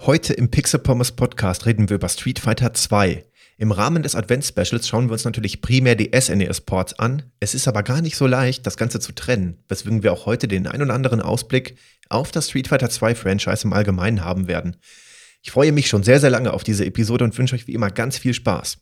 [0.00, 3.24] Heute im Pixel Pommes Podcast reden wir über Street Fighter 2.
[3.56, 7.30] Im Rahmen des Advents-Specials schauen wir uns natürlich primär die SNES-Ports an.
[7.40, 10.48] Es ist aber gar nicht so leicht, das Ganze zu trennen, weswegen wir auch heute
[10.48, 11.78] den ein oder anderen Ausblick
[12.10, 14.76] auf das Street Fighter 2 Franchise im Allgemeinen haben werden.
[15.42, 17.90] Ich freue mich schon sehr, sehr lange auf diese Episode und wünsche euch wie immer
[17.90, 18.78] ganz viel Spaß.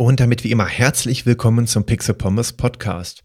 [0.00, 3.24] Und damit wie immer herzlich willkommen zum Pixel Pommes Podcast.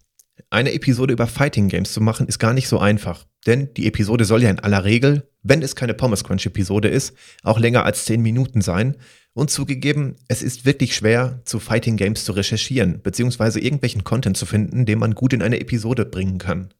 [0.50, 4.24] Eine Episode über Fighting Games zu machen ist gar nicht so einfach, denn die Episode
[4.24, 8.06] soll ja in aller Regel, wenn es keine Pommes Crunch Episode ist, auch länger als
[8.06, 8.96] 10 Minuten sein.
[9.34, 14.44] Und zugegeben, es ist wirklich schwer, zu Fighting Games zu recherchieren, beziehungsweise irgendwelchen Content zu
[14.44, 16.74] finden, den man gut in eine Episode bringen kann.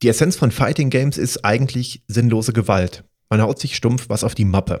[0.00, 3.04] Die Essenz von Fighting Games ist eigentlich sinnlose Gewalt.
[3.28, 4.80] Man haut sich stumpf was auf die Mappe.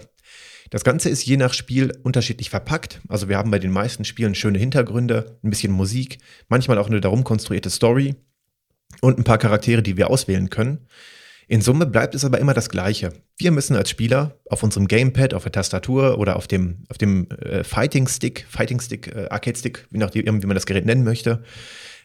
[0.72, 3.02] Das Ganze ist je nach Spiel unterschiedlich verpackt.
[3.06, 7.02] Also wir haben bei den meisten Spielen schöne Hintergründe, ein bisschen Musik, manchmal auch eine
[7.02, 8.14] darum konstruierte Story
[9.02, 10.86] und ein paar Charaktere, die wir auswählen können.
[11.46, 13.12] In Summe bleibt es aber immer das Gleiche.
[13.36, 17.28] Wir müssen als Spieler auf unserem Gamepad, auf der Tastatur oder auf dem, auf dem
[17.32, 21.04] äh, Fighting Stick, Fighting Stick, äh, Arcade Stick, wie nachdem, wie man das Gerät nennen
[21.04, 21.42] möchte,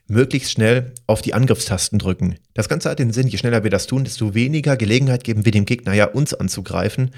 [0.09, 2.35] möglichst schnell auf die Angriffstasten drücken.
[2.53, 5.53] Das Ganze hat den Sinn, je schneller wir das tun, desto weniger Gelegenheit geben wir
[5.53, 7.11] dem Gegner ja uns anzugreifen.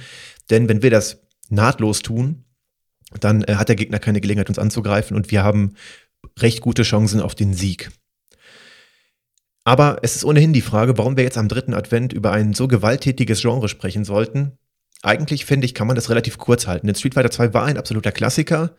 [0.51, 1.17] Denn wenn wir das
[1.49, 2.45] nahtlos tun,
[3.19, 5.75] dann äh, hat der Gegner keine Gelegenheit, uns anzugreifen und wir haben
[6.39, 7.89] recht gute Chancen auf den Sieg.
[9.63, 12.67] Aber es ist ohnehin die Frage, warum wir jetzt am dritten Advent über ein so
[12.67, 14.57] gewalttätiges Genre sprechen sollten.
[15.01, 16.87] Eigentlich finde ich, kann man das relativ kurz halten.
[16.87, 18.75] Denn Street Fighter 2 war ein absoluter Klassiker.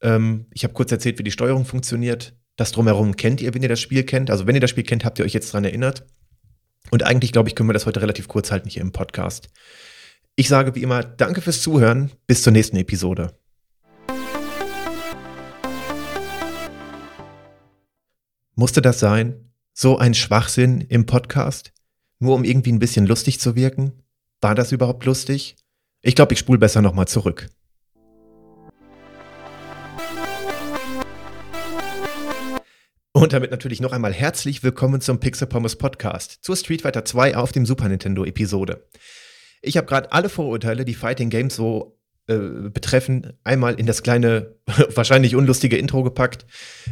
[0.00, 2.34] Ähm, ich habe kurz erzählt, wie die Steuerung funktioniert.
[2.56, 4.30] Das drumherum kennt ihr, wenn ihr das Spiel kennt.
[4.30, 6.06] Also wenn ihr das Spiel kennt, habt ihr euch jetzt daran erinnert.
[6.90, 9.50] Und eigentlich, glaube ich, können wir das heute relativ kurz halten hier im Podcast.
[10.34, 12.10] Ich sage wie immer, danke fürs Zuhören.
[12.26, 13.38] Bis zur nächsten Episode.
[18.54, 19.52] Musste das sein?
[19.74, 21.72] So ein Schwachsinn im Podcast?
[22.18, 23.92] Nur um irgendwie ein bisschen lustig zu wirken?
[24.40, 25.56] War das überhaupt lustig?
[26.00, 27.50] Ich glaube, ich spule besser nochmal zurück.
[33.12, 37.36] Und damit natürlich noch einmal herzlich willkommen zum Pixel Pommes Podcast zur Street Fighter 2
[37.36, 38.88] auf dem Super Nintendo Episode.
[39.62, 44.54] Ich habe gerade alle Vorurteile, die Fighting Games so äh, betreffen, einmal in das kleine,
[44.94, 46.46] wahrscheinlich unlustige Intro gepackt,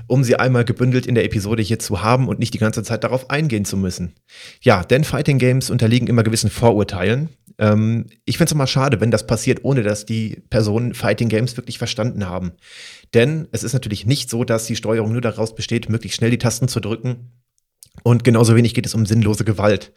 [0.06, 3.04] um sie einmal gebündelt in der Episode hier zu haben und nicht die ganze Zeit
[3.04, 4.14] darauf eingehen zu müssen.
[4.60, 7.28] Ja, denn Fighting Games unterliegen immer gewissen Vorurteilen.
[7.59, 11.56] Ähm, ich finde es immer schade, wenn das passiert, ohne dass die Personen Fighting Games
[11.56, 12.53] wirklich verstanden haben.
[13.14, 16.38] Denn es ist natürlich nicht so, dass die Steuerung nur daraus besteht, möglichst schnell die
[16.38, 17.30] Tasten zu drücken.
[18.03, 19.92] Und genauso wenig geht es um sinnlose Gewalt.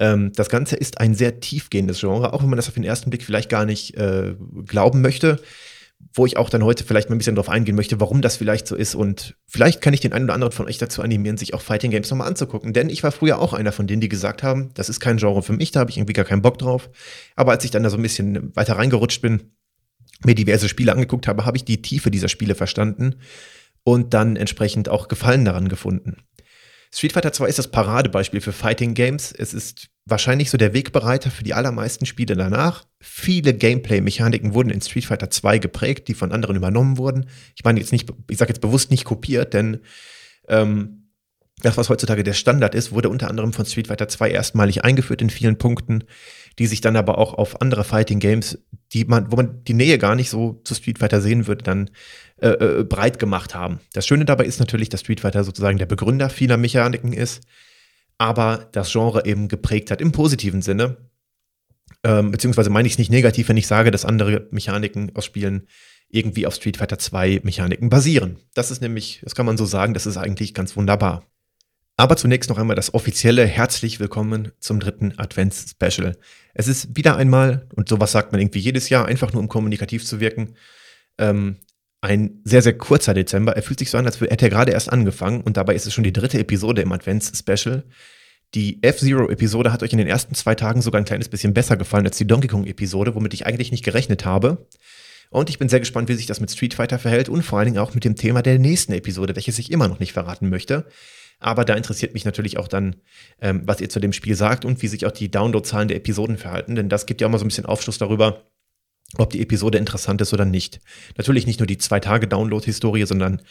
[0.00, 3.10] Ähm, das Ganze ist ein sehr tiefgehendes Genre, auch wenn man das auf den ersten
[3.10, 4.34] Blick vielleicht gar nicht äh,
[4.66, 5.40] glauben möchte.
[6.14, 8.66] Wo ich auch dann heute vielleicht mal ein bisschen drauf eingehen möchte, warum das vielleicht
[8.66, 8.94] so ist.
[8.94, 11.90] Und vielleicht kann ich den einen oder anderen von euch dazu animieren, sich auch Fighting
[11.90, 12.72] Games nochmal anzugucken.
[12.72, 15.42] Denn ich war früher auch einer von denen, die gesagt haben, das ist kein Genre
[15.42, 16.88] für mich, da habe ich irgendwie gar keinen Bock drauf.
[17.36, 19.52] Aber als ich dann da so ein bisschen weiter reingerutscht bin,
[20.24, 23.16] mir diverse Spiele angeguckt habe, habe ich die Tiefe dieser Spiele verstanden
[23.84, 26.16] und dann entsprechend auch Gefallen daran gefunden.
[26.92, 29.32] Street Fighter 2 ist das Paradebeispiel für Fighting Games.
[29.32, 32.84] Es ist wahrscheinlich so der Wegbereiter für die allermeisten Spiele danach.
[33.00, 37.26] Viele Gameplay-Mechaniken wurden in Street Fighter 2 geprägt, die von anderen übernommen wurden.
[37.54, 39.80] Ich meine jetzt nicht, ich sage jetzt bewusst nicht kopiert, denn
[40.48, 41.12] ähm,
[41.62, 45.22] das, was heutzutage der Standard ist, wurde unter anderem von Street Fighter 2 erstmalig eingeführt
[45.22, 46.04] in vielen Punkten,
[46.58, 48.58] die sich dann aber auch auf andere Fighting Games,
[48.92, 51.90] die man, wo man die Nähe gar nicht so zu Street Fighter sehen würde, dann
[52.40, 53.80] äh, äh, breit gemacht haben.
[53.92, 57.42] Das Schöne dabei ist natürlich, dass Street Fighter sozusagen der Begründer vieler Mechaniken ist,
[58.18, 60.96] aber das Genre eben geprägt hat im positiven Sinne.
[62.02, 65.66] Ähm, beziehungsweise meine ich es nicht negativ, wenn ich sage, dass andere Mechaniken aus Spielen
[66.08, 68.38] irgendwie auf Street Fighter 2 Mechaniken basieren.
[68.54, 71.24] Das ist nämlich, das kann man so sagen, das ist eigentlich ganz wunderbar.
[72.00, 76.16] Aber zunächst noch einmal das offizielle herzlich willkommen zum dritten Advents-Special.
[76.54, 80.06] Es ist wieder einmal, und sowas sagt man irgendwie jedes Jahr, einfach nur um kommunikativ
[80.06, 80.54] zu wirken,
[81.18, 81.56] ähm,
[82.00, 83.54] ein sehr, sehr kurzer Dezember.
[83.54, 85.92] Er fühlt sich so an, als hätte er gerade erst angefangen und dabei ist es
[85.92, 87.84] schon die dritte Episode im Advents-Special.
[88.54, 92.06] Die F-Zero-Episode hat euch in den ersten zwei Tagen sogar ein kleines bisschen besser gefallen
[92.06, 94.66] als die Donkey Kong-Episode, womit ich eigentlich nicht gerechnet habe.
[95.28, 97.66] Und ich bin sehr gespannt, wie sich das mit Street Fighter verhält und vor allen
[97.66, 100.86] Dingen auch mit dem Thema der nächsten Episode, welches ich immer noch nicht verraten möchte.
[101.40, 102.96] Aber da interessiert mich natürlich auch dann,
[103.40, 106.36] ähm, was ihr zu dem Spiel sagt und wie sich auch die Downloadzahlen der Episoden
[106.36, 108.44] verhalten, denn das gibt ja auch mal so ein bisschen Aufschluss darüber,
[109.18, 110.80] ob die Episode interessant ist oder nicht.
[111.16, 113.42] Natürlich nicht nur die zwei Tage Download-Historie, sondern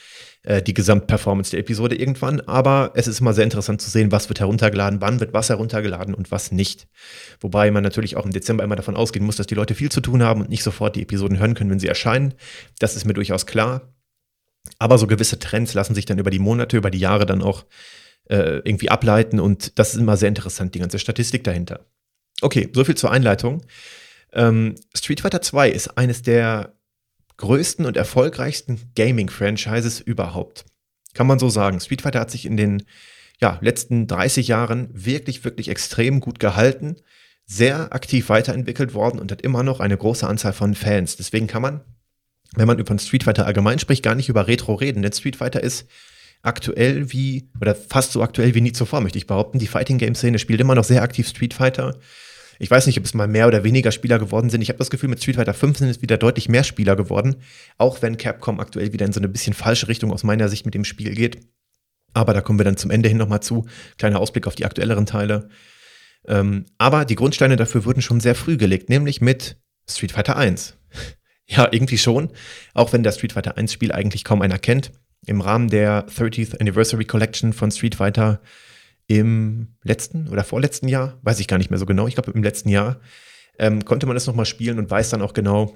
[0.44, 2.40] äh, die Gesamtperformance der Episode irgendwann.
[2.42, 6.14] Aber es ist immer sehr interessant zu sehen, was wird heruntergeladen, wann wird was heruntergeladen
[6.14, 6.88] und was nicht.
[7.42, 10.00] Wobei man natürlich auch im Dezember immer davon ausgehen muss, dass die Leute viel zu
[10.00, 12.36] tun haben und nicht sofort die Episoden hören können, wenn sie erscheinen.
[12.80, 13.94] Das ist mir durchaus klar.
[14.78, 17.66] Aber so gewisse Trends lassen sich dann über die Monate, über die Jahre dann auch
[18.30, 21.86] äh, irgendwie ableiten und das ist immer sehr interessant, die ganze Statistik dahinter.
[22.42, 23.64] Okay, soviel zur Einleitung.
[24.34, 26.74] Ähm, Street Fighter 2 ist eines der
[27.38, 30.66] größten und erfolgreichsten Gaming-Franchises überhaupt.
[31.14, 31.80] Kann man so sagen.
[31.80, 32.84] Street Fighter hat sich in den
[33.40, 36.98] ja, letzten 30 Jahren wirklich, wirklich extrem gut gehalten,
[37.46, 41.16] sehr aktiv weiterentwickelt worden und hat immer noch eine große Anzahl von Fans.
[41.16, 41.82] Deswegen kann man,
[42.56, 45.62] wenn man über Street Fighter allgemein spricht, gar nicht über Retro reden, denn Street Fighter
[45.62, 45.88] ist
[46.42, 49.60] aktuell wie, oder fast so aktuell wie nie zuvor, möchte ich behaupten.
[49.60, 52.00] Die Fighting Game Szene spielt immer noch sehr aktiv Street Fighter.
[52.60, 54.62] Ich weiß nicht, ob es mal mehr oder weniger Spieler geworden sind.
[54.62, 57.38] Ich habe das Gefühl, mit Street Fighter 5 sind es wieder deutlich mehr Spieler geworden.
[57.78, 60.74] Auch wenn Capcom aktuell wieder in so eine bisschen falsche Richtung aus meiner Sicht mit
[60.74, 61.40] dem Spiel geht.
[62.14, 63.66] Aber da kommen wir dann zum Ende hin nochmal zu.
[63.98, 65.48] Kleiner Ausblick auf die aktuelleren Teile.
[66.28, 69.58] Ähm, aber die Grundsteine dafür wurden schon sehr früh gelegt, nämlich mit
[69.88, 70.79] Street Fighter 1.
[71.50, 72.30] ja, irgendwie schon.
[72.74, 74.92] Auch wenn das Street Fighter 1 Spiel eigentlich kaum einer kennt.
[75.26, 78.40] Im Rahmen der 30th Anniversary Collection von Street Fighter
[79.08, 82.44] im letzten oder vorletzten Jahr, weiß ich gar nicht mehr so genau, ich glaube im
[82.44, 83.00] letzten Jahr,
[83.58, 85.76] ähm, konnte man das nochmal spielen und weiß dann auch genau,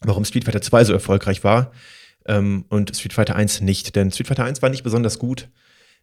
[0.00, 1.72] warum Street Fighter 2 so erfolgreich war
[2.26, 3.94] ähm, und Street Fighter 1 nicht.
[3.94, 5.50] Denn Street Fighter 1 war nicht besonders gut.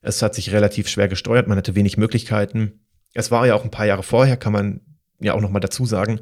[0.01, 2.85] Es hat sich relativ schwer gesteuert, man hatte wenig Möglichkeiten.
[3.13, 4.81] Es war ja auch ein paar Jahre vorher, kann man
[5.19, 6.21] ja auch nochmal dazu sagen.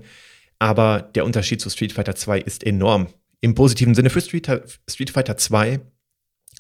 [0.59, 3.07] Aber der Unterschied zu Street Fighter 2 ist enorm.
[3.41, 4.49] Im positiven Sinne für Street,
[4.87, 5.81] Street Fighter 2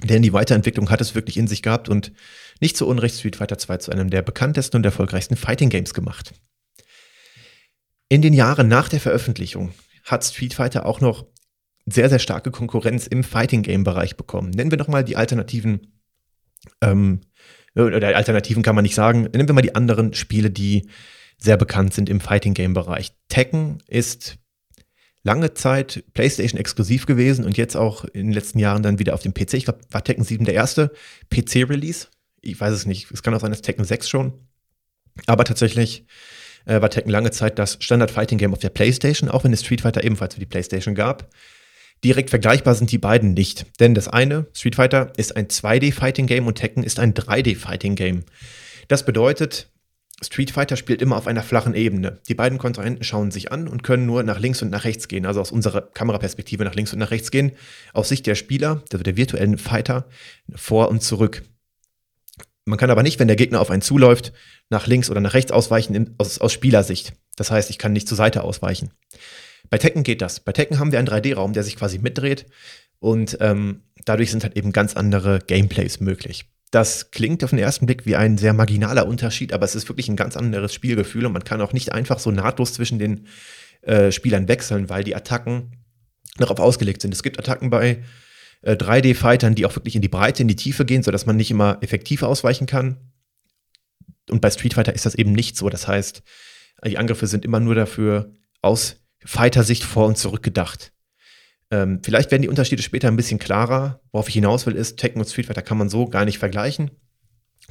[0.03, 2.11] denn die Weiterentwicklung hat es wirklich in sich gehabt und
[2.61, 6.33] nicht zu Unrecht Street Fighter 2 zu einem der bekanntesten und erfolgreichsten Fighting Games gemacht.
[8.09, 9.73] In den Jahren nach der Veröffentlichung
[10.03, 11.25] hat Street Fighter auch noch
[11.85, 14.51] sehr, sehr starke Konkurrenz im Fighting Game Bereich bekommen.
[14.51, 16.01] Nennen wir nochmal die alternativen,
[16.81, 17.21] ähm,
[17.75, 20.89] oder Alternativen kann man nicht sagen, nennen wir mal die anderen Spiele, die
[21.37, 23.13] sehr bekannt sind im Fighting Game Bereich.
[23.29, 24.37] Tekken ist
[25.23, 29.21] lange Zeit PlayStation exklusiv gewesen und jetzt auch in den letzten Jahren dann wieder auf
[29.21, 29.55] dem PC.
[29.55, 30.91] Ich glaube, war Tekken 7 der erste
[31.29, 32.07] PC-Release.
[32.41, 33.11] Ich weiß es nicht.
[33.11, 34.33] Es kann auch sein, dass Tekken 6 schon.
[35.25, 36.05] Aber tatsächlich
[36.65, 40.03] äh, war Tekken lange Zeit das Standard-Fighting-Game auf der PlayStation, auch wenn es Street Fighter
[40.03, 41.29] ebenfalls für die PlayStation gab.
[42.03, 43.65] Direkt vergleichbar sind die beiden nicht.
[43.79, 48.23] Denn das eine, Street Fighter, ist ein 2D-Fighting-Game und Tekken ist ein 3D-Fighting-Game.
[48.87, 49.69] Das bedeutet,
[50.23, 52.19] Street Fighter spielt immer auf einer flachen Ebene.
[52.27, 55.27] Die beiden Kontrahenten schauen sich an und können nur nach links und nach rechts gehen,
[55.27, 57.51] also aus unserer Kameraperspektive nach links und nach rechts gehen.
[57.93, 60.07] Aus Sicht der Spieler, also der virtuellen Fighter,
[60.55, 61.43] vor und zurück.
[62.65, 64.33] Man kann aber nicht, wenn der Gegner auf einen zuläuft,
[64.69, 67.13] nach links oder nach rechts ausweichen aus, aus Spielersicht.
[67.35, 68.91] Das heißt, ich kann nicht zur Seite ausweichen.
[69.69, 70.39] Bei Tekken geht das.
[70.39, 72.47] Bei Tekken haben wir einen 3D-Raum, der sich quasi mitdreht
[72.99, 76.45] und ähm, dadurch sind halt eben ganz andere Gameplays möglich.
[76.71, 80.09] Das klingt auf den ersten Blick wie ein sehr marginaler Unterschied, aber es ist wirklich
[80.09, 83.27] ein ganz anderes Spielgefühl und man kann auch nicht einfach so nahtlos zwischen den
[83.81, 85.71] äh, Spielern wechseln, weil die Attacken
[86.37, 87.13] darauf ausgelegt sind.
[87.13, 88.03] Es gibt Attacken bei
[88.61, 91.51] äh, 3D-Fightern, die auch wirklich in die Breite, in die Tiefe gehen, sodass man nicht
[91.51, 92.97] immer effektiv ausweichen kann.
[94.29, 95.69] Und bei Street Fighter ist das eben nicht so.
[95.69, 96.21] Das heißt,
[96.85, 100.91] die Angriffe sind immer nur dafür aus Fighter-Sicht vor und zurück gedacht.
[101.69, 104.01] Ähm, vielleicht werden die Unterschiede später ein bisschen klarer.
[104.11, 106.91] Worauf ich hinaus will, ist, Tekken und Street Fighter kann man so gar nicht vergleichen.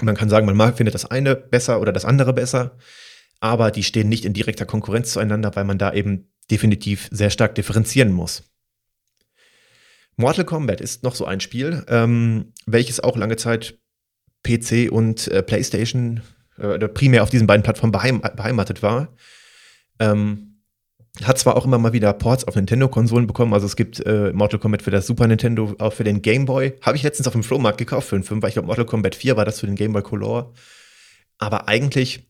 [0.00, 2.76] Man kann sagen, man mag, findet das eine besser oder das andere besser,
[3.40, 7.54] aber die stehen nicht in direkter Konkurrenz zueinander, weil man da eben definitiv sehr stark
[7.54, 8.42] differenzieren muss.
[10.16, 13.78] Mortal Kombat ist noch so ein Spiel, ähm, welches auch lange Zeit
[14.42, 16.22] PC und äh, PlayStation
[16.58, 19.14] äh, primär auf diesen beiden Plattformen beheim beheimatet war.
[19.98, 20.55] Ähm,
[21.24, 24.58] hat zwar auch immer mal wieder Ports auf Nintendo-Konsolen bekommen, also es gibt äh, Mortal
[24.58, 26.74] Kombat für das Super Nintendo, auch für den Game Boy.
[26.82, 29.14] Habe ich letztens auf dem Flohmarkt gekauft für einen 5, weil ich glaube, Mortal Kombat
[29.14, 30.52] 4 war das für den Game Boy Color.
[31.38, 32.28] Aber eigentlich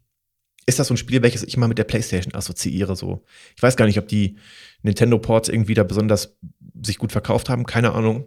[0.66, 2.96] ist das so ein Spiel, welches ich immer mit der PlayStation assoziiere.
[2.96, 3.24] So.
[3.56, 4.36] Ich weiß gar nicht, ob die
[4.82, 6.36] Nintendo-Ports irgendwie da besonders
[6.82, 8.26] sich gut verkauft haben, keine Ahnung.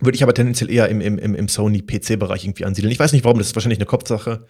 [0.00, 2.92] Würde ich aber tendenziell eher im, im, im Sony-PC-Bereich irgendwie ansiedeln.
[2.92, 4.46] Ich weiß nicht warum, das ist wahrscheinlich eine Kopfsache.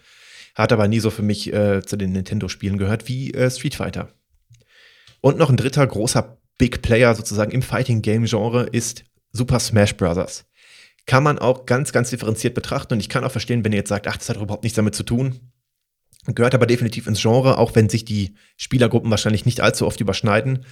[0.55, 4.13] Hat aber nie so für mich äh, zu den Nintendo-Spielen gehört wie äh, Street Fighter.
[5.21, 9.95] Und noch ein dritter großer Big Player sozusagen im Fighting Game Genre ist Super Smash
[9.95, 10.45] Bros.
[11.05, 13.89] Kann man auch ganz, ganz differenziert betrachten und ich kann auch verstehen, wenn ihr jetzt
[13.89, 15.51] sagt, ach, das hat überhaupt nichts damit zu tun.
[16.25, 20.65] Gehört aber definitiv ins Genre, auch wenn sich die Spielergruppen wahrscheinlich nicht allzu oft überschneiden.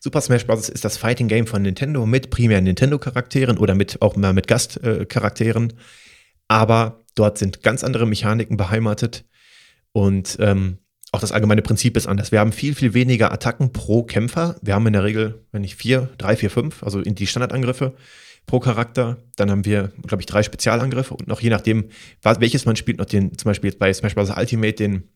[0.00, 0.68] Super Smash Bros.
[0.68, 5.72] ist das Fighting Game von Nintendo mit primär Nintendo-Charakteren oder mit auch mal mit Gastcharakteren.
[6.46, 9.24] Aber dort sind ganz andere Mechaniken beheimatet.
[9.92, 10.78] Und ähm,
[11.12, 12.32] auch das allgemeine Prinzip ist anders.
[12.32, 14.56] Wir haben viel, viel weniger Attacken pro Kämpfer.
[14.60, 17.94] Wir haben in der Regel, wenn nicht vier, drei, vier, fünf, also in die Standardangriffe
[18.46, 19.16] pro Charakter.
[19.36, 21.88] Dann haben wir, glaube ich, drei Spezialangriffe und noch je nachdem,
[22.22, 24.30] welches man spielt, noch den, zum Beispiel bei Smash Bros.
[24.30, 25.08] Ultimate, den,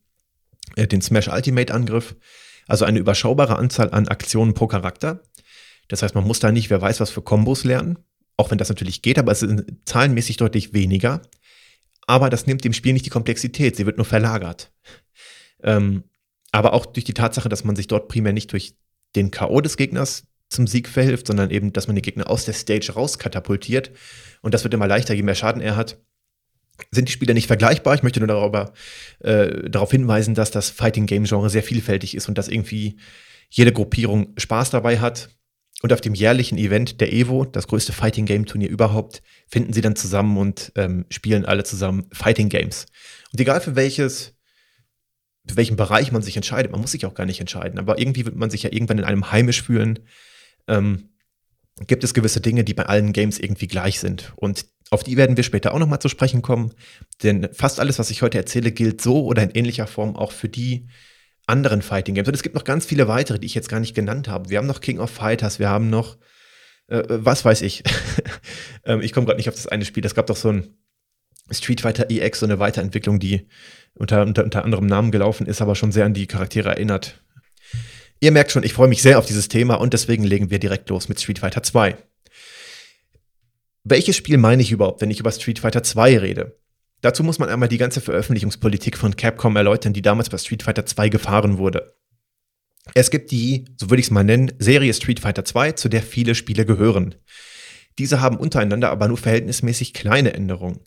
[0.77, 2.17] äh, den Smash Ultimate Angriff.
[2.69, 5.23] Also eine überschaubare Anzahl an Aktionen pro Charakter.
[5.89, 7.99] Das heißt, man muss da nicht, wer weiß, was für Kombos lernen.
[8.39, 11.21] Auch wenn das natürlich geht, aber es ist zahlenmäßig deutlich weniger.
[12.07, 14.73] Aber das nimmt dem Spiel nicht die Komplexität, sie wird nur verlagert.
[15.63, 16.05] Ähm,
[16.51, 18.75] aber auch durch die Tatsache, dass man sich dort primär nicht durch
[19.17, 19.61] den K.O.
[19.61, 23.91] des Gegners zum Sieg verhilft, sondern eben, dass man den Gegner aus der Stage rauskatapultiert.
[24.43, 25.99] Und das wird immer leichter, je mehr Schaden er hat.
[26.91, 27.95] Sind die Spieler nicht vergleichbar?
[27.95, 28.73] Ich möchte nur darüber,
[29.21, 32.97] äh, darauf hinweisen, dass das Fighting Game Genre sehr vielfältig ist und dass irgendwie
[33.51, 35.31] jede Gruppierung Spaß dabei hat.
[35.83, 39.81] Und auf dem jährlichen Event der Evo, das größte Fighting Game Turnier überhaupt, finden sie
[39.81, 42.87] dann zusammen und ähm, spielen alle zusammen Fighting Games.
[43.33, 44.35] Und egal für welches
[45.47, 46.73] für welchen Bereich man sich entscheidet.
[46.73, 49.05] Man muss sich auch gar nicht entscheiden, aber irgendwie wird man sich ja irgendwann in
[49.05, 50.01] einem heimisch fühlen.
[50.69, 51.11] Ähm,
[51.87, 54.33] gibt es gewisse Dinge, die bei allen Games irgendwie gleich sind.
[54.37, 56.75] Und auf die werden wir später auch nochmal zu sprechen kommen.
[57.23, 60.49] Denn fast alles, was ich heute erzähle, gilt so oder in ähnlicher Form auch für
[60.49, 60.87] die
[61.47, 62.29] anderen Fighting Games.
[62.29, 64.51] Und es gibt noch ganz viele weitere, die ich jetzt gar nicht genannt habe.
[64.51, 66.19] Wir haben noch King of Fighters, wir haben noch,
[66.89, 67.83] äh, was weiß ich.
[68.85, 70.05] ähm, ich komme gerade nicht auf das eine Spiel.
[70.05, 70.77] Es gab doch so ein
[71.51, 73.49] Street Fighter EX, so eine Weiterentwicklung, die
[73.95, 77.23] unter, unter, unter anderem Namen gelaufen ist, aber schon sehr an die Charaktere erinnert.
[78.21, 80.89] Ihr merkt schon, ich freue mich sehr auf dieses Thema und deswegen legen wir direkt
[80.91, 81.97] los mit Street Fighter 2.
[83.85, 86.59] Welches Spiel meine ich überhaupt, wenn ich über Street Fighter 2 rede?
[87.01, 90.87] Dazu muss man einmal die ganze Veröffentlichungspolitik von Capcom erläutern, die damals bei Street Fighter
[90.87, 91.97] 2 gefahren wurde.
[92.95, 96.03] Es gibt die, so würde ich es mal nennen, Serie Street Fighter 2, zu der
[96.03, 97.17] viele Spiele gehören.
[97.99, 100.81] Diese haben untereinander aber nur verhältnismäßig kleine Änderungen.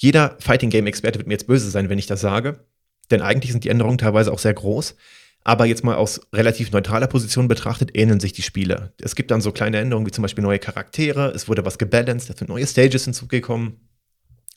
[0.00, 2.64] Jeder Fighting Game Experte wird mir jetzt böse sein, wenn ich das sage,
[3.10, 4.94] denn eigentlich sind die Änderungen teilweise auch sehr groß.
[5.42, 8.92] Aber jetzt mal aus relativ neutraler Position betrachtet, ähneln sich die Spiele.
[9.00, 12.30] Es gibt dann so kleine Änderungen wie zum Beispiel neue Charaktere, es wurde was gebalanced,
[12.30, 13.88] es sind neue Stages hinzugekommen.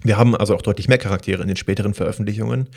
[0.04, 2.70] Wir haben also auch deutlich mehr Charaktere in den späteren Veröffentlichungen.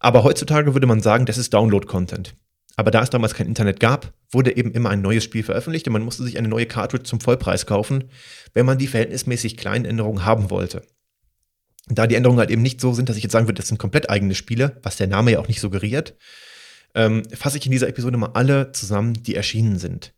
[0.00, 2.34] Aber heutzutage würde man sagen, das ist Download-Content.
[2.76, 5.92] Aber da es damals kein Internet gab, wurde eben immer ein neues Spiel veröffentlicht und
[5.92, 8.10] man musste sich eine neue Cartridge zum Vollpreis kaufen,
[8.54, 10.82] wenn man die verhältnismäßig kleinen Änderungen haben wollte.
[11.88, 13.78] Da die Änderungen halt eben nicht so sind, dass ich jetzt sagen würde, das sind
[13.78, 16.16] komplett eigene Spiele, was der Name ja auch nicht suggeriert,
[16.94, 20.14] ähm, fasse ich in dieser Episode mal alle zusammen, die erschienen sind.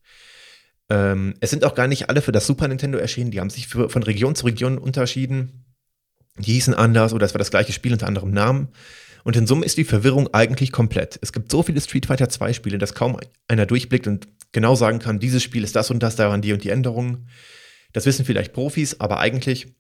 [0.89, 3.69] Ähm, es sind auch gar nicht alle für das Super Nintendo erschienen, die haben sich
[3.69, 5.65] für, von Region zu Region unterschieden.
[6.39, 8.69] Die hießen anders oder es war das gleiche Spiel unter anderem Namen.
[9.25, 11.19] Und in Summe ist die Verwirrung eigentlich komplett.
[11.21, 15.01] Es gibt so viele Street Fighter 2 Spiele, dass kaum einer durchblickt und genau sagen
[15.01, 17.29] kann, dieses Spiel ist das und das, da waren die und die Änderungen.
[17.93, 19.75] Das wissen vielleicht Profis, aber eigentlich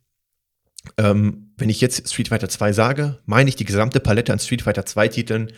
[0.96, 4.62] ähm, wenn ich jetzt Street Fighter 2 sage, meine ich die gesamte Palette an Street
[4.62, 5.52] Fighter 2 Titeln,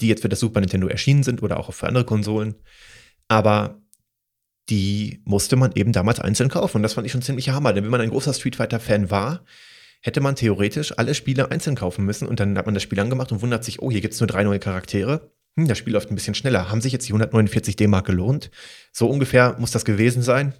[0.00, 2.54] die jetzt für das Super Nintendo erschienen sind oder auch für andere Konsolen.
[3.28, 3.80] Aber
[4.68, 6.78] die musste man eben damals einzeln kaufen.
[6.78, 7.72] Und das fand ich schon ziemlich hammer.
[7.72, 9.44] Denn wenn man ein großer Street Fighter-Fan war,
[10.00, 12.26] hätte man theoretisch alle Spiele einzeln kaufen müssen.
[12.26, 14.26] Und dann hat man das Spiel angemacht und wundert sich, oh, hier gibt es nur
[14.26, 15.32] drei neue Charaktere.
[15.56, 16.70] Hm, das Spiel läuft ein bisschen schneller.
[16.70, 18.50] Haben sich jetzt die 149 D-Mark gelohnt?
[18.92, 20.54] So ungefähr muss das gewesen sein.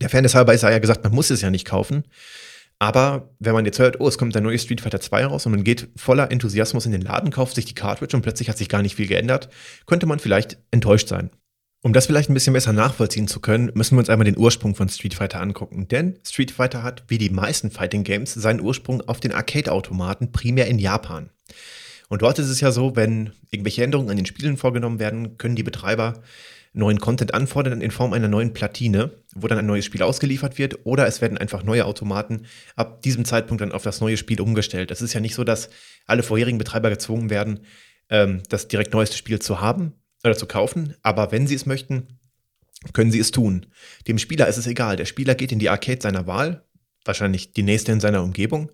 [0.00, 2.04] Der Fan des halber ist ja gesagt, man muss es ja nicht kaufen.
[2.84, 5.52] Aber wenn man jetzt hört, oh, es kommt der neue Street Fighter 2 raus und
[5.52, 8.68] man geht voller Enthusiasmus in den Laden, kauft sich die Cartridge und plötzlich hat sich
[8.68, 9.48] gar nicht viel geändert,
[9.86, 11.30] könnte man vielleicht enttäuscht sein.
[11.82, 14.74] Um das vielleicht ein bisschen besser nachvollziehen zu können, müssen wir uns einmal den Ursprung
[14.74, 15.88] von Street Fighter angucken.
[15.88, 20.66] Denn Street Fighter hat, wie die meisten Fighting Games, seinen Ursprung auf den Arcade-Automaten, primär
[20.66, 21.30] in Japan.
[22.10, 25.56] Und dort ist es ja so, wenn irgendwelche Änderungen an den Spielen vorgenommen werden, können
[25.56, 26.22] die Betreiber
[26.74, 30.84] neuen Content anfordern in Form einer neuen Platine, wo dann ein neues Spiel ausgeliefert wird,
[30.84, 34.90] oder es werden einfach neue Automaten ab diesem Zeitpunkt dann auf das neue Spiel umgestellt.
[34.90, 35.70] Es ist ja nicht so, dass
[36.06, 37.60] alle vorherigen Betreiber gezwungen werden,
[38.10, 42.18] ähm, das direkt neueste Spiel zu haben oder zu kaufen, aber wenn sie es möchten,
[42.92, 43.66] können sie es tun.
[44.08, 44.96] Dem Spieler ist es egal.
[44.96, 46.64] Der Spieler geht in die Arcade seiner Wahl,
[47.04, 48.70] wahrscheinlich die nächste in seiner Umgebung,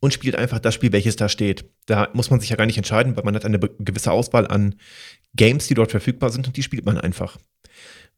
[0.00, 1.70] und spielt einfach das Spiel, welches da steht.
[1.86, 4.74] Da muss man sich ja gar nicht entscheiden, weil man hat eine gewisse Auswahl an
[5.36, 7.38] Games, die dort verfügbar sind und die spielt man einfach.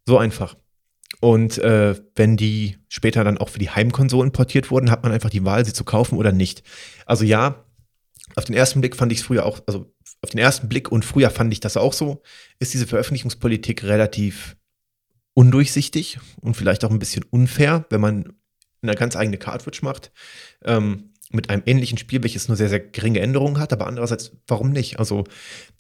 [0.07, 0.57] So einfach.
[1.21, 5.31] Und äh, wenn die später dann auch für die Heimkonsolen portiert wurden, hat man einfach
[5.31, 6.63] die Wahl, sie zu kaufen oder nicht.
[7.07, 7.65] Also ja,
[8.37, 11.05] auf den ersten Blick fand ich es früher auch, also auf den ersten Blick und
[11.05, 12.23] früher fand ich das auch so,
[12.59, 14.57] ist diese Veröffentlichungspolitik relativ
[15.35, 18.33] undurchsichtig und vielleicht auch ein bisschen unfair, wenn man
[18.83, 20.13] eine ganz eigene Cartridge macht.
[20.65, 24.71] Ähm, mit einem ähnlichen Spiel, welches nur sehr, sehr geringe Änderungen hat, aber andererseits, warum
[24.71, 24.99] nicht?
[24.99, 25.25] Also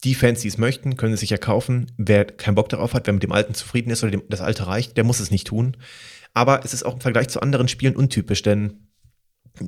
[0.04, 1.90] die Fans, die es möchten, können es sich ja kaufen.
[1.96, 4.66] Wer keinen Bock darauf hat, wer mit dem Alten zufrieden ist oder dem, das Alte
[4.66, 5.76] reicht, der muss es nicht tun.
[6.34, 8.88] Aber es ist auch im Vergleich zu anderen Spielen untypisch, denn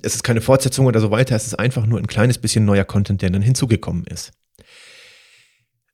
[0.02, 2.84] es ist keine Fortsetzung oder so weiter, es ist einfach nur ein kleines bisschen neuer
[2.84, 4.32] Content, der dann hinzugekommen ist.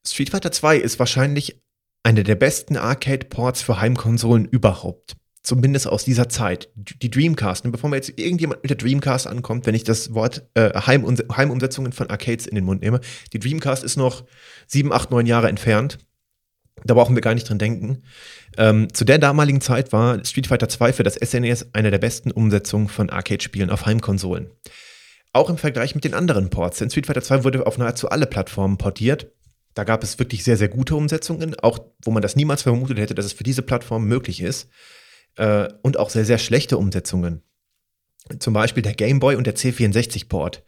[0.07, 1.62] Street Fighter 2 ist wahrscheinlich
[2.02, 5.16] einer der besten Arcade-Ports für Heimkonsolen überhaupt.
[5.47, 6.71] Zumindest aus dieser Zeit.
[6.75, 10.45] Die Dreamcast, und bevor mir jetzt irgendjemand mit der Dreamcast ankommt, wenn ich das Wort
[10.55, 13.00] äh, Heim Heimumsetzungen von Arcades in den Mund nehme,
[13.33, 14.25] die Dreamcast ist noch
[14.67, 15.99] sieben, acht, neun Jahre entfernt.
[16.83, 18.03] Da brauchen wir gar nicht dran denken.
[18.59, 21.99] Ähm, zu der damaligen Zeit war Street Fighter 2 für das SNES e eine der
[21.99, 24.50] besten Umsetzungen von Arcade-Spielen auf Heimkonsolen.
[25.33, 26.79] Auch im Vergleich mit den anderen Ports.
[26.79, 29.31] Denn Street Fighter 2 wurde auf nahezu alle Plattformen portiert.
[29.75, 33.15] Da gab es wirklich sehr, sehr gute Umsetzungen, auch wo man das niemals vermutet hätte,
[33.15, 34.69] dass es für diese Plattform möglich ist.
[35.37, 37.43] Äh, und auch sehr, sehr schlechte Umsetzungen.
[38.38, 40.64] Zum Beispiel der Game Boy und der C64-Port.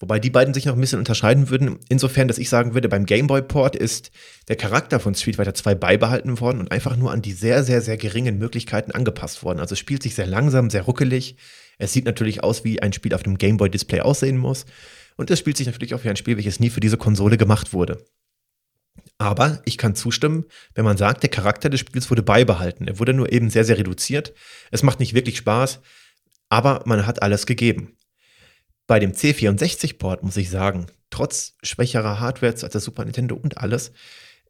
[0.00, 3.04] Wobei die beiden sich noch ein bisschen unterscheiden würden, insofern, dass ich sagen würde, beim
[3.04, 4.12] Game Boy Port ist
[4.46, 7.80] der Charakter von Street Fighter 2 beibehalten worden und einfach nur an die sehr, sehr,
[7.80, 9.58] sehr geringen Möglichkeiten angepasst worden.
[9.58, 11.36] Also es spielt sich sehr langsam, sehr ruckelig.
[11.78, 14.66] Es sieht natürlich aus, wie ein Spiel auf dem Game Boy Display aussehen muss.
[15.16, 17.72] Und es spielt sich natürlich auch wie ein Spiel, welches nie für diese Konsole gemacht
[17.72, 18.04] wurde.
[19.18, 20.44] Aber ich kann zustimmen,
[20.74, 22.86] wenn man sagt, der Charakter des Spiels wurde beibehalten.
[22.86, 24.32] Er wurde nur eben sehr, sehr reduziert.
[24.70, 25.80] Es macht nicht wirklich Spaß,
[26.48, 27.96] aber man hat alles gegeben.
[28.86, 33.92] Bei dem C64-Port muss ich sagen, trotz schwächerer Hardware als der Super Nintendo und alles,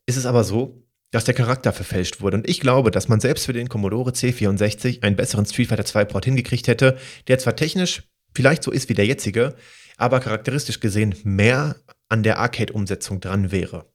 [0.06, 2.36] ist es aber so, dass der Charakter verfälscht wurde.
[2.36, 6.04] Und ich glaube, dass man selbst für den Commodore C64 einen besseren Street Fighter 2
[6.04, 8.02] Port hingekriegt hätte, der zwar technisch
[8.34, 9.56] vielleicht so ist wie der jetzige,
[9.96, 11.76] aber charakteristisch gesehen mehr
[12.08, 13.86] an der Arcade-Umsetzung dran wäre.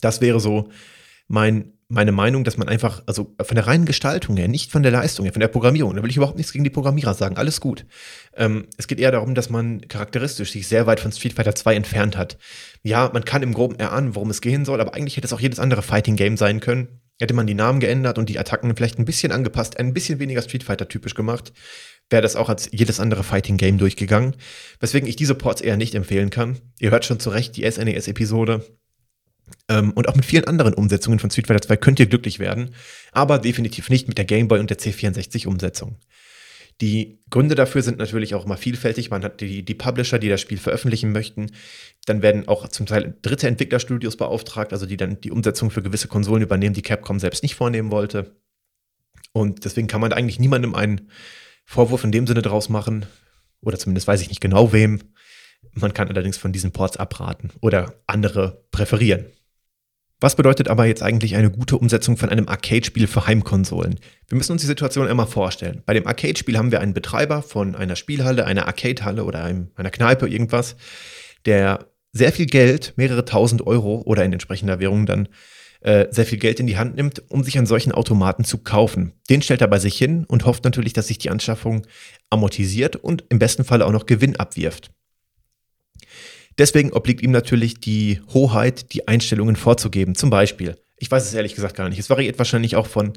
[0.00, 0.68] Das wäre so
[1.28, 4.92] mein, meine Meinung, dass man einfach, also von der reinen Gestaltung her, nicht von der
[4.92, 7.60] Leistung her, von der Programmierung, da will ich überhaupt nichts gegen die Programmierer sagen, alles
[7.60, 7.86] gut.
[8.36, 11.74] Ähm, es geht eher darum, dass man charakteristisch sich sehr weit von Street Fighter 2
[11.74, 12.38] entfernt hat.
[12.82, 15.40] Ja, man kann im Groben erahnen, worum es gehen soll, aber eigentlich hätte es auch
[15.40, 17.00] jedes andere Fighting Game sein können.
[17.20, 20.42] Hätte man die Namen geändert und die Attacken vielleicht ein bisschen angepasst, ein bisschen weniger
[20.42, 21.52] Street Fighter typisch gemacht,
[22.10, 24.34] wäre das auch als jedes andere Fighting Game durchgegangen.
[24.80, 26.58] Weswegen ich diese Ports eher nicht empfehlen kann.
[26.80, 28.64] Ihr hört schon zu Recht die SNES-Episode
[29.68, 32.74] ähm, und auch mit vielen anderen Umsetzungen von Street Fighter 2 könnt ihr glücklich werden,
[33.12, 35.98] aber definitiv nicht mit der Game Boy und der C64-Umsetzung.
[36.80, 39.10] Die Gründe dafür sind natürlich auch immer vielfältig.
[39.10, 41.52] Man hat die, die Publisher, die das Spiel veröffentlichen möchten.
[42.06, 46.08] Dann werden auch zum Teil dritte Entwicklerstudios beauftragt, also die dann die Umsetzung für gewisse
[46.08, 48.36] Konsolen übernehmen, die Capcom selbst nicht vornehmen wollte.
[49.32, 51.10] Und deswegen kann man eigentlich niemandem einen
[51.64, 53.06] Vorwurf in dem Sinne draus machen.
[53.60, 55.00] Oder zumindest weiß ich nicht genau wem.
[55.72, 59.26] Man kann allerdings von diesen Ports abraten oder andere präferieren.
[60.20, 63.98] Was bedeutet aber jetzt eigentlich eine gute Umsetzung von einem Arcade-Spiel für Heimkonsolen?
[64.28, 65.82] Wir müssen uns die Situation einmal vorstellen.
[65.84, 69.90] Bei dem Arcade-Spiel haben wir einen Betreiber von einer Spielhalle, einer Arcade-Halle oder einem, einer
[69.90, 70.76] Kneipe, irgendwas,
[71.46, 75.28] der sehr viel Geld, mehrere tausend Euro oder in entsprechender Währung dann
[75.80, 79.12] äh, sehr viel Geld in die Hand nimmt, um sich an solchen Automaten zu kaufen.
[79.28, 81.86] Den stellt er bei sich hin und hofft natürlich, dass sich die Anschaffung
[82.30, 84.90] amortisiert und im besten Fall auch noch Gewinn abwirft.
[86.58, 90.14] Deswegen obliegt ihm natürlich die Hoheit, die Einstellungen vorzugeben.
[90.14, 93.12] Zum Beispiel, ich weiß es ehrlich gesagt gar nicht, es variiert wahrscheinlich auch von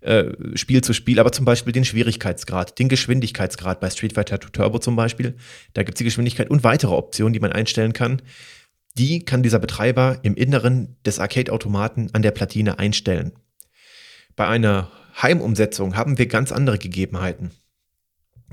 [0.00, 0.24] äh,
[0.54, 4.78] Spiel zu Spiel, aber zum Beispiel den Schwierigkeitsgrad, den Geschwindigkeitsgrad bei Street Fighter 2 Turbo
[4.78, 5.36] zum Beispiel.
[5.72, 8.20] Da gibt es die Geschwindigkeit und weitere Optionen, die man einstellen kann.
[8.98, 13.32] Die kann dieser Betreiber im Inneren des Arcade-Automaten an der Platine einstellen.
[14.36, 17.52] Bei einer Heimumsetzung haben wir ganz andere Gegebenheiten.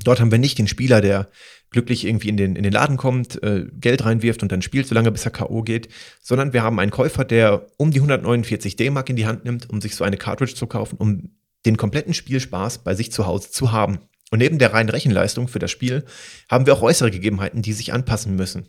[0.04, 1.30] Dort haben wir nicht den Spieler, der
[1.72, 5.12] glücklich irgendwie in den, in den Laden kommt, äh, Geld reinwirft und dann spielt, solange
[5.12, 5.62] bis er K.O.
[5.62, 5.90] geht,
[6.22, 9.82] sondern wir haben einen Käufer, der um die 149 D-Mark in die Hand nimmt, um
[9.82, 11.36] sich so eine Cartridge zu kaufen, um
[11.66, 14.00] den kompletten Spielspaß bei sich zu Hause zu haben.
[14.32, 16.06] Und neben der reinen Rechenleistung für das Spiel
[16.50, 18.68] haben wir auch äußere Gegebenheiten, die sich anpassen müssen.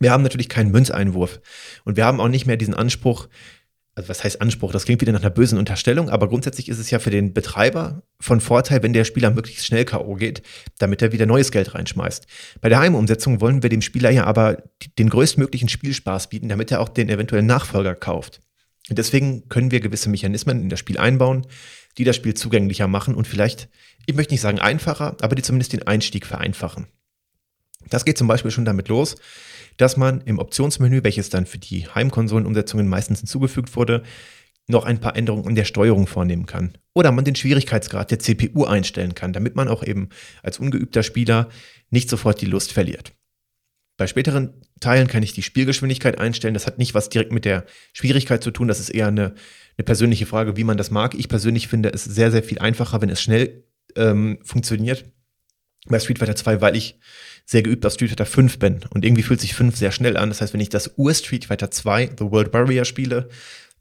[0.00, 1.40] Wir haben natürlich keinen Münzeinwurf
[1.84, 3.28] und wir haben auch nicht mehr diesen Anspruch,
[3.96, 4.72] also was heißt Anspruch?
[4.72, 8.02] Das klingt wieder nach einer bösen Unterstellung, aber grundsätzlich ist es ja für den Betreiber
[8.18, 10.14] von Vorteil, wenn der Spieler möglichst schnell K.O.
[10.16, 10.42] geht,
[10.78, 12.26] damit er wieder neues Geld reinschmeißt.
[12.60, 14.64] Bei der Heimumsetzung wollen wir dem Spieler ja aber
[14.98, 18.40] den größtmöglichen Spielspaß bieten, damit er auch den eventuellen Nachfolger kauft.
[18.90, 21.46] Und deswegen können wir gewisse Mechanismen in das Spiel einbauen,
[21.96, 23.68] die das Spiel zugänglicher machen und vielleicht,
[24.06, 26.88] ich möchte nicht sagen einfacher, aber die zumindest den Einstieg vereinfachen.
[27.90, 29.16] Das geht zum Beispiel schon damit los,
[29.76, 34.02] dass man im Optionsmenü, welches dann für die Heimkonsolenumsetzungen meistens hinzugefügt wurde,
[34.66, 36.78] noch ein paar Änderungen in der Steuerung vornehmen kann.
[36.94, 40.08] Oder man den Schwierigkeitsgrad der CPU einstellen kann, damit man auch eben
[40.42, 41.48] als ungeübter Spieler
[41.90, 43.12] nicht sofort die Lust verliert.
[43.96, 46.54] Bei späteren Teilen kann ich die Spielgeschwindigkeit einstellen.
[46.54, 48.66] Das hat nicht was direkt mit der Schwierigkeit zu tun.
[48.66, 49.34] Das ist eher eine,
[49.76, 51.14] eine persönliche Frage, wie man das mag.
[51.14, 53.64] Ich persönlich finde es sehr, sehr viel einfacher, wenn es schnell
[53.96, 55.04] ähm, funktioniert.
[55.86, 56.98] Bei Street Fighter 2, weil ich
[57.44, 58.80] sehr geübt auf Street Fighter 5 bin.
[58.90, 60.30] Und irgendwie fühlt sich 5 sehr schnell an.
[60.30, 63.28] Das heißt, wenn ich das Ur-Street Fighter 2, The World Barrier spiele,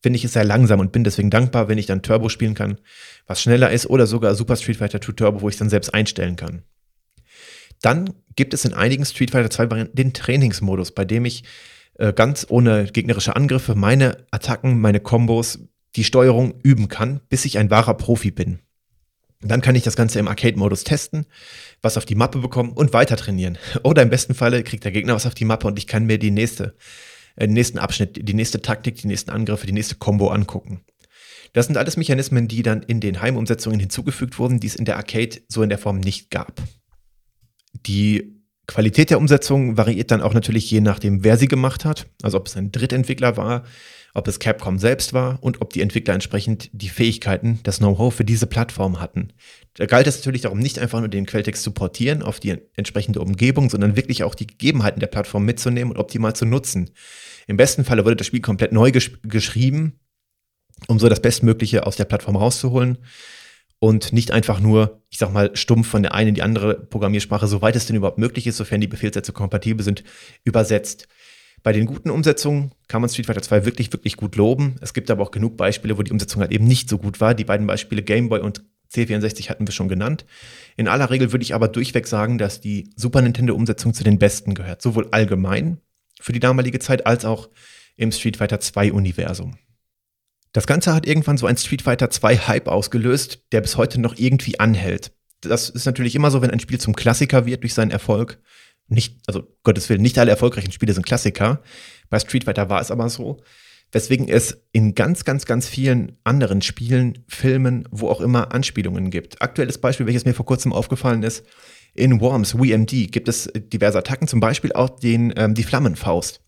[0.02, 2.78] finde ich es sehr langsam und bin deswegen dankbar, wenn ich dann Turbo spielen kann,
[3.26, 6.36] was schneller ist, oder sogar Super Street Fighter 2 Turbo, wo ich dann selbst einstellen
[6.36, 6.64] kann.
[7.82, 11.46] Dann gibt es in einigen Street Fighter 2 Varianten den Trainingsmodus, bei dem ich
[11.96, 15.60] äh, ganz ohne gegnerische Angriffe meine Attacken, meine Kombos,
[15.96, 18.60] die Steuerung üben kann, bis ich ein wahrer Profi bin.
[19.44, 21.26] Dann kann ich das Ganze im Arcade-Modus testen,
[21.82, 23.58] was auf die Mappe bekommen und weiter trainieren.
[23.84, 26.18] Oder im besten Falle kriegt der Gegner was auf die Mappe und ich kann mir
[26.18, 26.76] die nächste,
[27.36, 30.82] äh, den nächsten Abschnitt, die nächste Taktik, die nächsten Angriffe, die nächste Combo angucken.
[31.54, 34.98] Das sind alles Mechanismen, die dann in den Heimumsetzungen hinzugefügt wurden, die es in der
[34.98, 36.62] Arcade so in der Form nicht gab.
[37.86, 42.08] Die Qualität der Umsetzung variiert dann auch natürlich je nachdem, wer sie gemacht hat.
[42.24, 43.64] Also ob es ein Drittentwickler war,
[44.14, 48.26] ob es Capcom selbst war und ob die Entwickler entsprechend die Fähigkeiten, das Know-how für
[48.26, 49.34] diese Plattform hatten.
[49.74, 53.22] Da galt es natürlich darum, nicht einfach nur den Quelltext zu portieren auf die entsprechende
[53.22, 56.92] Umgebung, sondern wirklich auch die Gegebenheiten der Plattform mitzunehmen und optimal zu nutzen.
[57.48, 60.00] Im besten Falle wurde das Spiel komplett neu gesch geschrieben,
[60.88, 63.00] um so das Bestmögliche aus der Plattform rauszuholen
[63.80, 67.48] und nicht einfach nur, ich sag mal, stumpf von der einen in die andere Programmiersprache,
[67.48, 70.04] soweit es denn überhaupt möglich ist, sofern die Befehlssätze kompatibel sind,
[70.44, 71.08] übersetzt.
[71.64, 74.76] Bei den guten Umsetzungen kann man Street Fighter 2 wirklich, wirklich gut loben.
[74.82, 77.34] Es gibt aber auch genug Beispiele, wo die Umsetzung halt eben nicht so gut war.
[77.34, 80.26] Die beiden Beispiele Game Boy und C64 hatten wir schon genannt.
[80.76, 84.54] In aller Regel würde ich aber durchweg sagen, dass die Super Nintendo-Umsetzung zu den besten
[84.54, 84.82] gehört.
[84.82, 85.80] Sowohl allgemein
[86.20, 87.50] für die damalige Zeit als auch
[87.96, 89.58] im Street Fighter 2-Universum.
[90.52, 94.18] Das Ganze hat irgendwann so ein Street Fighter 2 Hype ausgelöst, der bis heute noch
[94.18, 95.14] irgendwie anhält.
[95.42, 98.40] Das ist natürlich immer so, wenn ein Spiel zum Klassiker wird durch seinen Erfolg
[98.94, 101.62] nicht, also Gottes Willen, nicht alle erfolgreichen Spiele sind Klassiker.
[102.10, 103.38] Bei Street Fighter war es aber so.
[103.92, 109.42] Weswegen es in ganz, ganz, ganz vielen anderen Spielen, Filmen, wo auch immer Anspielungen gibt.
[109.42, 111.46] Aktuelles Beispiel, welches mir vor kurzem aufgefallen ist,
[111.94, 116.42] in Worms, WMD, gibt es diverse Attacken, zum Beispiel auch den, ähm, die Flammenfaust.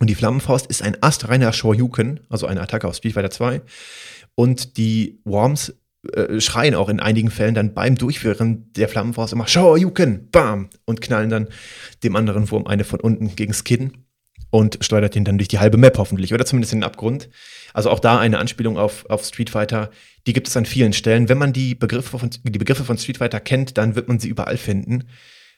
[0.00, 3.62] Und die Flammenfaust ist ein astreiner Shoryuken, also eine Attacke aus Street Fighter 2.
[4.34, 5.72] Und die Worms
[6.14, 11.00] äh, schreien auch in einigen Fällen dann beim Durchführen der Flammenfaust immer Shoryuken, bam, und
[11.00, 11.48] knallen dann
[12.02, 13.92] dem anderen Wurm eine von unten gegens Kinn
[14.50, 17.28] und schleudert ihn dann durch die halbe Map hoffentlich oder zumindest in den Abgrund.
[17.74, 19.90] Also auch da eine Anspielung auf, auf Street Fighter,
[20.26, 21.28] die gibt es an vielen Stellen.
[21.28, 24.28] Wenn man die Begriffe, von, die Begriffe von Street Fighter kennt, dann wird man sie
[24.28, 25.04] überall finden.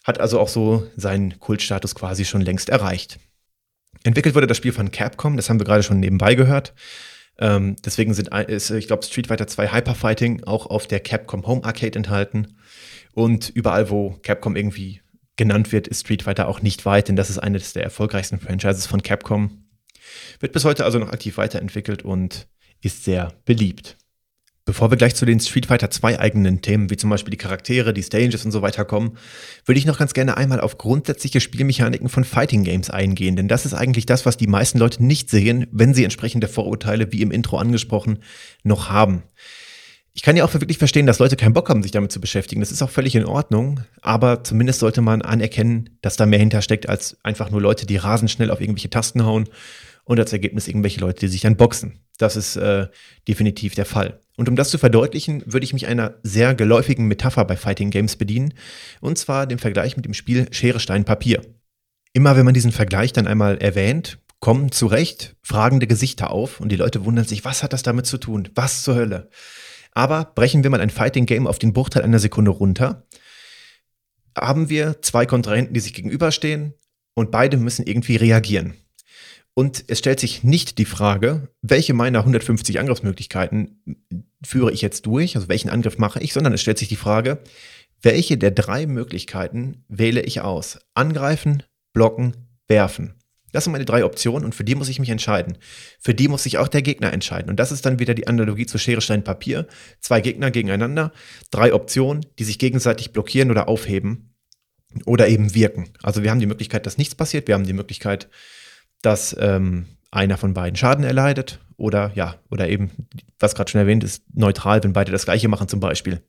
[0.04, 3.18] Hat also auch so seinen Kultstatus quasi schon längst erreicht.
[4.04, 6.74] Entwickelt wurde das Spiel von Capcom, das haben wir gerade schon nebenbei gehört.
[7.38, 11.46] Ähm, deswegen sind, ist, ich glaube, Street Fighter 2 Hyper Fighting auch auf der Capcom
[11.46, 12.56] Home Arcade enthalten.
[13.12, 15.00] Und überall, wo Capcom irgendwie
[15.36, 18.86] genannt wird, ist Street Fighter auch nicht weit, denn das ist eines der erfolgreichsten Franchises
[18.86, 19.64] von Capcom.
[20.40, 22.48] Wird bis heute also noch aktiv weiterentwickelt und
[22.80, 23.97] ist sehr beliebt.
[24.68, 27.94] Bevor wir gleich zu den Street Fighter 2 eigenen Themen, wie zum Beispiel die Charaktere,
[27.94, 29.16] die Stages und so weiter kommen,
[29.64, 33.64] würde ich noch ganz gerne einmal auf grundsätzliche Spielmechaniken von Fighting Games eingehen, denn das
[33.64, 37.30] ist eigentlich das, was die meisten Leute nicht sehen, wenn sie entsprechende Vorurteile, wie im
[37.30, 38.18] Intro angesprochen,
[38.62, 39.22] noch haben.
[40.12, 42.60] Ich kann ja auch wirklich verstehen, dass Leute keinen Bock haben, sich damit zu beschäftigen.
[42.60, 46.90] Das ist auch völlig in Ordnung, aber zumindest sollte man anerkennen, dass da mehr hintersteckt
[46.90, 49.48] als einfach nur Leute, die rasend schnell auf irgendwelche Tasten hauen
[50.04, 52.00] und als Ergebnis irgendwelche Leute, die sich dann boxen.
[52.18, 52.88] Das ist äh,
[53.26, 54.20] definitiv der Fall.
[54.38, 58.14] Und um das zu verdeutlichen, würde ich mich einer sehr geläufigen Metapher bei Fighting Games
[58.14, 58.54] bedienen,
[59.00, 61.42] und zwar dem Vergleich mit dem Spiel Schere, Stein, Papier.
[62.12, 66.70] Immer wenn man diesen Vergleich dann einmal erwähnt, kommen zu Recht fragende Gesichter auf und
[66.70, 68.48] die Leute wundern sich, was hat das damit zu tun?
[68.54, 69.28] Was zur Hölle?
[69.90, 73.08] Aber brechen wir mal ein Fighting Game auf den Bruchteil einer Sekunde runter,
[74.38, 76.74] haben wir zwei Kontrahenten, die sich gegenüberstehen
[77.14, 78.74] und beide müssen irgendwie reagieren.
[79.58, 83.82] Und es stellt sich nicht die Frage, welche meiner 150 Angriffsmöglichkeiten
[84.40, 87.42] führe ich jetzt durch, also welchen Angriff mache ich, sondern es stellt sich die Frage,
[88.00, 90.78] welche der drei Möglichkeiten wähle ich aus?
[90.94, 92.36] Angreifen, blocken,
[92.68, 93.14] werfen.
[93.50, 95.58] Das sind meine drei Optionen und für die muss ich mich entscheiden.
[95.98, 97.50] Für die muss sich auch der Gegner entscheiden.
[97.50, 99.66] Und das ist dann wieder die Analogie zu Schere, Stein, Papier.
[99.98, 101.10] Zwei Gegner gegeneinander,
[101.50, 104.36] drei Optionen, die sich gegenseitig blockieren oder aufheben
[105.04, 105.88] oder eben wirken.
[106.00, 107.48] Also wir haben die Möglichkeit, dass nichts passiert.
[107.48, 108.28] Wir haben die Möglichkeit,
[109.02, 112.90] dass ähm, einer von beiden Schaden erleidet oder ja, oder eben,
[113.38, 116.22] was gerade schon erwähnt ist, neutral, wenn beide das gleiche machen zum Beispiel.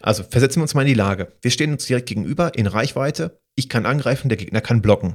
[0.00, 1.32] Also versetzen wir uns mal in die Lage.
[1.42, 3.42] Wir stehen uns direkt gegenüber in Reichweite.
[3.54, 5.14] Ich kann angreifen, der Gegner kann blocken.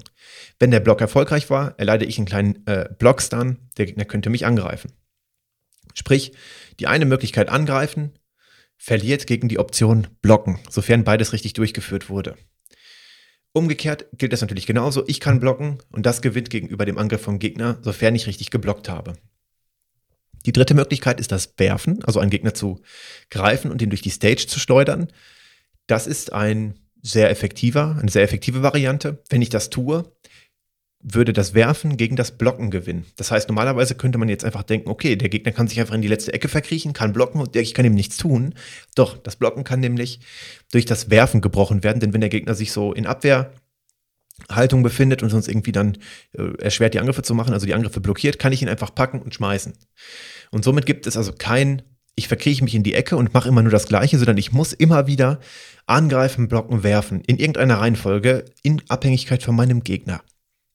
[0.60, 4.46] Wenn der Block erfolgreich war, erleide ich einen kleinen äh, Blockstun, der Gegner könnte mich
[4.46, 4.92] angreifen.
[5.96, 6.34] Sprich,
[6.80, 8.12] die eine Möglichkeit angreifen
[8.78, 12.36] verliert gegen die Option blocken, sofern beides richtig durchgeführt wurde.
[13.56, 15.06] Umgekehrt gilt das natürlich genauso.
[15.08, 18.90] Ich kann blocken und das gewinnt gegenüber dem Angriff vom Gegner, sofern ich richtig geblockt
[18.90, 19.14] habe.
[20.46, 22.82] Die dritte Möglichkeit ist das Werfen, also einen Gegner zu
[23.30, 25.08] greifen und ihn durch die Stage zu schleudern.
[25.88, 29.24] Das ist ein sehr effektiver, eine sehr effektive Variante.
[29.30, 30.12] Wenn ich das tue,
[31.08, 33.06] würde das Werfen gegen das Blocken gewinnen.
[33.16, 36.02] Das heißt, normalerweise könnte man jetzt einfach denken, okay, der Gegner kann sich einfach in
[36.02, 38.56] die letzte Ecke verkriechen, kann blocken und ich kann ihm nichts tun.
[38.96, 40.20] Doch, das Blocken kann nämlich
[40.72, 43.54] durch das Werfen gebrochen werden, denn wenn der Gegner sich so in Abwehr
[44.50, 45.98] Haltung befindet und uns irgendwie dann
[46.34, 49.22] äh, erschwert, die Angriffe zu machen, also die Angriffe blockiert, kann ich ihn einfach packen
[49.22, 49.74] und schmeißen.
[50.52, 51.84] Und somit gibt es also kein,
[52.16, 54.74] ich verkrieche mich in die Ecke und mache immer nur das Gleiche, sondern ich muss
[54.74, 55.40] immer wieder
[55.86, 60.22] angreifen, blocken, werfen, in irgendeiner Reihenfolge, in Abhängigkeit von meinem Gegner.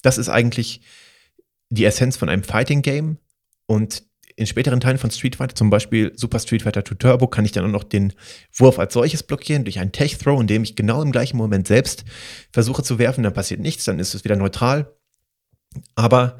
[0.03, 0.81] Das ist eigentlich
[1.69, 3.19] die Essenz von einem Fighting Game
[3.67, 4.03] und
[4.37, 7.53] in späteren Teilen von Street Fighter, zum Beispiel Super Street Fighter 2 Turbo, kann ich
[7.53, 8.15] dann auch noch den
[8.55, 11.69] Wurf als solches blockieren durch einen Tech Throw, in dem ich genau im gleichen Moment
[11.69, 12.05] selbst
[12.51, 14.97] versuche zu werfen, dann passiert nichts, dann ist es wieder neutral.
[15.95, 16.39] Aber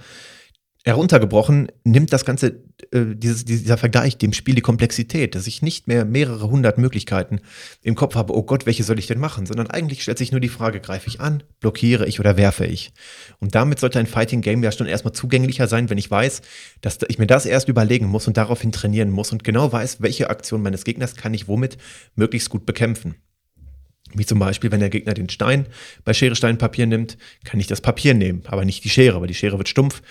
[0.85, 5.89] heruntergebrochen nimmt das Ganze, äh, dieses, dieser Vergleich dem Spiel die Komplexität, dass ich nicht
[5.89, 7.41] mehr mehrere hundert Möglichkeiten
[7.83, 10.41] im Kopf habe, oh Gott, welche soll ich denn machen, sondern eigentlich stellt sich nur
[10.41, 12.93] die Frage, greife ich an, blockiere ich oder werfe ich?
[13.41, 16.41] Und damit sollte ein Fighting Game ja schon erstmal zugänglicher sein, wenn ich weiß,
[16.81, 20.31] dass ich mir das erst überlegen muss und daraufhin trainieren muss und genau weiß, welche
[20.31, 21.77] Aktion meines Gegners kann ich womit
[22.15, 23.17] möglichst gut bekämpfen.
[24.13, 25.67] Wie zum Beispiel, wenn der Gegner den Stein
[26.05, 29.29] bei Schere, Stein, Papier nimmt, kann ich das Papier nehmen, aber nicht die Schere, weil
[29.29, 30.03] die Schere wird stumpf.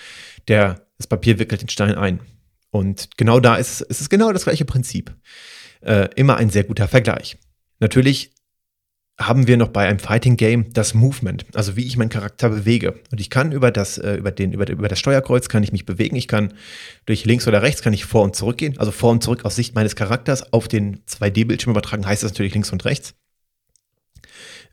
[0.48, 2.20] Der, das Papier wickelt den Stein ein.
[2.70, 5.14] Und genau da ist, ist es genau das gleiche Prinzip.
[5.80, 7.38] Äh, immer ein sehr guter Vergleich.
[7.80, 8.32] Natürlich
[9.20, 13.00] haben wir noch bei einem Fighting Game das Movement, also wie ich meinen Charakter bewege.
[13.12, 15.84] Und ich kann über das, äh, über den, über, über das Steuerkreuz kann ich mich
[15.84, 16.16] bewegen.
[16.16, 16.54] Ich kann
[17.04, 18.78] durch links oder rechts kann ich vor und zurück gehen.
[18.78, 22.54] Also vor und zurück aus Sicht meines Charakters auf den 2D-Bildschirm übertragen, heißt das natürlich
[22.54, 23.14] links und rechts.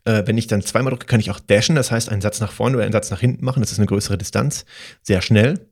[0.08, 2.50] Äh, wenn ich dann zweimal drücke, kann ich auch dashen, das heißt einen Satz nach
[2.50, 3.60] vorne oder einen Satz nach hinten machen.
[3.60, 4.64] Das ist eine größere Distanz,
[5.02, 5.68] sehr schnell.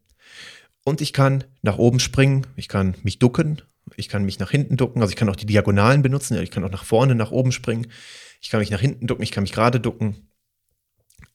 [0.85, 3.63] Und ich kann nach oben springen, ich kann mich ducken,
[3.97, 6.65] ich kann mich nach hinten ducken, also ich kann auch die Diagonalen benutzen, ich kann
[6.65, 7.87] auch nach vorne, nach oben springen,
[8.43, 10.29] ich kann mich nach hinten ducken, ich kann mich gerade ducken.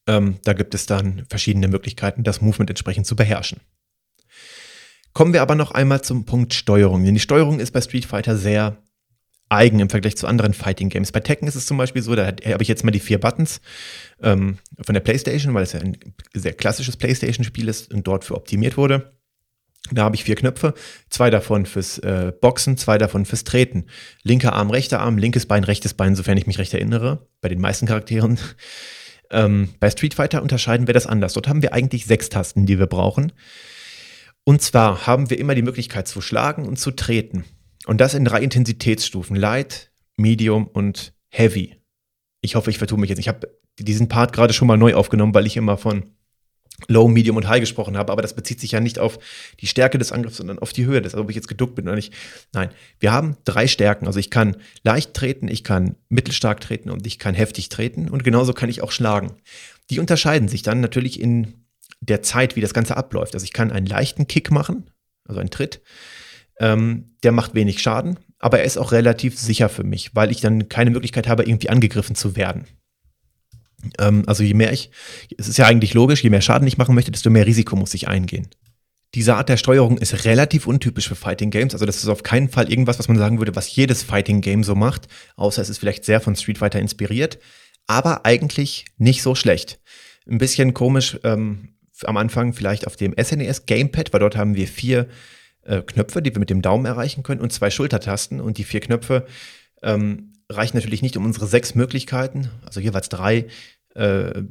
[0.06, 3.62] Ähm, da gibt es dann verschiedene Möglichkeiten, das Movement entsprechend zu beherrschen.
[5.14, 7.04] Kommen wir aber noch einmal zum Punkt Steuerung.
[7.04, 8.78] Denn die Steuerung ist bei Street Fighter sehr
[9.52, 11.12] eigen im Vergleich zu anderen Fighting Games.
[11.12, 13.62] Bei Tekken ist es zum Beispiel so, da habe ich jetzt mal die vier Buttons
[14.22, 15.98] ähm, von der PlayStation, weil es ja ein
[16.34, 19.14] sehr klassisches PlayStation-Spiel ist und dort für optimiert wurde.
[19.92, 20.74] Da habe ich vier Knöpfe,
[21.10, 23.88] zwei davon fürs äh, Boxen, zwei davon fürs Treten.
[24.24, 27.60] Linker Arm, rechter Arm, linkes Bein, rechtes Bein, sofern ich mich recht erinnere, bei den
[27.60, 28.40] meisten Charakteren.
[29.34, 31.32] Ähm, bei Street Fighter unterscheiden wir das anders.
[31.32, 33.32] Dort haben wir eigentlich sechs Tasten, die wir brauchen.
[34.44, 37.46] Und zwar haben wir immer die Möglichkeit zu schlagen und zu treten.
[37.86, 41.78] Und das in drei Intensitätsstufen: Light, Medium und Heavy.
[42.42, 43.20] Ich hoffe, ich vertue mich jetzt.
[43.20, 46.12] Ich habe diesen Part gerade schon mal neu aufgenommen, weil ich immer von
[46.88, 49.20] Low, Medium und High gesprochen habe, aber das bezieht sich ja nicht auf
[49.60, 51.96] die Stärke des Angriffs, sondern auf die Höhe des, ob ich jetzt geduckt bin oder
[51.96, 52.14] nicht.
[52.54, 54.08] Nein, wir haben drei Stärken.
[54.08, 58.24] Also ich kann leicht treten, ich kann mittelstark treten und ich kann heftig treten und
[58.24, 59.34] genauso kann ich auch schlagen.
[59.90, 61.66] Die unterscheiden sich dann natürlich in
[62.00, 63.36] der Zeit, wie das Ganze abläuft.
[63.36, 64.90] Also ich kann einen leichten Kick machen,
[65.28, 65.82] also einen Tritt,
[66.62, 70.40] ähm, der macht wenig Schaden, aber er ist auch relativ sicher für mich, weil ich
[70.40, 72.66] dann keine Möglichkeit habe, irgendwie angegriffen zu werden.
[74.00, 74.92] Ähm, also je mehr ich,
[75.38, 77.96] es ist ja eigentlich logisch, je mehr Schaden ich machen möchte, desto mehr Risiko muss
[77.96, 78.48] ich eingehen.
[79.16, 81.74] Diese Art der Steuerung ist relativ untypisch für Fighting Games.
[81.74, 84.64] Also das ist auf keinen Fall irgendwas, was man sagen würde, was jedes Fighting Game
[84.64, 87.40] so macht, außer es ist vielleicht sehr von Street Fighter inspiriert,
[87.88, 89.82] aber eigentlich nicht so schlecht.
[90.30, 91.70] Ein bisschen komisch ähm,
[92.04, 95.08] am Anfang vielleicht auf dem SNES e Gamepad, weil dort haben wir vier
[95.64, 98.42] äh, Knöpfe, die wir mit dem Daumen erreichen können und zwei Schultertasten.
[98.42, 99.26] Und die vier Knöpfe
[99.82, 103.48] ähm, reichen natürlich nicht um unsere sechs Möglichkeiten, also jeweils drei,
[103.96, 104.42] äh,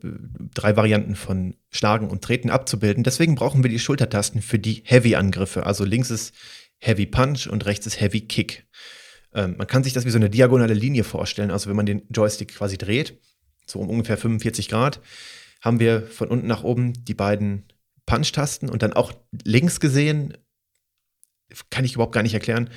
[0.54, 3.04] drei Varianten von Schlagen und Treten abzubilden.
[3.04, 5.66] Deswegen brauchen wir die Schultertasten für die Heavy-Angriffe.
[5.66, 6.34] Also links ist
[6.78, 8.66] Heavy Punch und rechts ist Heavy Kick.
[9.34, 11.50] Ähm, man kann sich das wie so eine diagonale Linie vorstellen.
[11.50, 13.18] Also wenn man den Joystick quasi dreht,
[13.66, 15.00] so um ungefähr 45 Grad,
[15.60, 17.64] haben wir von unten nach oben die beiden
[18.06, 19.12] Punch-Tasten und dann auch
[19.44, 20.36] links gesehen
[21.70, 22.70] kann ich überhaupt gar nicht erklären,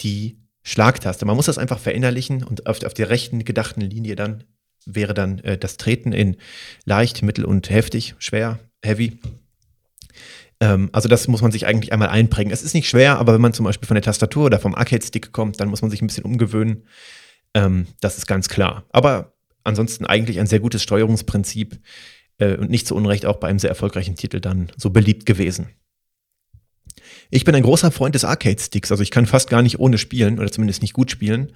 [0.00, 1.24] die Schlagtaste.
[1.24, 4.44] Man muss das einfach verinnerlichen und auf, auf der rechten gedachten Linie dann
[4.84, 6.36] wäre dann äh, das Treten in
[6.84, 9.18] leicht, mittel und heftig, schwer, heavy.
[10.60, 12.52] Ähm, also das muss man sich eigentlich einmal einprägen.
[12.52, 15.32] Es ist nicht schwer, aber wenn man zum Beispiel von der Tastatur oder vom Arcade-Stick
[15.32, 16.84] kommt, dann muss man sich ein bisschen umgewöhnen.
[17.54, 18.84] Ähm, das ist ganz klar.
[18.90, 19.34] Aber
[19.64, 21.80] ansonsten eigentlich ein sehr gutes Steuerungsprinzip
[22.38, 25.68] äh, und nicht zu Unrecht auch bei einem sehr erfolgreichen Titel dann so beliebt gewesen.
[27.34, 30.38] Ich bin ein großer Freund des Arcade-Sticks, also ich kann fast gar nicht ohne spielen
[30.38, 31.50] oder zumindest nicht gut spielen,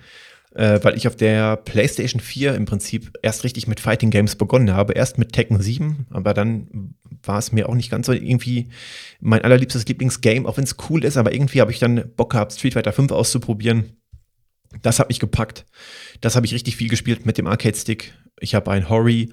[0.55, 4.73] äh, weil ich auf der PlayStation 4 im Prinzip erst richtig mit Fighting Games begonnen
[4.73, 4.95] habe.
[4.95, 8.71] Erst mit Tekken 7, aber dann war es mir auch nicht ganz so irgendwie
[9.21, 12.55] mein allerliebstes Lieblingsgame, auch wenn es cool ist, aber irgendwie habe ich dann Bock gehabt,
[12.55, 13.99] Street Fighter 5 auszuprobieren.
[14.81, 15.67] Das hat mich gepackt.
[16.23, 18.15] Das habe ich richtig viel gespielt mit dem Arcade-Stick.
[18.41, 19.31] Ich habe ein Hori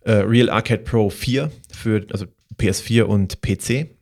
[0.00, 2.26] äh, Real Arcade Pro 4 für also
[2.58, 4.01] PS4 und PC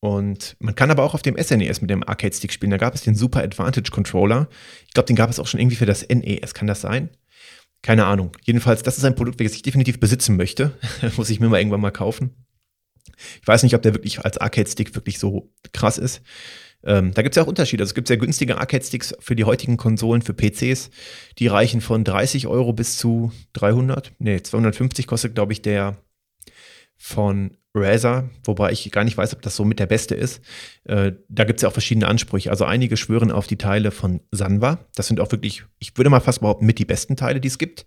[0.00, 2.70] und man kann aber auch auf dem SNES e mit dem Arcade-Stick spielen.
[2.70, 4.48] Da gab es den Super Advantage Controller.
[4.86, 6.54] Ich glaube, den gab es auch schon irgendwie für das NES.
[6.54, 7.10] Kann das sein?
[7.82, 8.32] Keine Ahnung.
[8.42, 10.78] Jedenfalls, das ist ein Produkt, welches ich definitiv besitzen möchte.
[11.16, 12.30] Muss ich mir mal irgendwann mal kaufen.
[13.42, 16.22] Ich weiß nicht, ob der wirklich als Arcade-Stick wirklich so krass ist.
[16.82, 17.82] Ähm, da gibt es ja auch Unterschiede.
[17.82, 20.88] Also es gibt sehr günstige Arcade-Sticks für die heutigen Konsolen, für PCs.
[21.38, 24.12] Die reichen von 30 Euro bis zu 300.
[24.18, 25.98] Nee, 250 kostet, glaube ich, der
[26.96, 30.40] von Razer, wobei ich gar nicht weiß, ob das so mit der beste ist.
[30.84, 32.50] Äh, da gibt es ja auch verschiedene Ansprüche.
[32.50, 34.78] Also einige schwören auf die Teile von Sanwa.
[34.96, 37.58] Das sind auch wirklich, ich würde mal fast behaupten, mit die besten Teile, die es
[37.58, 37.86] gibt.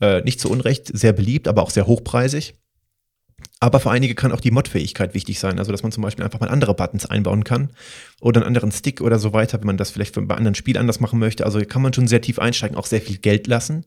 [0.00, 2.54] Äh, nicht zu Unrecht, sehr beliebt, aber auch sehr hochpreisig.
[3.58, 5.58] Aber für einige kann auch die Mod-Fähigkeit wichtig sein.
[5.58, 7.70] Also, dass man zum Beispiel einfach mal andere Buttons einbauen kann
[8.20, 11.00] oder einen anderen Stick oder so weiter, wenn man das vielleicht bei anderen Spielen anders
[11.00, 11.44] machen möchte.
[11.44, 13.86] Also kann man schon sehr tief einsteigen, auch sehr viel Geld lassen.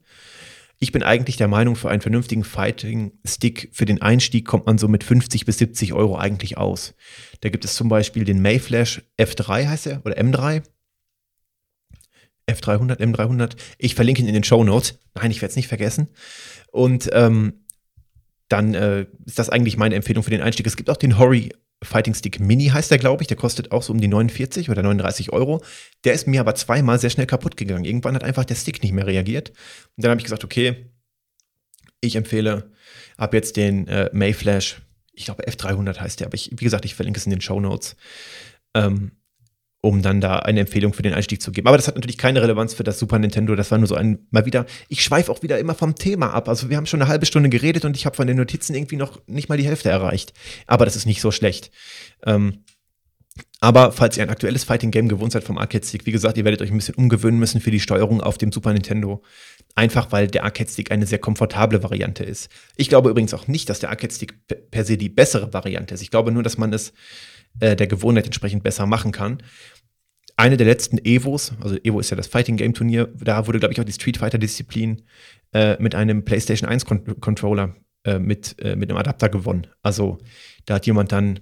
[0.82, 4.88] Ich bin eigentlich der Meinung, für einen vernünftigen Fighting-Stick, für den Einstieg kommt man so
[4.88, 6.94] mit 50 bis 70 Euro eigentlich aus.
[7.42, 10.62] Da gibt es zum Beispiel den Mayflash F3 heißt er, oder M3.
[12.48, 13.56] F300, M300.
[13.76, 14.98] Ich verlinke ihn in den Show Notes.
[15.14, 16.08] Nein, ich werde es nicht vergessen.
[16.72, 17.66] Und ähm,
[18.48, 20.66] dann äh, ist das eigentlich meine Empfehlung für den Einstieg.
[20.66, 23.28] Es gibt auch den Hori Fighting Stick Mini, heißt der, glaube ich.
[23.28, 25.62] Der kostet auch so um die 49 oder 39 Euro.
[26.04, 27.84] Der ist mir aber zweimal sehr schnell kaputt gegangen.
[27.84, 29.50] Irgendwann hat einfach der Stick nicht mehr reagiert.
[29.96, 30.90] Und dann habe ich gesagt, okay,
[32.00, 32.70] ich empfehle
[33.16, 34.82] ab jetzt den äh, Mayflash.
[35.12, 37.60] Ich glaube, F300 heißt der, aber ich, wie gesagt, ich verlinke es in den Show
[37.60, 37.96] Notes.
[38.74, 39.12] Ähm,
[39.82, 41.66] um dann da eine Empfehlung für den Einstieg zu geben.
[41.66, 43.54] Aber das hat natürlich keine Relevanz für das Super Nintendo.
[43.54, 46.48] Das war nur so ein, mal wieder, ich schweife auch wieder immer vom Thema ab.
[46.48, 48.96] Also wir haben schon eine halbe Stunde geredet und ich habe von den Notizen irgendwie
[48.96, 50.34] noch nicht mal die Hälfte erreicht.
[50.66, 51.70] Aber das ist nicht so schlecht.
[52.26, 52.64] Ähm,
[53.60, 56.44] aber falls ihr ein aktuelles Fighting Game gewohnt seid vom Arcade Stick, wie gesagt, ihr
[56.44, 59.22] werdet euch ein bisschen umgewöhnen müssen für die Steuerung auf dem Super Nintendo.
[59.74, 62.48] Einfach weil der Arcade Stick eine sehr komfortable Variante ist.
[62.76, 64.34] Ich glaube übrigens auch nicht, dass der Arcade Stick
[64.70, 66.02] per se die bessere Variante ist.
[66.02, 66.92] Ich glaube nur, dass man es
[67.58, 69.42] äh, der Gewohnheit entsprechend besser machen kann.
[70.36, 73.74] Eine der letzten Evos, also Evo ist ja das Fighting Game Turnier, da wurde, glaube
[73.74, 75.02] ich, auch die Street Fighter Disziplin
[75.52, 79.66] äh, mit einem PlayStation 1 Con Controller äh, mit, äh, mit einem Adapter gewonnen.
[79.82, 80.18] Also
[80.64, 81.40] da hat jemand dann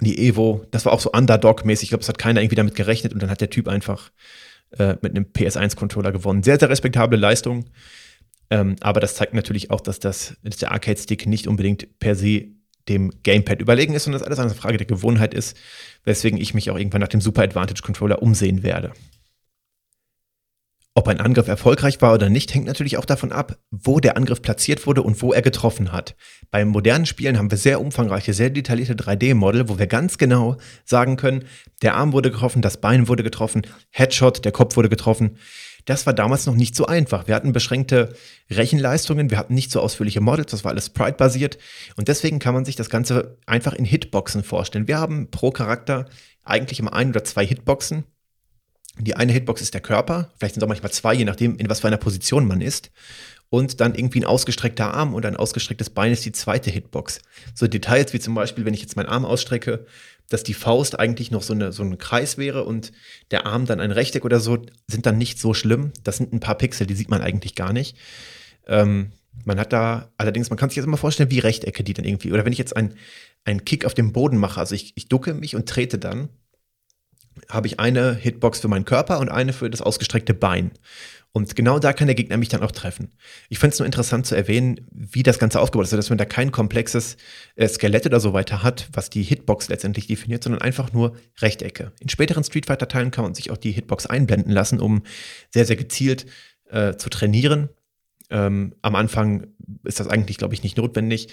[0.00, 3.12] die Evo, das war auch so Underdog-mäßig, ich glaube, es hat keiner irgendwie damit gerechnet
[3.12, 4.10] und dann hat der Typ einfach
[4.78, 6.42] äh, mit einem PS1-Controller gewonnen.
[6.42, 7.66] Sehr, sehr respektable Leistung.
[8.50, 12.48] Ähm, aber das zeigt natürlich auch, dass, das, dass der Arcade-Stick nicht unbedingt per se
[12.88, 15.56] dem Gamepad überlegen ist und das alles eine Frage der Gewohnheit ist,
[16.04, 18.92] weswegen ich mich auch irgendwann nach dem Super Advantage Controller umsehen werde.
[20.96, 24.40] Ob ein Angriff erfolgreich war oder nicht, hängt natürlich auch davon ab, wo der Angriff
[24.40, 26.14] platziert wurde und wo er getroffen hat.
[26.52, 31.16] Bei modernen Spielen haben wir sehr umfangreiche, sehr detaillierte 3D-Model, wo wir ganz genau sagen
[31.16, 31.46] können,
[31.82, 35.36] der Arm wurde getroffen, das Bein wurde getroffen, Headshot, der Kopf wurde getroffen.
[35.84, 37.26] Das war damals noch nicht so einfach.
[37.28, 38.14] Wir hatten beschränkte
[38.50, 41.58] Rechenleistungen, wir hatten nicht so ausführliche Models, das war alles Sprite-basiert.
[41.96, 44.88] Und deswegen kann man sich das Ganze einfach in Hitboxen vorstellen.
[44.88, 46.06] Wir haben pro Charakter
[46.42, 48.04] eigentlich immer ein oder zwei Hitboxen.
[48.98, 51.68] Die eine Hitbox ist der Körper, vielleicht sind es auch manchmal zwei, je nachdem, in
[51.68, 52.90] was für einer Position man ist.
[53.50, 57.20] Und dann irgendwie ein ausgestreckter Arm und ein ausgestrecktes Bein ist die zweite Hitbox.
[57.54, 59.86] So Details wie zum Beispiel, wenn ich jetzt meinen Arm ausstrecke,
[60.30, 62.92] dass die Faust eigentlich noch so, eine, so ein Kreis wäre und
[63.30, 65.92] der Arm dann ein Rechteck oder so, sind dann nicht so schlimm.
[66.02, 67.96] Das sind ein paar Pixel, die sieht man eigentlich gar nicht.
[68.66, 69.12] Ähm,
[69.44, 72.32] man hat da, allerdings, man kann sich jetzt immer vorstellen, wie Rechtecke die dann irgendwie,
[72.32, 75.56] oder wenn ich jetzt einen Kick auf dem Boden mache, also ich, ich ducke mich
[75.56, 76.28] und trete dann,
[77.48, 80.72] habe ich eine Hitbox für meinen Körper und eine für das ausgestreckte Bein.
[81.36, 83.10] Und genau da kann der Gegner mich dann auch treffen.
[83.48, 86.18] Ich finde es nur interessant zu erwähnen, wie das Ganze aufgebaut ist, also dass man
[86.18, 87.16] da kein komplexes
[87.56, 91.90] äh, Skelett oder so weiter hat, was die Hitbox letztendlich definiert, sondern einfach nur Rechtecke.
[91.98, 95.02] In späteren Street Fighter-Teilen kann man sich auch die Hitbox einblenden lassen, um
[95.50, 96.26] sehr, sehr gezielt
[96.70, 97.68] äh, zu trainieren.
[98.30, 99.48] Ähm, am Anfang
[99.82, 101.28] ist das eigentlich, glaube ich, nicht notwendig,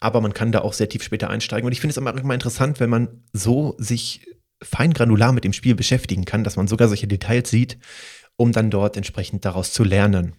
[0.00, 1.64] aber man kann da auch sehr tief später einsteigen.
[1.64, 4.26] Und ich finde es immer, immer interessant, wenn man so sich
[4.64, 7.78] fein granular mit dem Spiel beschäftigen kann, dass man sogar solche Details sieht
[8.36, 10.34] um dann dort entsprechend daraus zu lernen.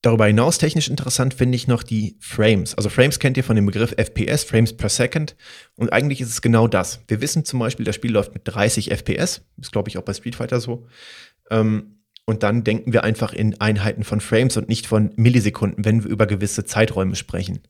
[0.00, 2.76] Darüber hinaus technisch interessant finde ich noch die Frames.
[2.76, 5.34] Also Frames kennt ihr von dem Begriff FPS, Frames per Second.
[5.74, 7.00] Und eigentlich ist es genau das.
[7.08, 9.42] Wir wissen zum Beispiel, das Spiel läuft mit 30 FPS.
[9.60, 10.86] Ist, glaube ich, auch bei Street Fighter so.
[11.50, 16.04] Ähm, und dann denken wir einfach in Einheiten von Frames und nicht von Millisekunden, wenn
[16.04, 17.60] wir über gewisse Zeiträume sprechen.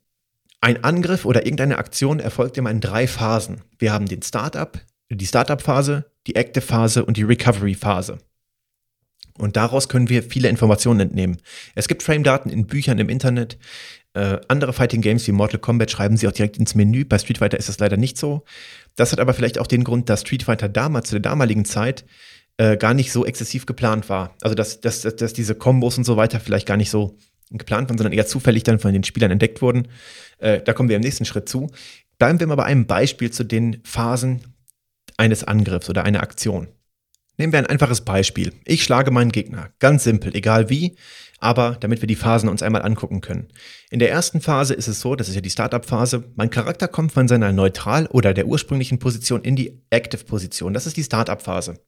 [0.61, 3.61] Ein Angriff oder irgendeine Aktion erfolgt immer in drei Phasen.
[3.79, 4.79] Wir haben den Startup,
[5.09, 8.19] die Startup-Phase, die Active-Phase und die Recovery-Phase.
[9.37, 11.37] Und daraus können wir viele Informationen entnehmen.
[11.73, 13.57] Es gibt Frame-Daten in Büchern im Internet.
[14.13, 17.05] Äh, andere Fighting Games wie Mortal Kombat schreiben sie auch direkt ins Menü.
[17.05, 18.43] Bei Street Fighter ist das leider nicht so.
[18.95, 22.05] Das hat aber vielleicht auch den Grund, dass Street Fighter damals, zu der damaligen Zeit,
[22.57, 24.35] äh, gar nicht so exzessiv geplant war.
[24.41, 27.15] Also, dass, dass, dass diese Kombos und so weiter vielleicht gar nicht so
[27.49, 29.87] geplant waren, sondern eher zufällig dann von den Spielern entdeckt wurden.
[30.39, 31.71] Äh, da kommen wir im nächsten Schritt zu.
[32.17, 34.41] Bleiben wir mal bei einem Beispiel zu den Phasen
[35.19, 36.67] eines Angriffs oder einer Aktion.
[37.37, 38.53] Nehmen wir ein einfaches Beispiel.
[38.65, 39.69] Ich schlage meinen Gegner.
[39.79, 40.97] Ganz simpel, egal wie,
[41.39, 43.47] aber damit wir die Phasen uns einmal angucken können.
[43.89, 47.13] In der ersten Phase ist es so, das ist ja die Startup-Phase, mein Charakter kommt
[47.13, 50.73] von seiner Neutral- oder der ursprünglichen Position in die Active-Position.
[50.73, 51.79] Das ist die Startup-Phase.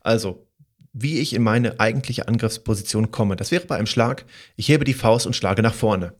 [0.00, 0.48] Also,
[0.92, 3.36] wie ich in meine eigentliche Angriffsposition komme.
[3.36, 4.24] Das wäre bei einem Schlag,
[4.56, 6.14] ich hebe die Faust und schlage nach vorne.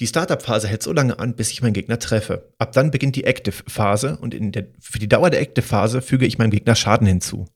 [0.00, 2.52] Die Startup-Phase hält so lange an, bis ich meinen Gegner treffe.
[2.58, 6.50] Ab dann beginnt die Active-Phase und der, für die Dauer der Active-Phase füge ich meinem
[6.50, 7.46] Gegner Schaden hinzu.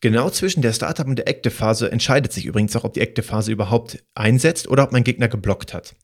[0.00, 4.04] Genau zwischen der Startup und der Active-Phase entscheidet sich übrigens auch, ob die Active-Phase überhaupt
[4.14, 5.94] einsetzt oder ob mein Gegner geblockt hat.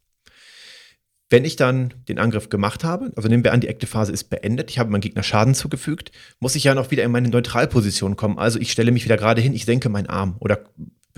[1.30, 4.70] Wenn ich dann den Angriff gemacht habe, also nehmen wir an, die Active-Phase ist beendet,
[4.70, 6.10] ich habe meinem Gegner Schaden zugefügt,
[6.40, 8.38] muss ich ja noch wieder in meine Neutralposition kommen.
[8.38, 10.64] Also ich stelle mich wieder gerade hin, ich senke meinen Arm oder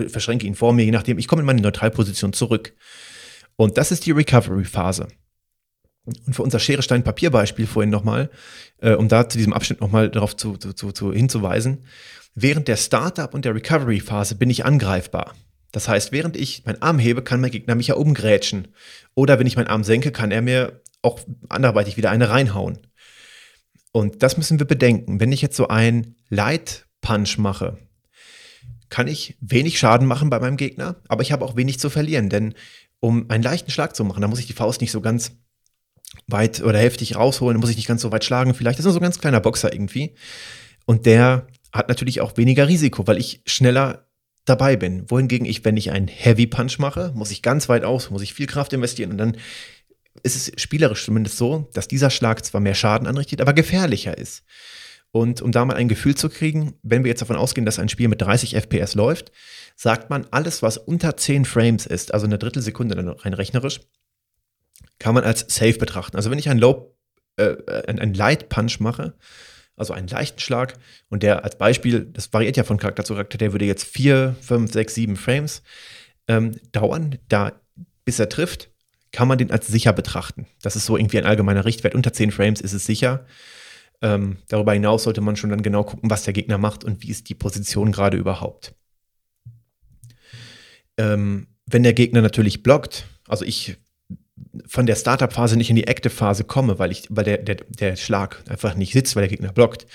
[0.08, 2.74] verschränke ihn vor mir, je nachdem, ich komme in meine Neutralposition zurück.
[3.61, 5.08] Und das ist die Recovery-Phase.
[6.06, 8.30] Und für unser Schere-Stein-Papier-Beispiel vorhin nochmal,
[8.78, 11.84] äh, um da zu diesem Abschnitt nochmal darauf zu, zu, zu, hinzuweisen,
[12.34, 15.34] während der Startup und der Recovery-Phase bin ich angreifbar.
[15.72, 18.68] Das heißt, während ich meinen Arm hebe, kann mein Gegner mich ja umgrätschen.
[19.14, 22.78] Oder wenn ich meinen Arm senke, kann er mir auch anderweitig wieder eine reinhauen.
[23.92, 25.20] Und das müssen wir bedenken.
[25.20, 27.76] Wenn ich jetzt so einen Light Punch mache,
[28.88, 32.30] kann ich wenig Schaden machen bei meinem Gegner, aber ich habe auch wenig zu verlieren,
[32.30, 32.54] denn
[33.01, 35.32] um einen leichten Schlag zu machen, da muss ich die Faust nicht so ganz
[36.26, 38.55] weit oder heftig rausholen, da muss ich nicht ganz so weit schlagen.
[38.55, 40.14] Vielleicht ist er so ein ganz kleiner Boxer irgendwie.
[40.84, 44.07] Und der hat natürlich auch weniger Risiko, weil ich schneller
[44.44, 45.09] dabei bin.
[45.11, 48.34] Wohingegen ich, wenn ich einen Heavy Punch mache, muss ich ganz weit aus, muss ich
[48.34, 49.36] viel Kraft investieren und dann
[50.22, 54.42] ist es spielerisch zumindest so, dass dieser Schlag zwar mehr Schaden anrichtet, aber gefährlicher ist.
[55.12, 57.88] Und um da mal ein Gefühl zu kriegen, wenn wir jetzt davon ausgehen, dass ein
[57.88, 59.32] Spiel mit 30 FPS läuft,
[59.74, 63.80] sagt man, alles, was unter 10 Frames ist, also eine Drittelsekunde rein rechnerisch,
[64.98, 66.16] kann man als safe betrachten.
[66.16, 66.94] Also wenn ich einen Low,
[67.36, 67.56] äh,
[67.86, 69.14] einen Light Punch mache,
[69.76, 70.74] also einen leichten Schlag,
[71.08, 74.36] und der als Beispiel, das variiert ja von Charakter zu Charakter, der würde jetzt 4,
[74.40, 75.62] 5, 6, 7 Frames
[76.28, 77.52] ähm, dauern, da
[78.04, 78.70] bis er trifft,
[79.12, 80.46] kann man den als sicher betrachten.
[80.62, 81.94] Das ist so irgendwie ein allgemeiner Richtwert.
[81.94, 83.26] Unter 10 Frames ist es sicher.
[84.03, 87.11] Ähm, darüber hinaus sollte man schon dann genau gucken, was der Gegner macht und wie
[87.11, 88.74] ist die Position gerade überhaupt.
[90.96, 93.76] Ähm, wenn der Gegner natürlich blockt, also ich
[94.66, 98.42] von der Startup-Phase nicht in die Active-Phase komme, weil, ich, weil der, der, der Schlag
[98.48, 99.86] einfach nicht sitzt, weil der Gegner blockt,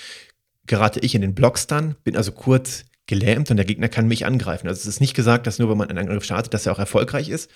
[0.67, 4.67] gerate ich in den Blockstun, bin also kurz gelähmt und der Gegner kann mich angreifen.
[4.67, 6.79] Also es ist nicht gesagt, dass nur wenn man einen Angriff startet, dass er auch
[6.79, 7.51] erfolgreich ist,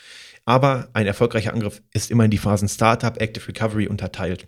[0.45, 4.47] aber ein erfolgreicher Angriff ist immer in die Phasen Startup, Active Recovery unterteilt.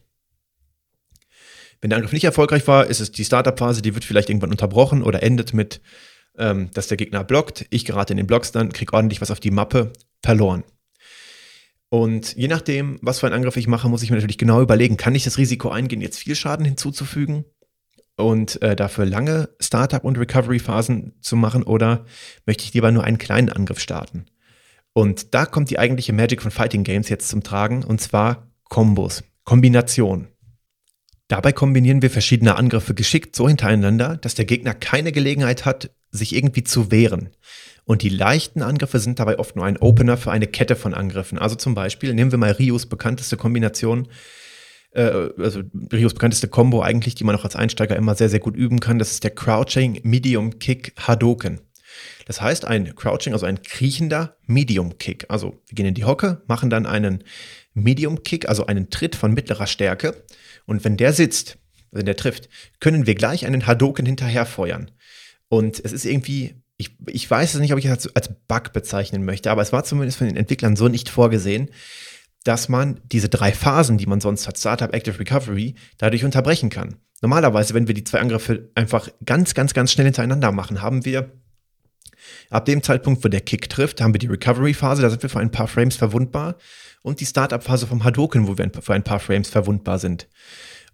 [1.81, 5.01] Wenn der Angriff nicht erfolgreich war, ist es die Startup-Phase, die wird vielleicht irgendwann unterbrochen
[5.01, 5.81] oder endet mit,
[6.37, 7.65] ähm, dass der Gegner blockt.
[7.71, 9.91] Ich gerate in den Blockstun, kriege ordentlich was auf die Mappe,
[10.23, 10.63] verloren.
[11.89, 14.95] Und je nachdem, was für einen Angriff ich mache, muss ich mir natürlich genau überlegen,
[14.95, 17.43] kann ich das Risiko eingehen, jetzt viel Schaden hinzuzufügen
[18.15, 22.05] und äh, dafür lange Startup- und Recovery-Phasen zu machen oder
[22.45, 24.27] möchte ich lieber nur einen kleinen Angriff starten?
[24.93, 29.23] Und da kommt die eigentliche Magic von Fighting Games jetzt zum Tragen und zwar Kombos,
[29.43, 30.27] Kombination.
[31.31, 36.35] Dabei kombinieren wir verschiedene Angriffe geschickt so hintereinander, dass der Gegner keine Gelegenheit hat, sich
[36.35, 37.29] irgendwie zu wehren.
[37.85, 41.37] Und die leichten Angriffe sind dabei oft nur ein Opener für eine Kette von Angriffen.
[41.37, 44.09] Also zum Beispiel, nehmen wir mal Rios bekannteste Kombination,
[44.91, 45.61] äh, also
[45.93, 48.99] Rios bekannteste Combo eigentlich, die man auch als Einsteiger immer sehr, sehr gut üben kann.
[48.99, 51.61] Das ist der Crouching Medium Kick Hadoken.
[52.31, 55.25] Das heißt, ein Crouching, also ein kriechender Medium Kick.
[55.27, 57.25] Also wir gehen in die Hocke, machen dann einen
[57.73, 60.23] Medium Kick, also einen Tritt von mittlerer Stärke.
[60.65, 61.57] Und wenn der sitzt,
[61.91, 62.47] wenn der trifft,
[62.79, 64.91] können wir gleich einen Hadoken hinterher feuern.
[65.49, 69.25] Und es ist irgendwie ich, ich weiß es nicht, ob ich das als Bug bezeichnen
[69.25, 71.69] möchte, aber es war zumindest von den Entwicklern so nicht vorgesehen,
[72.45, 76.95] dass man diese drei Phasen, die man sonst hat, Startup, Active Recovery, dadurch unterbrechen kann.
[77.21, 81.40] Normalerweise, wenn wir die zwei Angriffe einfach ganz, ganz, ganz schnell hintereinander machen, haben wir
[82.49, 85.39] ab dem Zeitpunkt, wo der Kick trifft, haben wir die Recovery-Phase, da sind wir für
[85.39, 86.55] ein paar Frames verwundbar
[87.01, 90.27] und die Startup-Phase vom Hadoken, wo wir für ein paar Frames verwundbar sind.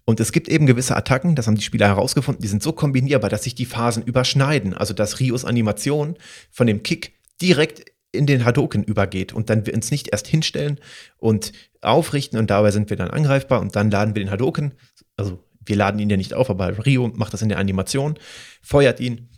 [0.04, 3.28] Und es gibt eben gewisse Attacken, das haben die Spieler herausgefunden, die sind so kombinierbar,
[3.28, 4.72] dass sich die Phasen überschneiden.
[4.72, 6.16] Also dass Rios Animation
[6.50, 7.12] von dem Kick
[7.42, 10.80] direkt in den Hadoken übergeht und dann wir uns nicht erst hinstellen
[11.18, 14.72] und aufrichten und dabei sind wir dann angreifbar und dann laden wir den Hadoken,
[15.16, 18.18] also wir laden ihn ja nicht auf, aber Rio macht das in der Animation,
[18.62, 19.28] feuert ihn.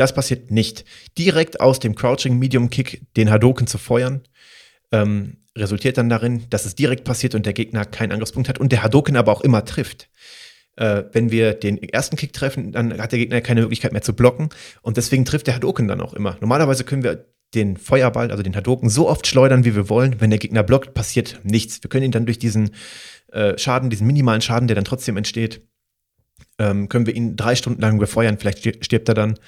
[0.00, 0.86] Das passiert nicht.
[1.18, 4.22] Direkt aus dem Crouching Medium Kick den Hadoken zu feuern,
[4.92, 8.72] ähm, resultiert dann darin, dass es direkt passiert und der Gegner keinen Angriffspunkt hat und
[8.72, 10.08] der Hadoken aber auch immer trifft.
[10.76, 14.14] Äh, wenn wir den ersten Kick treffen, dann hat der Gegner keine Möglichkeit mehr zu
[14.14, 14.48] blocken
[14.80, 16.38] und deswegen trifft der Hadoken dann auch immer.
[16.40, 20.18] Normalerweise können wir den Feuerball, also den Hadoken, so oft schleudern, wie wir wollen.
[20.18, 21.82] Wenn der Gegner blockt, passiert nichts.
[21.82, 22.70] Wir können ihn dann durch diesen
[23.32, 25.60] äh, Schaden, diesen minimalen Schaden, der dann trotzdem entsteht,
[26.58, 29.38] ähm, können wir ihn drei Stunden lang befeuern, vielleicht stirbt er dann.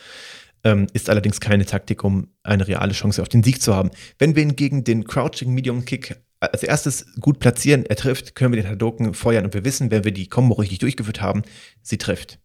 [0.65, 3.91] Ähm, ist allerdings keine Taktik, um eine reale Chance auf den Sieg zu haben.
[4.19, 8.63] Wenn wir hingegen den Crouching Medium Kick als erstes gut platzieren, er trifft, können wir
[8.63, 11.43] den Hadoken feuern und wir wissen, wenn wir die Combo richtig durchgeführt haben,
[11.83, 12.39] sie trifft.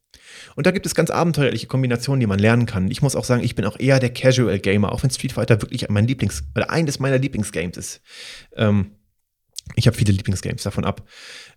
[0.55, 2.91] Und da gibt es ganz abenteuerliche Kombinationen, die man lernen kann.
[2.91, 5.61] Ich muss auch sagen, ich bin auch eher der Casual Gamer, auch wenn Street Fighter
[5.61, 8.01] wirklich mein Lieblings- oder eines meiner Lieblingsgames ist.
[8.55, 8.91] Ähm,
[9.75, 11.07] ich habe viele Lieblingsgames davon ab.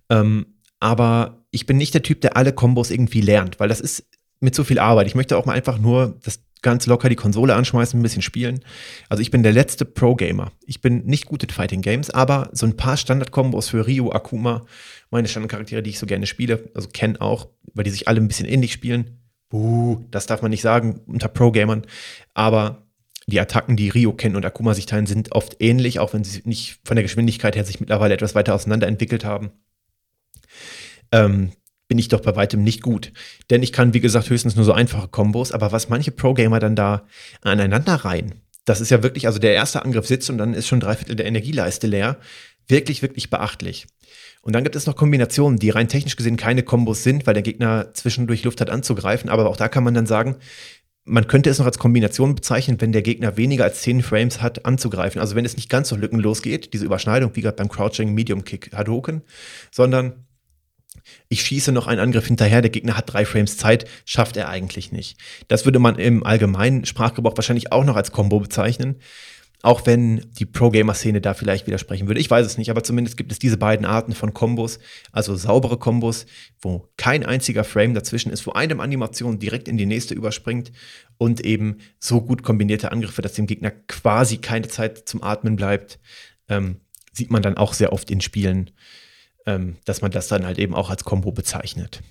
[0.08, 0.46] Ähm,
[0.78, 4.06] aber ich bin nicht der Typ, der alle Kombos irgendwie lernt, weil das ist
[4.40, 5.06] mit so viel Arbeit.
[5.06, 8.60] Ich möchte auch mal einfach nur das ganz locker die Konsole anschmeißen, ein bisschen spielen.
[9.08, 10.52] Also ich bin der letzte Pro-Gamer.
[10.66, 14.66] Ich bin nicht gut in Fighting Games, aber so ein paar Standard-Kombos für Ryu, Akuma,
[15.10, 18.28] meine Standardcharaktere, die ich so gerne spiele, also Ken auch, weil die sich alle ein
[18.28, 19.18] bisschen ähnlich spielen.
[19.48, 21.86] Buh, das darf man nicht sagen unter Pro-Gamern.
[22.34, 22.86] Aber
[23.26, 26.42] die Attacken, die Ryo, Ken und Akuma sich teilen, sind oft ähnlich, auch wenn sie
[26.44, 29.50] nicht von der Geschwindigkeit her sich mittlerweile etwas weiter auseinanderentwickelt haben.
[31.12, 31.52] Ähm,
[31.90, 33.12] bin ich doch bei weitem nicht gut.
[33.50, 36.76] Denn ich kann, wie gesagt, höchstens nur so einfache Kombos, aber was manche Pro-Gamer dann
[36.76, 37.04] da
[37.42, 40.78] aneinander reihen, das ist ja wirklich, also der erste Angriff sitzt und dann ist schon
[40.78, 42.18] drei Viertel der Energieleiste leer.
[42.68, 43.88] Wirklich, wirklich beachtlich.
[44.40, 47.42] Und dann gibt es noch Kombinationen, die rein technisch gesehen keine Kombos sind, weil der
[47.42, 49.28] Gegner zwischendurch Luft hat anzugreifen.
[49.28, 50.36] Aber auch da kann man dann sagen,
[51.04, 54.64] man könnte es noch als Kombination bezeichnen, wenn der Gegner weniger als 10 Frames hat,
[54.64, 55.20] anzugreifen.
[55.20, 58.44] Also wenn es nicht ganz so lückenlos geht, diese Überschneidung, wie gerade beim Crouching Medium
[58.44, 59.22] Kick Hadoken,
[59.72, 60.26] sondern
[61.28, 64.92] ich schieße noch einen Angriff hinterher, der Gegner hat drei Frames Zeit, schafft er eigentlich
[64.92, 65.18] nicht.
[65.48, 68.96] Das würde man im allgemeinen Sprachgebrauch wahrscheinlich auch noch als Combo bezeichnen.
[69.62, 72.20] Auch wenn die Pro-Gamer-Szene da vielleicht widersprechen würde.
[72.20, 74.78] Ich weiß es nicht, aber zumindest gibt es diese beiden Arten von Kombos.
[75.12, 76.24] Also saubere Kombos,
[76.62, 80.72] wo kein einziger Frame dazwischen ist, wo eine Animation direkt in die nächste überspringt
[81.18, 85.98] und eben so gut kombinierte Angriffe, dass dem Gegner quasi keine Zeit zum Atmen bleibt.
[86.48, 86.80] Ähm,
[87.12, 88.70] sieht man dann auch sehr oft in Spielen
[89.46, 92.02] ähm, dass man das dann halt eben auch als Combo bezeichnet.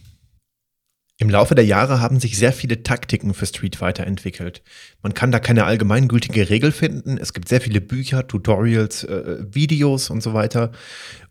[1.21, 4.61] Im Laufe der Jahre haben sich sehr viele Taktiken für Street Fighter entwickelt.
[5.01, 7.17] Man kann da keine allgemeingültige Regel finden.
[7.17, 10.71] Es gibt sehr viele Bücher, Tutorials, äh, Videos und so weiter,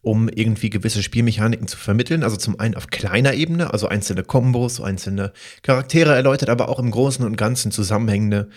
[0.02, 2.22] um irgendwie gewisse Spielmechaniken zu vermitteln.
[2.22, 5.32] Also zum einen auf kleiner Ebene, also einzelne Kombos, einzelne
[5.62, 8.50] Charaktere erläutert, aber auch im Großen und Ganzen zusammenhängende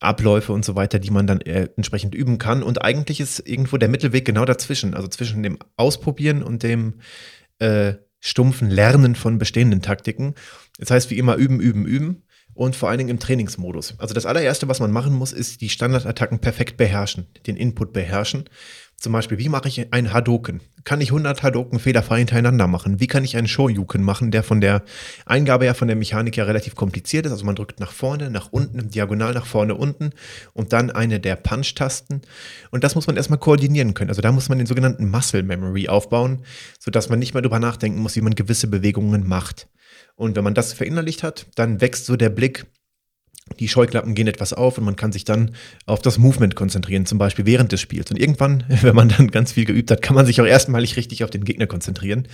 [0.00, 2.62] Abläufe und so weiter, die man dann äh, entsprechend üben kann.
[2.62, 7.00] Und eigentlich ist irgendwo der Mittelweg genau dazwischen, also zwischen dem Ausprobieren und dem
[7.58, 10.34] äh, stumpfen Lernen von bestehenden Taktiken.
[10.78, 12.22] Das heißt, wie immer üben, üben, üben
[12.54, 13.94] und vor allen Dingen im Trainingsmodus.
[13.98, 18.44] Also das allererste, was man machen muss, ist die Standardattacken perfekt beherrschen, den Input beherrschen
[19.00, 20.60] zum Beispiel, wie mache ich einen Hadoken?
[20.82, 22.98] Kann ich 100 Hadoken fehlerfrei hintereinander machen?
[22.98, 24.82] Wie kann ich einen Shoryuken machen, der von der
[25.24, 27.30] Eingabe her, von der Mechanik ja relativ kompliziert ist?
[27.30, 30.10] Also man drückt nach vorne, nach unten, diagonal nach vorne, unten
[30.52, 32.22] und dann eine der Punch-Tasten.
[32.72, 34.10] Und das muss man erstmal koordinieren können.
[34.10, 36.42] Also da muss man den sogenannten Muscle Memory aufbauen,
[36.80, 39.68] sodass man nicht mehr drüber nachdenken muss, wie man gewisse Bewegungen macht.
[40.16, 42.66] Und wenn man das verinnerlicht hat, dann wächst so der Blick
[43.58, 45.52] die Scheuklappen gehen etwas auf und man kann sich dann
[45.86, 48.10] auf das Movement konzentrieren, zum Beispiel während des Spiels.
[48.10, 51.24] Und irgendwann, wenn man dann ganz viel geübt hat, kann man sich auch erstmalig richtig
[51.24, 52.28] auf den Gegner konzentrieren.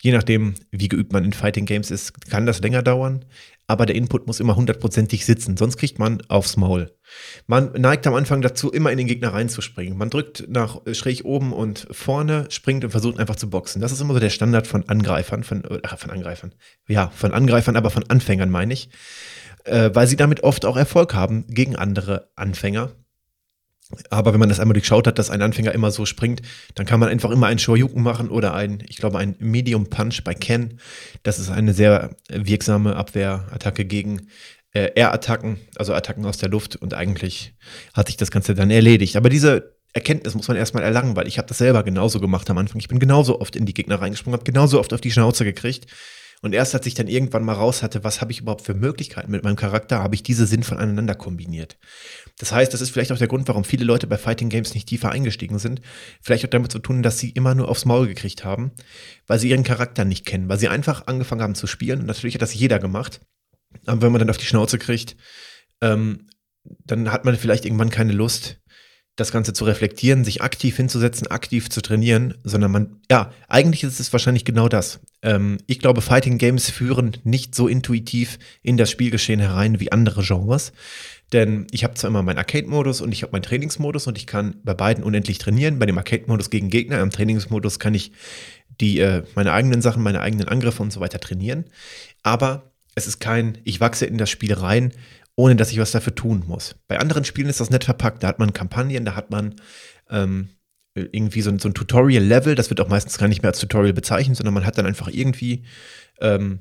[0.00, 3.24] Je nachdem, wie geübt man in Fighting Games ist, kann das länger dauern,
[3.68, 6.92] aber der Input muss immer hundertprozentig sitzen, sonst kriegt man aufs Maul.
[7.46, 9.96] Man neigt am Anfang dazu, immer in den Gegner reinzuspringen.
[9.96, 13.80] Man drückt nach schräg oben und vorne, springt und versucht einfach zu boxen.
[13.80, 16.52] Das ist immer so der Standard von Angreifern, von, ach, von Angreifern.
[16.88, 18.88] Ja, von Angreifern, aber von Anfängern meine ich
[19.64, 22.92] äh, weil sie damit oft auch Erfolg haben gegen andere Anfänger.
[24.10, 26.40] Aber wenn man das einmal durchschaut hat, dass ein Anfänger immer so springt,
[26.74, 30.24] dann kann man einfach immer einen Shoryuken machen oder ein, ich glaube, ein Medium Punch
[30.24, 30.78] bei Ken.
[31.22, 34.28] Das ist eine sehr wirksame Abwehrattacke gegen
[34.72, 36.76] äh, Air-Attacken, also Attacken aus der Luft.
[36.76, 37.54] Und eigentlich
[37.92, 39.16] hat sich das Ganze dann erledigt.
[39.16, 42.58] Aber diese Erkenntnis muss man erstmal erlangen, weil ich habe das selber genauso gemacht am
[42.58, 42.80] Anfang.
[42.80, 45.86] Ich bin genauso oft in die Gegner reingesprungen, habe genauso oft auf die Schnauze gekriegt.
[46.42, 49.30] Und erst als ich dann irgendwann mal raus hatte, was habe ich überhaupt für Möglichkeiten
[49.30, 51.78] mit meinem Charakter, habe ich diese sinnvoll aneinander kombiniert.
[52.38, 54.88] Das heißt, das ist vielleicht auch der Grund, warum viele Leute bei Fighting Games nicht
[54.88, 55.80] tiefer eingestiegen sind.
[56.20, 58.72] Vielleicht auch damit zu tun, dass sie immer nur aufs Maul gekriegt haben,
[59.28, 62.00] weil sie ihren Charakter nicht kennen, weil sie einfach angefangen haben zu spielen.
[62.00, 63.20] Und natürlich hat das jeder gemacht.
[63.86, 65.16] Aber wenn man dann auf die Schnauze kriegt,
[65.80, 66.26] ähm,
[66.64, 68.60] dann hat man vielleicht irgendwann keine Lust,
[69.16, 74.00] das Ganze zu reflektieren, sich aktiv hinzusetzen, aktiv zu trainieren, sondern man, ja, eigentlich ist
[74.00, 75.00] es wahrscheinlich genau das.
[75.20, 80.22] Ähm, ich glaube, Fighting Games führen nicht so intuitiv in das Spielgeschehen herein wie andere
[80.22, 80.72] Genres.
[81.32, 84.56] Denn ich habe zwar immer meinen Arcade-Modus und ich habe meinen Trainingsmodus und ich kann
[84.64, 85.78] bei beiden unendlich trainieren.
[85.78, 88.12] Bei dem Arcade-Modus gegen Gegner, im Trainingsmodus kann ich
[88.80, 91.64] die, äh, meine eigenen Sachen, meine eigenen Angriffe und so weiter trainieren.
[92.22, 94.92] Aber es ist kein, ich wachse in das Spiel rein
[95.42, 96.76] ohne dass ich was dafür tun muss.
[96.86, 98.22] Bei anderen Spielen ist das nett verpackt.
[98.22, 99.56] Da hat man Kampagnen, da hat man
[100.08, 100.50] ähm,
[100.94, 102.54] irgendwie so ein, so ein Tutorial-Level.
[102.54, 105.08] Das wird auch meistens gar nicht mehr als Tutorial bezeichnet, sondern man hat dann einfach
[105.08, 105.64] irgendwie
[106.20, 106.60] ähm,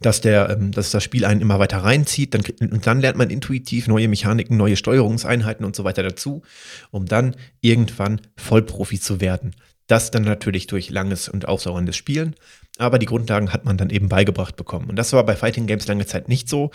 [0.00, 2.34] dass, der, ähm, dass das Spiel einen immer weiter reinzieht.
[2.34, 6.42] Dann, und dann lernt man intuitiv neue Mechaniken, neue Steuerungseinheiten und so weiter dazu,
[6.90, 9.54] um dann irgendwann Vollprofi zu werden.
[9.86, 12.34] Das dann natürlich durch langes und ausdauerndes Spielen.
[12.80, 14.88] Aber die Grundlagen hat man dann eben beigebracht bekommen.
[14.88, 16.70] Und das war bei Fighting Games lange Zeit nicht so.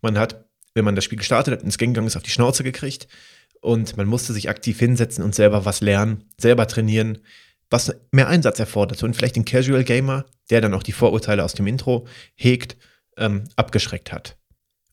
[0.00, 2.64] Man hat, wenn man das Spiel gestartet hat, ins Gang gegangen ist, auf die Schnauze
[2.64, 3.08] gekriegt.
[3.60, 7.18] Und man musste sich aktiv hinsetzen und selber was lernen, selber trainieren,
[7.68, 11.52] was mehr Einsatz erforderte und vielleicht den Casual Gamer, der dann auch die Vorurteile aus
[11.52, 12.06] dem Intro
[12.36, 12.78] hegt,
[13.18, 14.39] ähm, abgeschreckt hat.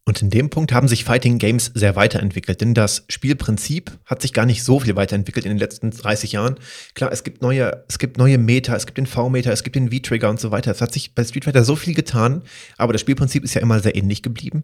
[0.08, 4.32] Und in dem Punkt haben sich Fighting Games sehr weiterentwickelt, denn das Spielprinzip hat sich
[4.32, 6.56] gar nicht so viel weiterentwickelt in den letzten 30 Jahren.
[6.94, 9.92] Klar, es gibt neue, es gibt neue Meta, es gibt den V-Meter, es gibt den
[9.92, 10.72] V-Trigger und so weiter.
[10.72, 12.44] Es hat sich bei Street Fighter so viel getan,
[12.78, 14.64] aber das Spielprinzip ist ja immer sehr ähnlich geblieben.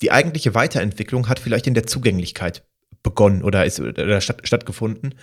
[0.00, 2.62] Die eigentliche Weiterentwicklung hat vielleicht in der Zugänglichkeit
[3.02, 5.16] begonnen oder ist oder statt, stattgefunden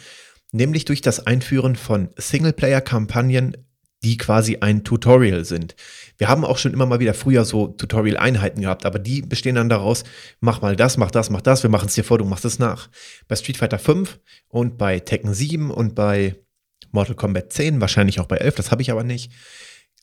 [0.52, 3.56] nämlich durch das Einführen von Singleplayer-Kampagnen,
[4.04, 5.76] die quasi ein Tutorial sind.
[6.22, 9.70] Wir haben auch schon immer mal wieder früher so Tutorial-Einheiten gehabt, aber die bestehen dann
[9.70, 10.04] daraus,
[10.40, 12.60] mach mal das, mach das, mach das, wir machen es dir vor, du machst es
[12.60, 12.90] nach.
[13.28, 16.36] Bei Street Fighter 5 und bei Tekken 7 und bei
[16.92, 19.32] Mortal Kombat 10, wahrscheinlich auch bei 11, das habe ich aber nicht,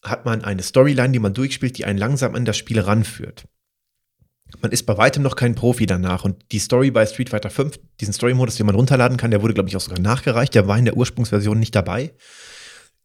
[0.03, 3.45] hat man eine Storyline, die man durchspielt, die einen langsam an das Spiel ranführt
[4.61, 6.25] man ist bei weitem noch kein Profi danach.
[6.25, 9.53] Und die Story bei Street Fighter 5, diesen Story-Modus, den man runterladen kann, der wurde,
[9.53, 10.55] glaube ich, auch sogar nachgereicht.
[10.55, 12.15] Der war in der Ursprungsversion nicht dabei.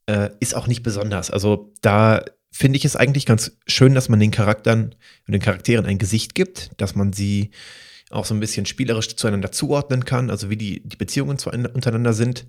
[0.05, 1.31] Äh, ist auch nicht besonders.
[1.31, 2.23] Also da
[2.53, 4.95] finde ich es eigentlich ganz schön, dass man den Charakteren
[5.27, 7.51] und den Charakteren ein Gesicht gibt, dass man sie
[8.11, 12.45] auch so ein bisschen spielerisch zueinander zuordnen kann, also wie die, die Beziehungen untereinander sind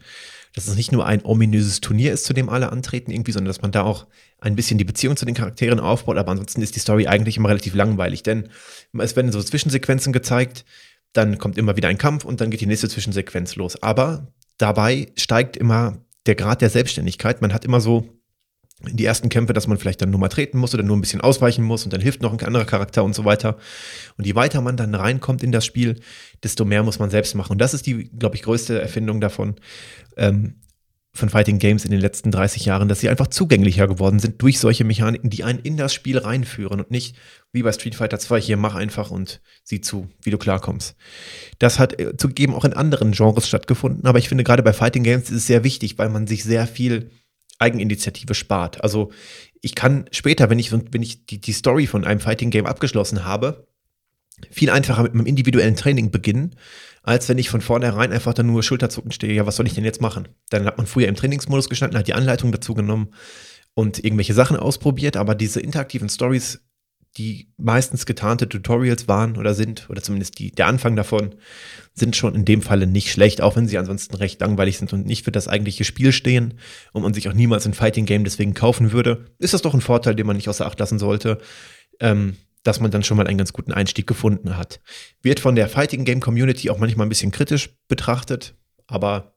[0.55, 3.63] dass es nicht nur ein ominöses Turnier ist, zu dem alle antreten irgendwie, sondern dass
[3.63, 4.07] man da auch
[4.39, 6.17] ein bisschen die Beziehung zu den Charakteren aufbaut.
[6.17, 8.49] Aber ansonsten ist die Story eigentlich immer relativ langweilig, denn
[8.97, 10.65] es werden so Zwischensequenzen gezeigt,
[11.13, 13.83] dann kommt immer wieder ein Kampf und dann geht die nächste Zwischensequenz los.
[13.83, 17.43] Aber dabei steigt immer der Grad der Selbstständigkeit.
[17.43, 18.09] Man hat immer so
[18.81, 21.21] die ersten Kämpfe, dass man vielleicht dann nur mal treten muss oder nur ein bisschen
[21.21, 23.57] ausweichen muss und dann hilft noch ein anderer Charakter und so weiter.
[24.17, 26.01] Und je weiter man dann reinkommt in das Spiel,
[26.43, 27.53] desto mehr muss man selbst machen.
[27.53, 29.55] Und das ist die, glaube ich, größte Erfindung davon,
[30.17, 30.57] ähm,
[31.17, 34.59] von Fighting Games in den letzten 30 Jahren, dass sie einfach zugänglicher geworden sind durch
[34.59, 37.17] solche Mechaniken, die einen in das Spiel reinführen und nicht
[37.53, 40.97] wie bei Street Fighter 2 hier mach einfach und sieh zu, wie du klarkommst.
[41.61, 45.05] Das hat äh, zugegeben auch in anderen Genres stattgefunden, aber ich finde gerade bei Fighting
[45.05, 47.11] Games ist es sehr wichtig, weil man sich sehr viel
[47.59, 48.83] Eigeninitiative spart.
[48.83, 49.11] Also
[49.61, 53.25] ich kann später, wenn ich, wenn ich die, die Story von einem Fighting Game abgeschlossen
[53.25, 53.67] habe,
[54.51, 56.57] viel einfacher mit meinem individuellen Training beginnen,
[57.03, 59.33] als wenn ich von vornherein einfach dann nur Schulterzucken stehe.
[59.33, 60.29] Ja, was soll ich denn jetzt machen?
[60.51, 63.11] Dann hat man früher im Trainingsmodus gestanden, hat die Anleitung dazu genommen
[63.75, 66.61] und irgendwelche Sachen ausprobiert, aber diese interaktiven Stories
[67.17, 71.37] die meistens getarnte Tutorials waren oder sind, oder zumindest die, der Anfang davon,
[71.93, 75.07] sind schon in dem Falle nicht schlecht, auch wenn sie ansonsten recht langweilig sind und
[75.07, 76.55] nicht für das eigentliche Spiel stehen
[76.93, 79.81] und man sich auch niemals ein Fighting Game deswegen kaufen würde, ist das doch ein
[79.81, 81.39] Vorteil, den man nicht außer Acht lassen sollte,
[82.01, 84.81] ähm, dass man dann schon mal einen ganz guten Einstieg gefunden hat.
[85.23, 88.57] Wird von der Fighting Game Community auch manchmal ein bisschen kritisch betrachtet,
[88.87, 89.37] aber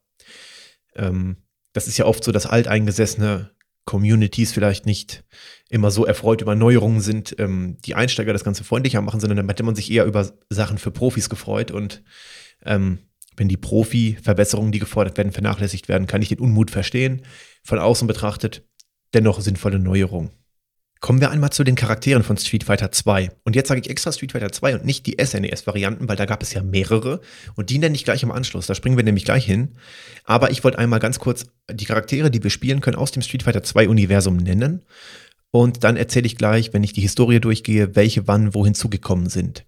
[0.96, 1.36] ähm,
[1.72, 3.50] das ist ja oft so, dass alteingesessene
[3.84, 5.24] Communities vielleicht nicht
[5.68, 9.48] immer so erfreut über Neuerungen sind, ähm, die Einsteiger das Ganze freundlicher machen, sondern dann
[9.48, 11.70] hätte man sich eher über Sachen für Profis gefreut.
[11.70, 12.02] Und
[12.64, 12.98] ähm,
[13.36, 17.22] wenn die Profi-Verbesserungen, die gefordert werden, vernachlässigt werden, kann ich den Unmut verstehen.
[17.62, 18.66] Von außen betrachtet
[19.14, 20.30] dennoch sinnvolle Neuerungen.
[21.00, 23.30] Kommen wir einmal zu den Charakteren von Street Fighter 2.
[23.44, 26.42] Und jetzt sage ich extra Street Fighter 2 und nicht die SNES-Varianten, weil da gab
[26.42, 27.20] es ja mehrere.
[27.54, 28.66] Und die nenne ich gleich im Anschluss.
[28.66, 29.76] Da springen wir nämlich gleich hin.
[30.24, 33.44] Aber ich wollte einmal ganz kurz die Charaktere, die wir spielen können, aus dem Street
[33.44, 34.82] Fighter 2-Universum nennen.
[35.50, 39.64] Und dann erzähle ich gleich, wenn ich die Historie durchgehe, welche wann wohin zugekommen sind.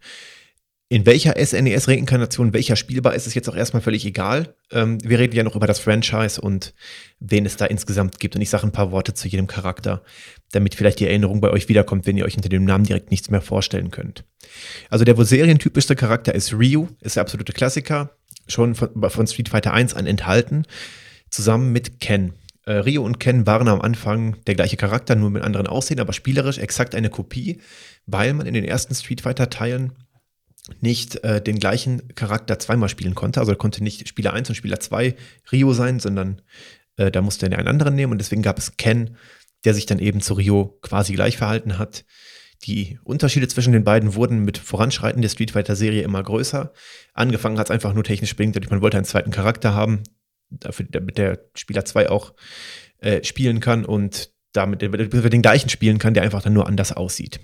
[0.92, 4.56] In welcher SNES-Reinkarnation welcher spielbar ist, ist jetzt auch erstmal völlig egal.
[4.72, 6.74] Ähm, wir reden ja noch über das Franchise und
[7.20, 8.34] wen es da insgesamt gibt.
[8.34, 10.02] Und ich sage ein paar Worte zu jedem Charakter,
[10.50, 13.30] damit vielleicht die Erinnerung bei euch wiederkommt, wenn ihr euch unter dem Namen direkt nichts
[13.30, 14.24] mehr vorstellen könnt.
[14.88, 18.16] Also der wohl serientypischste Charakter ist Ryu, ist der absolute Klassiker,
[18.48, 20.64] schon von, von Street Fighter 1 an enthalten,
[21.30, 22.32] zusammen mit Ken.
[22.70, 26.12] Äh, Ryu und Ken waren am Anfang der gleiche Charakter, nur mit anderen Aussehen, aber
[26.12, 27.60] spielerisch exakt eine Kopie,
[28.06, 29.92] weil man in den ersten Street Fighter-Teilen
[30.80, 33.40] nicht äh, den gleichen Charakter zweimal spielen konnte.
[33.40, 35.16] Also konnte nicht Spieler 1 und Spieler 2
[35.50, 36.42] Rio sein, sondern
[36.96, 39.16] äh, da musste er einen anderen nehmen und deswegen gab es Ken,
[39.64, 42.04] der sich dann eben zu Rio quasi gleich verhalten hat.
[42.66, 46.72] Die Unterschiede zwischen den beiden wurden mit Voranschreiten der Street Fighter Serie immer größer.
[47.14, 50.04] Angefangen hat es einfach nur technisch bedingt, man wollte einen zweiten Charakter haben,
[50.50, 52.34] dafür, damit der Spieler 2 auch
[52.98, 57.40] äh, spielen kann und damit den gleichen spielen kann, der einfach dann nur anders aussieht.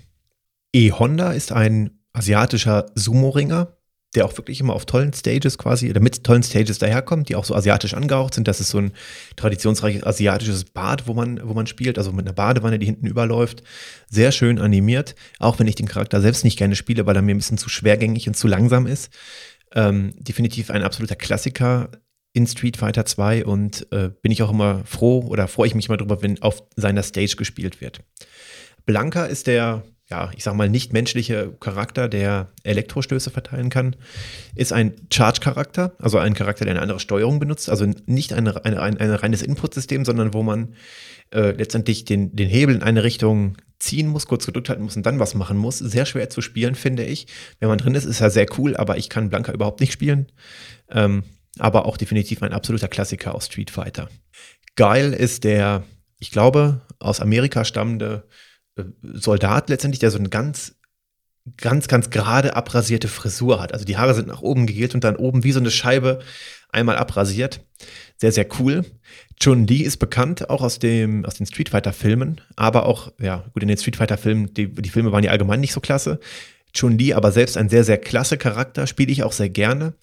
[0.73, 3.77] E-Honda ist ein asiatischer Sumo-Ringer,
[4.15, 7.45] der auch wirklich immer auf tollen Stages quasi, oder mit tollen Stages daherkommt, die auch
[7.45, 8.47] so asiatisch angehaucht sind.
[8.47, 8.91] Das ist so ein
[9.35, 13.63] traditionsreiches asiatisches Bad, wo man, wo man spielt, also mit einer Badewanne, die hinten überläuft.
[14.09, 17.35] Sehr schön animiert, auch wenn ich den Charakter selbst nicht gerne spiele, weil er mir
[17.35, 19.11] ein bisschen zu schwergängig und zu langsam ist.
[19.73, 21.91] Ähm, definitiv ein absoluter Klassiker
[22.33, 25.89] in Street Fighter 2 und äh, bin ich auch immer froh oder freue ich mich
[25.89, 28.01] mal drüber, wenn auf seiner Stage gespielt wird.
[28.85, 33.95] Blanka ist der ja, ich sag mal, nicht menschliche Charakter, der Elektrostöße verteilen kann,
[34.55, 38.81] ist ein Charge-Charakter, also ein Charakter, der eine andere Steuerung benutzt, also nicht eine, eine,
[38.81, 40.75] ein, ein reines Input-System, sondern wo man
[41.33, 45.05] äh, letztendlich den, den Hebel in eine Richtung ziehen muss, kurz gedrückt halten muss und
[45.05, 45.77] dann was machen muss.
[45.77, 47.27] Sehr schwer zu spielen, finde ich.
[47.59, 50.27] Wenn man drin ist, ist er sehr cool, aber ich kann Blanka überhaupt nicht spielen.
[50.89, 51.23] Ähm,
[51.59, 54.09] aber auch definitiv ein absoluter Klassiker aus Street Fighter.
[54.75, 55.83] Geil ist der,
[56.19, 58.27] ich glaube, aus Amerika stammende
[59.01, 60.75] Soldat letztendlich, der so eine ganz,
[61.57, 63.73] ganz, ganz gerade abrasierte Frisur hat.
[63.73, 66.19] Also die Haare sind nach oben gegelt und dann oben wie so eine Scheibe
[66.69, 67.61] einmal abrasiert.
[68.17, 68.85] Sehr, sehr cool.
[69.39, 73.69] Chun-Li ist bekannt, auch aus, dem, aus den Street Fighter-Filmen, aber auch, ja, gut, in
[73.69, 76.19] den Street Fighter-Filmen, die, die Filme waren ja allgemein nicht so klasse.
[76.73, 79.93] Chun-Li aber selbst ein sehr, sehr klasse Charakter, spiele ich auch sehr gerne.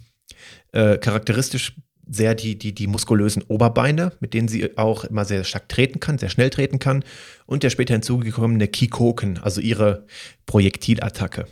[0.75, 5.69] Äh, charakteristisch sehr die, die, die muskulösen Oberbeine, mit denen sie auch immer sehr stark
[5.69, 7.05] treten kann, sehr schnell treten kann.
[7.47, 10.05] Und der später hinzugekommene Kikoken, also ihre
[10.47, 11.47] Projektilattacke.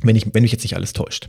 [0.00, 1.28] Wenn, ich, wenn mich jetzt nicht alles täuscht.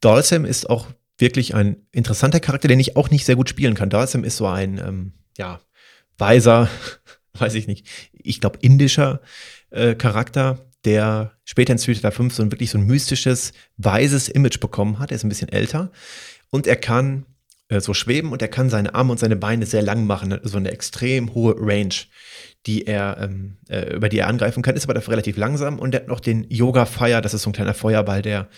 [0.00, 0.86] Dalsam ist auch
[1.18, 3.90] wirklich ein interessanter Charakter, den ich auch nicht sehr gut spielen kann.
[3.90, 5.60] Dalsam ist so ein, ähm, ja,
[6.16, 6.70] weiser,
[7.34, 9.20] weiß ich nicht, ich glaube indischer
[9.68, 14.28] äh, Charakter, der später in Street Fighter 5 so ein wirklich so ein mystisches, weises
[14.28, 15.10] Image bekommen hat.
[15.10, 15.90] Er ist ein bisschen älter
[16.50, 17.26] und er kann
[17.68, 20.58] äh, so schweben und er kann seine Arme und seine Beine sehr lang machen, so
[20.58, 21.94] eine extrem hohe Range,
[22.66, 25.94] die er, ähm, äh, über die er angreifen kann, ist aber dafür relativ langsam und
[25.94, 28.48] er hat noch den Yoga Fire, das ist so ein kleiner Feuerball, der,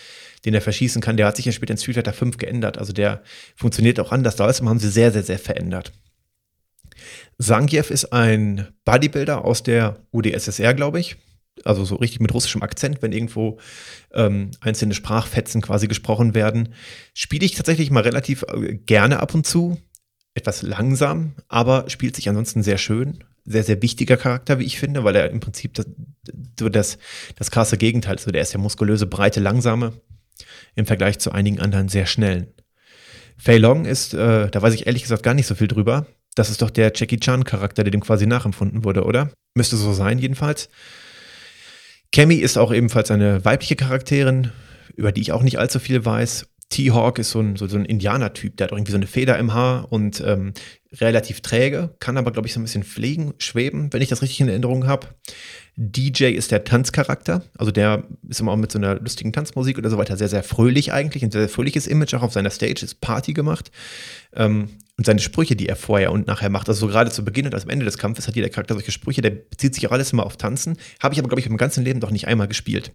[0.45, 1.17] den er verschießen kann.
[1.17, 3.21] Der hat sich ja später in Street Fighter 5 geändert, also der
[3.55, 4.35] funktioniert auch anders.
[4.35, 5.93] Da haben sie sehr, sehr, sehr verändert.
[7.39, 11.17] Zangief ist ein Bodybuilder aus der UdSSR, glaube ich
[11.65, 13.59] also so richtig mit russischem Akzent, wenn irgendwo
[14.13, 16.73] ähm, einzelne Sprachfetzen quasi gesprochen werden,
[17.13, 19.77] spiele ich tatsächlich mal relativ äh, gerne ab und zu.
[20.33, 23.23] Etwas langsam, aber spielt sich ansonsten sehr schön.
[23.45, 25.87] Sehr, sehr wichtiger Charakter, wie ich finde, weil er im Prinzip das,
[26.55, 26.97] das,
[27.37, 28.21] das krasse Gegenteil ist.
[28.21, 29.93] Also der ist der muskulöse, breite, langsame
[30.75, 32.47] im Vergleich zu einigen anderen sehr schnellen.
[33.37, 36.07] Fei Long ist, äh, da weiß ich ehrlich gesagt gar nicht so viel drüber.
[36.35, 39.31] Das ist doch der Jackie Chan-Charakter, der dem quasi nachempfunden wurde, oder?
[39.55, 40.69] Müsste so sein, jedenfalls.
[42.11, 44.51] Cammy ist auch ebenfalls eine weibliche Charakterin,
[44.95, 46.47] über die ich auch nicht allzu viel weiß.
[46.69, 49.53] T-Hawk ist so ein, so, so ein Indianer-Typ, der hat irgendwie so eine Feder im
[49.53, 50.53] Haar und ähm,
[50.93, 54.41] relativ träge, kann aber, glaube ich, so ein bisschen fliegen, schweben, wenn ich das richtig
[54.41, 55.07] in Erinnerung habe.
[55.77, 59.89] DJ ist der Tanzcharakter, also der ist immer auch mit so einer lustigen Tanzmusik oder
[59.89, 62.83] so weiter sehr, sehr fröhlich eigentlich, ein sehr, sehr fröhliches Image, auch auf seiner Stage
[62.83, 63.71] ist Party gemacht.
[64.35, 67.45] Ähm, und seine Sprüche, die er vorher und nachher macht, also so gerade zu Beginn
[67.45, 70.11] und am Ende des Kampfes hat jeder Charakter solche Sprüche, der bezieht sich auch alles
[70.11, 70.77] immer auf Tanzen.
[71.01, 72.93] Habe ich aber, glaube ich, im ganzen Leben doch nicht einmal gespielt.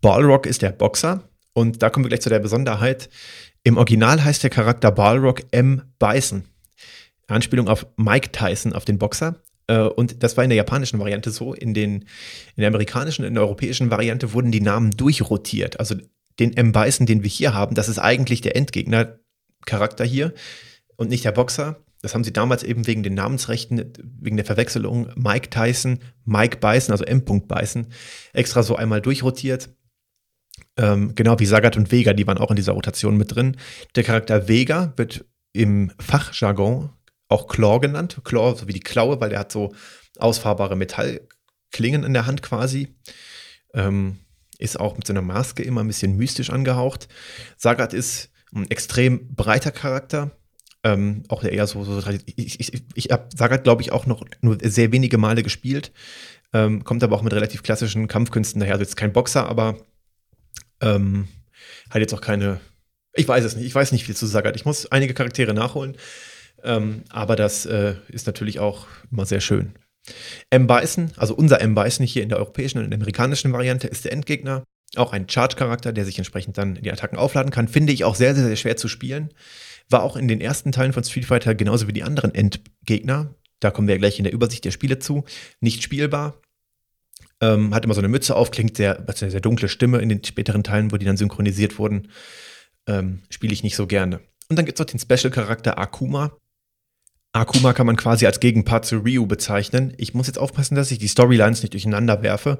[0.00, 3.08] Balrog ist der Boxer und da kommen wir gleich zu der Besonderheit.
[3.62, 5.82] Im Original heißt der Charakter Balrog M.
[5.98, 6.44] Bison.
[7.26, 9.42] Anspielung auf Mike Tyson, auf den Boxer.
[9.66, 11.54] Äh, und das war in der japanischen Variante so.
[11.54, 11.92] In, den,
[12.56, 15.78] in der amerikanischen, in der europäischen Variante wurden die Namen durchrotiert.
[15.78, 15.96] Also
[16.38, 16.72] den M.
[16.72, 20.32] Bison, den wir hier haben, das ist eigentlich der Endgegner-Charakter hier
[20.96, 21.84] und nicht der Boxer.
[22.02, 26.92] Das haben sie damals eben wegen den Namensrechten, wegen der Verwechslung Mike Tyson, Mike Bison,
[26.92, 27.24] also M.
[27.24, 27.88] Bison,
[28.32, 29.68] extra so einmal durchrotiert.
[30.80, 33.58] Ähm, genau wie Sagat und Vega, die waren auch in dieser Rotation mit drin.
[33.96, 36.88] Der Charakter Vega wird im Fachjargon
[37.28, 38.22] auch Claw genannt.
[38.24, 39.74] Claw, so wie die Klaue, weil der hat so
[40.18, 42.88] ausfahrbare Metallklingen in der Hand quasi.
[43.74, 44.20] Ähm,
[44.58, 47.08] ist auch mit seiner Maske immer ein bisschen mystisch angehaucht.
[47.58, 50.30] Sagat ist ein extrem breiter Charakter,
[50.82, 52.02] ähm, auch eher so, so
[52.36, 55.92] ich, ich, ich habe Sagat, glaube ich, auch noch nur sehr wenige Male gespielt.
[56.54, 58.74] Ähm, kommt aber auch mit relativ klassischen Kampfkünsten daher.
[58.74, 59.76] Also jetzt kein Boxer, aber
[60.80, 61.28] ähm,
[61.90, 62.60] hat jetzt auch keine.
[63.14, 63.66] Ich weiß es nicht.
[63.66, 64.56] Ich weiß nicht viel zu Sagat.
[64.56, 65.96] Ich muss einige Charaktere nachholen.
[66.62, 69.74] Ähm, aber das äh, ist natürlich auch immer sehr schön.
[70.50, 70.66] M.
[70.66, 71.74] Bison, also unser M.
[71.74, 74.64] Bison hier in der europäischen und in der amerikanischen Variante, ist der Endgegner.
[74.96, 77.68] Auch ein Charge-Charakter, der sich entsprechend dann die Attacken aufladen kann.
[77.68, 79.32] Finde ich auch sehr, sehr, sehr schwer zu spielen.
[79.88, 83.34] War auch in den ersten Teilen von Street Fighter genauso wie die anderen Endgegner.
[83.60, 85.24] Da kommen wir gleich in der Übersicht der Spiele zu.
[85.60, 86.40] Nicht spielbar.
[87.40, 90.22] Ähm, hat immer so eine Mütze auf, klingt sehr, sehr, sehr dunkle Stimme in den
[90.22, 92.08] späteren Teilen, wo die dann synchronisiert wurden.
[92.86, 94.20] Ähm, Spiele ich nicht so gerne.
[94.48, 96.36] Und dann gibt es noch den Special-Charakter Akuma.
[97.32, 99.94] Akuma kann man quasi als Gegenpart zu Ryu bezeichnen.
[99.96, 102.58] Ich muss jetzt aufpassen, dass ich die Storylines nicht durcheinander werfe.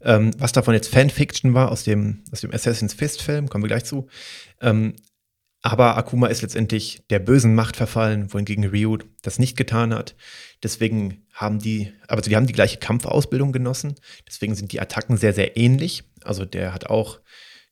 [0.00, 3.68] Ähm, was davon jetzt Fanfiction war aus dem, aus dem Assassin's Fist Film, kommen wir
[3.68, 4.08] gleich zu.
[4.60, 4.94] Ähm,
[5.60, 10.14] aber Akuma ist letztendlich der bösen Macht verfallen, wohingegen Ryu das nicht getan hat.
[10.62, 13.94] Deswegen haben die, aber die haben die gleiche Kampfausbildung genossen.
[14.26, 16.04] Deswegen sind die Attacken sehr, sehr ähnlich.
[16.24, 17.20] Also der hat auch,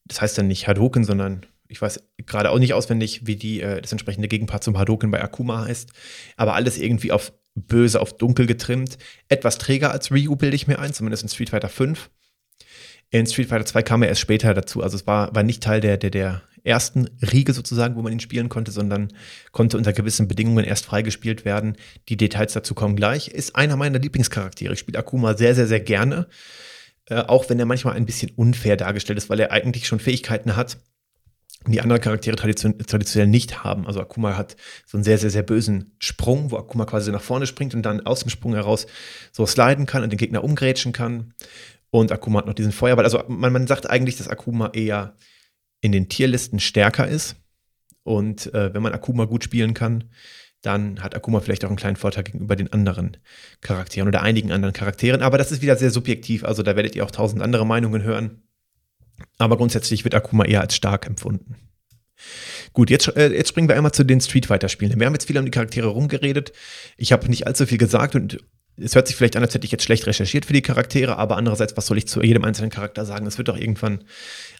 [0.04, 3.80] das heißt dann nicht Hadouken, sondern ich weiß gerade auch nicht auswendig, wie die, äh,
[3.80, 5.90] das entsprechende Gegenpart zum Hadouken bei Akuma heißt.
[6.36, 8.98] Aber alles irgendwie auf böse, auf dunkel getrimmt.
[9.28, 12.10] Etwas träger als Ryu bilde ich mir ein, zumindest in Street Fighter 5.
[13.10, 14.82] In Street Fighter 2 kam er erst später dazu.
[14.82, 18.20] Also es war, war nicht Teil der, der, der ersten Riege sozusagen, wo man ihn
[18.20, 19.12] spielen konnte, sondern
[19.52, 21.76] konnte unter gewissen Bedingungen erst freigespielt werden.
[22.08, 23.28] Die Details dazu kommen gleich.
[23.28, 24.74] Ist einer meiner Lieblingscharaktere.
[24.74, 26.26] Ich spiele Akuma sehr, sehr, sehr gerne.
[27.08, 30.56] Äh, auch wenn er manchmal ein bisschen unfair dargestellt ist, weil er eigentlich schon Fähigkeiten
[30.56, 30.78] hat,
[31.66, 33.86] die andere Charaktere tradition traditionell nicht haben.
[33.86, 34.56] Also Akuma hat
[34.86, 38.06] so einen sehr, sehr, sehr bösen Sprung, wo Akuma quasi nach vorne springt und dann
[38.06, 38.86] aus dem Sprung heraus
[39.32, 41.34] so sliden kann und den Gegner umgrätschen kann.
[41.90, 43.04] Und Akuma hat noch diesen Feuerball.
[43.04, 45.14] Also man, man sagt eigentlich, dass Akuma eher
[45.86, 47.36] in den Tierlisten stärker ist.
[48.02, 50.04] Und äh, wenn man Akuma gut spielen kann,
[50.62, 53.16] dann hat Akuma vielleicht auch einen kleinen Vorteil gegenüber den anderen
[53.60, 55.22] Charakteren oder einigen anderen Charakteren.
[55.22, 56.44] Aber das ist wieder sehr subjektiv.
[56.44, 58.42] Also da werdet ihr auch tausend andere Meinungen hören.
[59.38, 61.56] Aber grundsätzlich wird Akuma eher als stark empfunden.
[62.72, 64.98] Gut, jetzt, äh, jetzt springen wir einmal zu den Street Fighter-Spielen.
[64.98, 66.52] Wir haben jetzt viel um die Charaktere rumgeredet.
[66.96, 68.38] Ich habe nicht allzu viel gesagt und
[68.78, 71.36] es hört sich vielleicht an, als hätte ich jetzt schlecht recherchiert für die Charaktere, aber
[71.36, 73.26] andererseits, was soll ich zu jedem einzelnen Charakter sagen?
[73.26, 74.04] Es wird doch irgendwann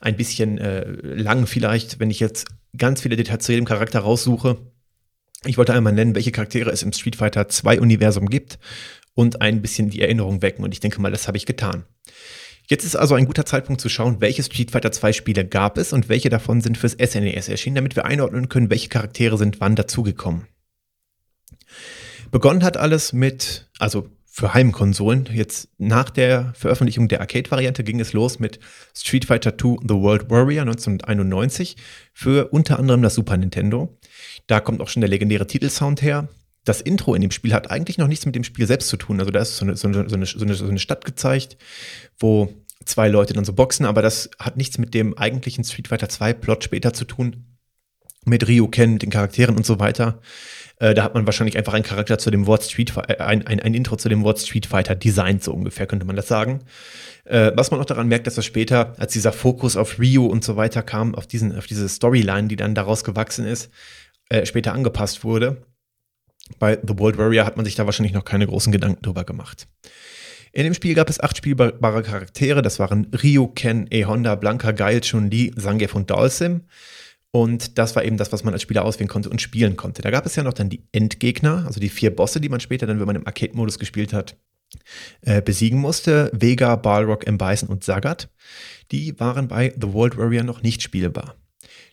[0.01, 2.47] ein bisschen äh, lang vielleicht, wenn ich jetzt
[2.77, 4.59] ganz viele Details zu jedem Charakter raussuche.
[5.45, 8.59] Ich wollte einmal nennen, welche Charaktere es im Street Fighter 2 Universum gibt
[9.15, 11.85] und ein bisschen die Erinnerung wecken und ich denke mal, das habe ich getan.
[12.69, 15.93] Jetzt ist also ein guter Zeitpunkt zu schauen, welche Street Fighter 2 Spiele gab es
[15.93, 19.61] und welche davon sind fürs SNES e erschienen, damit wir einordnen können, welche Charaktere sind
[19.61, 20.47] wann dazugekommen.
[22.31, 25.31] Begonnen hat alles mit, also für Heimkonsolen.
[25.33, 28.59] Jetzt nach der Veröffentlichung der Arcade-Variante ging es los mit
[28.95, 31.77] Street Fighter II The World Warrior 1991
[32.13, 33.99] für unter anderem das Super Nintendo.
[34.47, 36.29] Da kommt auch schon der legendäre Titelsound her.
[36.65, 39.21] Das Intro in dem Spiel hat eigentlich noch nichts mit dem Spiel selbst zu tun.
[39.21, 41.57] Also da ist so eine, so eine, so eine, so eine, Stadt gezeigt,
[42.19, 42.53] wo
[42.85, 46.35] zwei Leute dann so boxen, aber das hat nichts mit dem eigentlichen Street Fighter 2
[46.35, 47.57] Plot später zu tun.
[48.27, 50.21] Mit Ryu Ken, den Charakteren und so weiter.
[50.79, 53.61] Äh, da hat man wahrscheinlich einfach einen Charakter zu dem Wort Street äh, ein, ein,
[53.61, 56.61] ein Intro zu dem Wort Street Fighter designt, so ungefähr könnte man das sagen.
[57.25, 60.45] Äh, was man auch daran merkt, dass das später, als dieser Fokus auf Ryu und
[60.45, 63.71] so weiter kam, auf, diesen, auf diese Storyline, die dann daraus gewachsen ist,
[64.29, 65.63] äh, später angepasst wurde.
[66.59, 69.67] Bei The World Warrior hat man sich da wahrscheinlich noch keine großen Gedanken drüber gemacht.
[70.53, 72.63] In dem Spiel gab es acht spielbare Charaktere.
[72.63, 74.05] Das waren Ryu, Ken, E.
[74.05, 76.63] Honda, Blanka, Gail, Chun-Li, Zangief und Dalsim.
[77.37, 80.01] Und das war eben das, was man als Spieler auswählen konnte und spielen konnte.
[80.01, 82.87] Da gab es ja noch dann die Endgegner, also die vier Bosse, die man später
[82.87, 84.39] dann, wenn man im Arcade-Modus gespielt hat,
[85.21, 86.31] äh, besiegen musste.
[86.33, 87.37] Vega, Balrog, M.
[87.37, 88.31] Bison und Sagat.
[88.91, 91.37] Die waren bei The World Warrior noch nicht spielbar.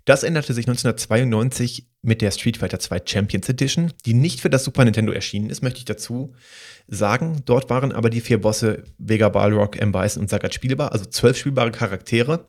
[0.06, 4.64] Das änderte sich 1992 mit der Street Fighter 2 Champions Edition, die nicht für das
[4.64, 6.34] Super Nintendo erschienen ist, möchte ich dazu
[6.88, 7.42] sagen.
[7.44, 9.92] Dort waren aber die vier Bosse Vega, Balrog, M.
[9.92, 12.48] Bison und Sagat spielbar, also zwölf spielbare Charaktere.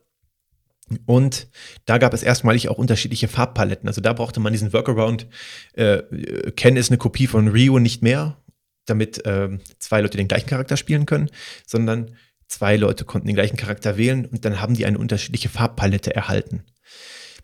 [1.05, 1.47] Und
[1.85, 3.87] da gab es erstmalig auch unterschiedliche Farbpaletten.
[3.87, 5.27] Also da brauchte man diesen Workaround.
[5.73, 6.03] Äh,
[6.55, 8.37] Ken ist eine Kopie von Ryu nicht mehr,
[8.85, 11.29] damit äh, zwei Leute den gleichen Charakter spielen können,
[11.65, 12.15] sondern
[12.47, 16.63] zwei Leute konnten den gleichen Charakter wählen und dann haben die eine unterschiedliche Farbpalette erhalten.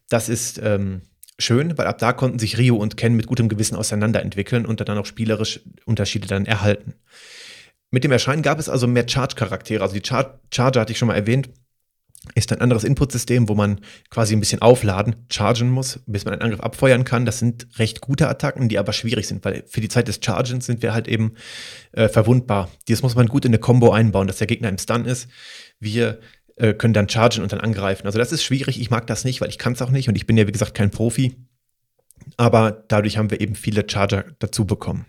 [0.07, 1.01] Das ist ähm,
[1.39, 4.97] schön, weil ab da konnten sich Ryu und Ken mit gutem Gewissen auseinanderentwickeln und dann
[4.99, 6.93] auch spielerisch Unterschiede dann erhalten.
[7.89, 9.81] Mit dem Erscheinen gab es also mehr Charge-Charaktere.
[9.81, 11.49] Also die Char Charger hatte ich schon mal erwähnt
[12.35, 16.43] ist ein anderes Inputsystem, wo man quasi ein bisschen aufladen, chargen muss, bis man einen
[16.43, 17.25] Angriff abfeuern kann.
[17.25, 20.67] Das sind recht gute Attacken, die aber schwierig sind, weil für die Zeit des Chargens
[20.67, 21.33] sind wir halt eben
[21.93, 22.69] äh, verwundbar.
[22.87, 25.29] Das muss man gut in eine Combo einbauen, dass der Gegner im Stun ist.
[25.79, 26.19] Wir
[26.57, 28.05] äh, können dann chargen und dann angreifen.
[28.05, 28.79] Also das ist schwierig.
[28.79, 30.51] Ich mag das nicht, weil ich kann es auch nicht und ich bin ja wie
[30.51, 31.35] gesagt kein Profi.
[32.37, 35.07] Aber dadurch haben wir eben viele Charger dazu bekommen.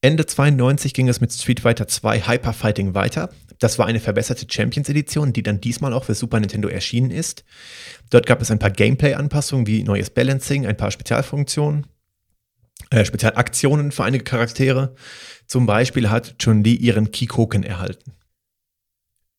[0.00, 3.30] Ende 92 ging es mit Street Fighter 2 Hyper Fighting weiter.
[3.58, 7.44] Das war eine verbesserte Champions Edition, die dann diesmal auch für Super Nintendo erschienen ist.
[8.10, 11.86] Dort gab es ein paar Gameplay-Anpassungen wie neues Balancing, ein paar Spezialfunktionen,
[12.90, 14.94] äh, Spezialaktionen für einige Charaktere.
[15.46, 18.12] Zum Beispiel hat Chun-Li ihren Kikoken erhalten.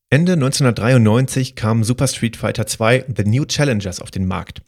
[0.09, 4.61] Ende 1993 kam Super Street Fighter 2 The New Challengers auf den Markt.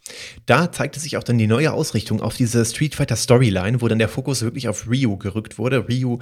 [0.44, 3.98] Da zeigte sich auch dann die neue Ausrichtung auf diese Street Fighter Storyline, wo dann
[3.98, 5.88] der Fokus wirklich auf Ryu gerückt wurde.
[5.88, 6.18] Ryu,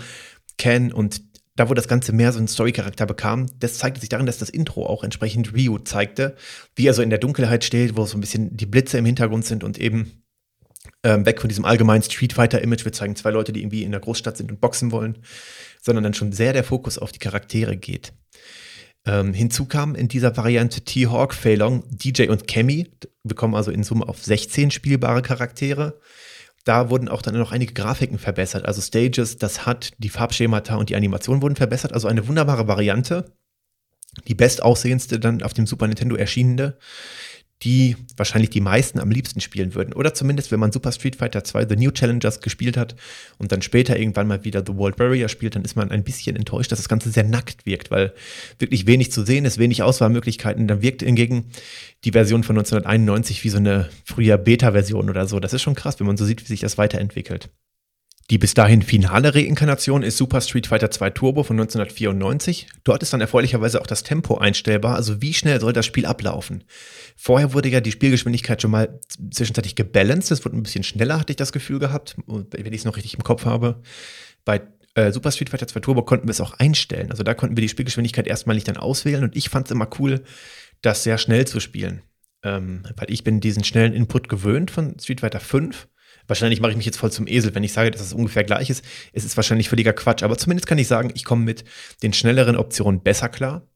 [0.57, 1.28] Ken und
[1.59, 4.49] da, wo das Ganze mehr so einen Story-Charakter bekam, das zeigte sich darin, dass das
[4.49, 6.37] Intro auch entsprechend Ryu zeigte,
[6.77, 9.45] wie er so in der Dunkelheit steht, wo so ein bisschen die Blitze im Hintergrund
[9.45, 10.23] sind und eben
[11.05, 14.01] Ähm, weg von diesem allgemeinen Street Fighter-Image, wir zeigen zwei Leute, die irgendwie in der
[14.01, 15.19] Großstadt sind und boxen wollen,
[15.81, 18.13] sondern dann schon sehr der Fokus auf die Charaktere geht.
[19.07, 22.89] Ähm, hinzu kam in dieser Variante T-Hawk, Feilong, DJ und Cammy.
[23.23, 26.01] Wir kommen also in Summe auf 16 spielbare Charaktere.
[26.69, 28.67] Da wurden auch dann noch einige Grafiken verbessert.
[28.67, 31.95] Also Stages, das hat die Farbschemata und die Animation wurden verbessert.
[31.95, 33.33] Also eine wunderbare Variante.
[34.27, 36.77] Die bestaussehendste dann auf dem Super Nintendo erschienene
[37.63, 39.93] die wahrscheinlich die meisten am liebsten spielen würden.
[39.93, 42.95] Oder zumindest, wenn man Super Street Fighter 2 The New Challengers gespielt hat
[43.39, 46.37] und dann später irgendwann mal wieder The World Barrier spielt, dann ist man ein bisschen
[46.37, 48.15] enttäuscht, dass das Ganze sehr nackt wirkt, weil
[48.59, 50.69] wirklich wenig zu sehen ist, wenig Auswahlmöglichkeiten.
[50.69, 51.47] Dann wirkt hingegen
[52.05, 55.41] die Version von 1991 wie so eine früher Beta-Version oder so.
[55.41, 57.51] Das ist schon krass, wenn man so sieht, wie sich das weiterentwickelt.
[58.31, 62.67] Die bis dahin finale Reinkarnation ist Super Street Fighter 2 Turbo von 1994.
[62.85, 66.65] Dort ist dann erfreulicherweise auch das Tempo einstellbar, also wie schnell soll das Spiel ablaufen.
[67.17, 69.01] Vorher wurde ja die Spielgeschwindigkeit schon mal
[69.31, 72.85] zwischenzeitlich gebalanced, es wurde ein bisschen schneller, hatte ich das Gefühl gehabt, wenn ich es
[72.85, 73.81] noch richtig im Kopf habe.
[74.45, 74.61] Bei
[74.95, 77.63] äh, Super Street Fighter 2 Turbo konnten wir es auch einstellen, also da konnten wir
[77.63, 80.23] die Spielgeschwindigkeit erstmalig dann auswählen und ich fand es immer cool,
[80.83, 82.03] das sehr schnell zu spielen.
[82.43, 85.89] Ähm, weil ich bin diesen schnellen Input gewöhnt von Street Fighter 5
[86.29, 88.71] Wahrscheinlich mache ich mich jetzt voll zum Esel, wenn ich sage, dass es ungefähr gleich
[88.71, 88.85] ist.
[89.13, 91.65] Es ist wahrscheinlich völliger Quatsch, aber zumindest kann ich sagen, ich komme mit
[92.03, 93.67] den schnelleren Optionen besser klar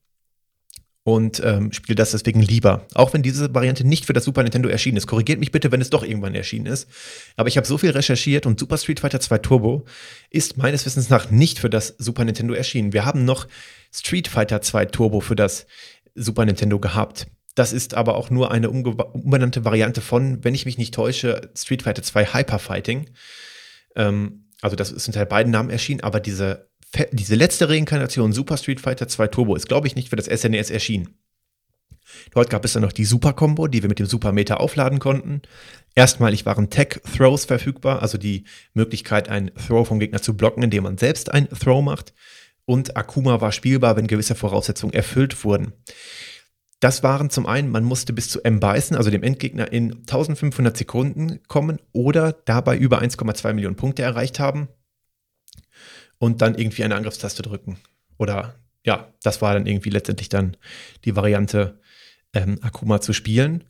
[1.05, 2.87] und ähm, spiele das deswegen lieber.
[2.95, 5.07] Auch wenn diese Variante nicht für das Super Nintendo erschienen ist.
[5.07, 6.89] Korrigiert mich bitte, wenn es doch irgendwann erschienen ist.
[7.37, 9.85] Aber ich habe so viel recherchiert und Super Street Fighter 2 Turbo
[10.31, 12.93] ist meines Wissens nach nicht für das Super Nintendo erschienen.
[12.93, 13.49] Wir haben noch
[13.93, 15.67] Street Fighter 2 Turbo für das
[16.15, 17.27] Super Nintendo gehabt.
[17.55, 21.83] Das ist aber auch nur eine umbenannte Variante von, wenn ich mich nicht täusche, Street
[21.83, 23.11] Fighter 2 Hyper Fighting.
[23.95, 26.71] Ähm, also das ist unter beiden Namen erschienen, aber diese,
[27.11, 30.71] diese letzte Reinkarnation Super Street Fighter 2 Turbo ist, glaube ich, nicht für das SNES
[30.71, 31.19] e erschienen.
[32.33, 34.99] Dort gab es dann noch die Super Combo, die wir mit dem Super Meter aufladen
[34.99, 35.43] konnten.
[35.95, 38.45] Erstmalig waren Tech Throws verfügbar, also die
[38.75, 42.15] Möglichkeit, einen Throw vom Gegner zu blocken, indem man selbst einen Throw macht.
[42.65, 45.73] Und Akuma war spielbar, wenn gewisse Voraussetzungen erfüllt wurden.
[46.83, 50.77] Das waren zum einen, man musste bis zu M beißen, also dem Endgegner, in 1500
[50.77, 54.67] Sekunden kommen oder dabei über 1,2 Millionen Punkte erreicht haben
[56.19, 57.79] und dann irgendwie eine Angriffstaste drücken.
[58.19, 60.57] Oder ja, das war dann irgendwie letztendlich dann
[61.05, 61.79] die Variante,
[62.35, 63.63] ähm, Akuma zu spielen.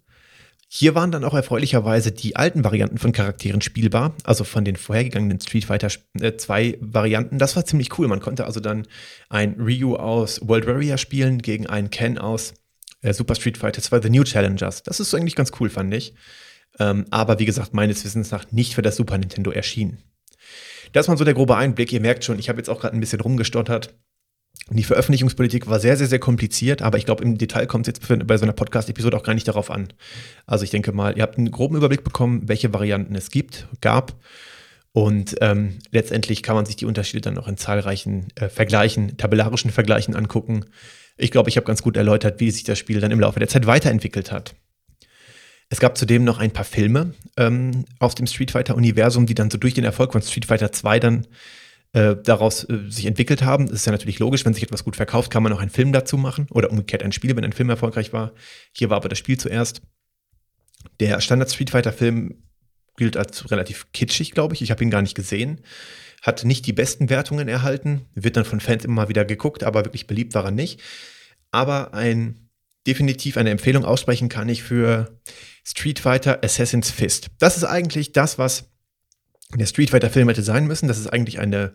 [0.67, 5.39] Hier waren dann auch erfreulicherweise die alten Varianten von Charakteren spielbar, also von den vorhergegangenen
[5.39, 7.39] Street Fighter 2 äh, Varianten.
[7.39, 8.09] Das war ziemlich cool.
[8.09, 8.87] Man konnte also dann
[9.29, 12.55] ein Ryu aus World Warrior spielen gegen einen Ken aus
[13.03, 14.83] äh, Super Street Fighter 2 The New Challengers.
[14.83, 16.15] Das ist eigentlich ganz cool, fand ich.
[16.79, 19.99] Ähm, aber wie gesagt, meines Wissens nach nicht für das Super Nintendo erschienen.
[20.93, 21.93] Das war so der grobe Einblick.
[21.93, 23.95] Ihr merkt schon, ich habe jetzt auch gerade ein bisschen rumgestottert.
[24.71, 28.27] Die Veröffentlichungspolitik war sehr, sehr, sehr kompliziert, aber ich glaube, im Detail kommt es jetzt
[28.27, 29.89] bei so einer Podcast-Episode auch gar nicht darauf an.
[30.47, 34.15] Also ich denke mal, ihr habt einen groben Überblick bekommen, welche Varianten es gibt, gab.
[34.93, 39.71] Und ähm, letztendlich kann man sich die Unterschiede dann auch in zahlreichen äh, Vergleichen, tabellarischen
[39.71, 40.67] Vergleichen angucken
[41.23, 43.49] ich glaube, ich habe ganz gut erläutert, wie sich das Spiel dann im Laufe der
[43.49, 44.55] Zeit weiterentwickelt hat.
[45.69, 49.57] Es gab zudem noch ein paar Filme ähm, aus dem Street Fighter-Universum, die dann so
[49.57, 51.27] durch den Erfolg von Street Fighter 2 dann
[51.93, 53.67] äh, daraus äh, sich entwickelt haben.
[53.67, 55.93] Das ist ja natürlich logisch, wenn sich etwas gut verkauft, kann man auch einen Film
[55.93, 58.33] dazu machen oder umgekehrt ein Spiel, wenn ein Film erfolgreich war.
[58.73, 59.81] Hier war aber das Spiel zuerst.
[61.01, 62.43] Der Standard Street Fighter-Film
[62.97, 64.61] gilt als relativ kitschig, glaube ich.
[64.61, 65.63] Ich habe ihn gar nicht gesehen
[66.23, 69.85] hat nicht die besten Wertungen erhalten, wird dann von Fans immer mal wieder geguckt, aber
[69.85, 70.81] wirklich beliebt war er nicht.
[71.53, 72.49] Aber ein
[72.87, 75.21] definitiv eine Empfehlung aussprechen kann ich für
[75.65, 77.29] Street Fighter Assassin's Fist.
[77.39, 78.73] Das ist eigentlich das, was
[79.55, 80.89] der Street Fighter Film hätte sein müssen.
[80.89, 81.75] Das ist eigentlich eine,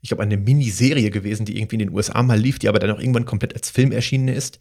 [0.00, 2.90] ich glaube, eine Miniserie gewesen, die irgendwie in den USA mal lief, die aber dann
[2.90, 4.58] auch irgendwann komplett als Film erschienen ist.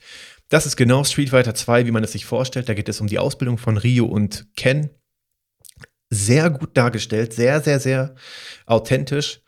[0.49, 2.69] Das ist genau Street Fighter 2, wie man es sich vorstellt.
[2.69, 4.89] Da geht es um die Ausbildung von Ryo und Ken
[6.09, 8.15] sehr gut dargestellt, sehr, sehr, sehr
[8.65, 9.41] authentisch.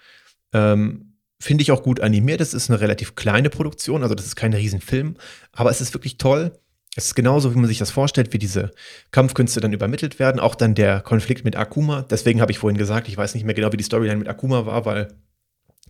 [0.54, 1.09] Ähm,
[1.42, 2.42] Finde ich auch gut animiert.
[2.42, 5.16] Es ist eine relativ kleine Produktion, also das ist kein Riesenfilm,
[5.52, 6.52] aber es ist wirklich toll.
[6.96, 8.72] Es ist genauso, wie man sich das vorstellt, wie diese
[9.12, 10.40] Kampfkünste dann übermittelt werden.
[10.40, 12.02] Auch dann der Konflikt mit Akuma.
[12.02, 14.66] Deswegen habe ich vorhin gesagt, ich weiß nicht mehr genau, wie die Storyline mit Akuma
[14.66, 15.14] war, weil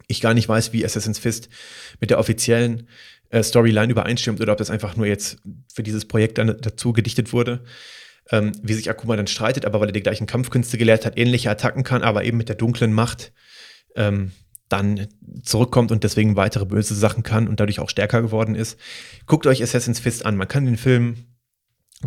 [0.07, 1.49] ich gar nicht weiß, wie Assassin's Fist
[1.99, 2.87] mit der offiziellen
[3.29, 5.37] äh, Storyline übereinstimmt oder ob das einfach nur jetzt
[5.73, 7.63] für dieses Projekt dann dazu gedichtet wurde
[8.31, 11.49] ähm, wie sich Akuma dann streitet, aber weil er die gleichen Kampfkünste gelehrt hat, ähnliche
[11.49, 13.31] Attacken kann, aber eben mit der dunklen Macht
[13.95, 14.31] ähm,
[14.69, 15.07] dann
[15.43, 18.79] zurückkommt und deswegen weitere böse Sachen kann und dadurch auch stärker geworden ist.
[19.25, 20.37] Guckt euch Assassin's Fist an.
[20.37, 21.15] Man kann den Film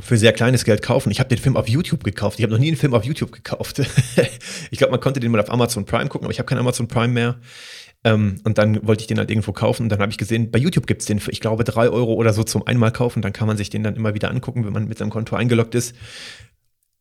[0.01, 1.11] für sehr kleines Geld kaufen.
[1.11, 2.39] Ich habe den Film auf YouTube gekauft.
[2.39, 3.81] Ich habe noch nie einen Film auf YouTube gekauft.
[4.71, 6.89] ich glaube, man konnte den mal auf Amazon Prime gucken, aber ich habe kein Amazon
[6.89, 7.39] Prime mehr.
[8.05, 9.85] Ähm, und dann wollte ich den halt irgendwo kaufen.
[9.85, 12.15] Und dann habe ich gesehen, bei YouTube gibt es den für, ich glaube, drei Euro
[12.15, 13.21] oder so zum einmal kaufen.
[13.21, 15.75] Dann kann man sich den dann immer wieder angucken, wenn man mit seinem Konto eingeloggt
[15.75, 15.95] ist.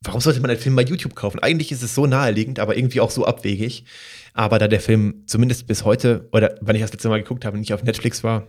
[0.01, 1.39] warum sollte man einen Film bei YouTube kaufen?
[1.39, 3.85] Eigentlich ist es so naheliegend, aber irgendwie auch so abwegig.
[4.33, 7.57] Aber da der Film zumindest bis heute, oder wann ich das letzte Mal geguckt habe,
[7.57, 8.47] nicht auf Netflix war,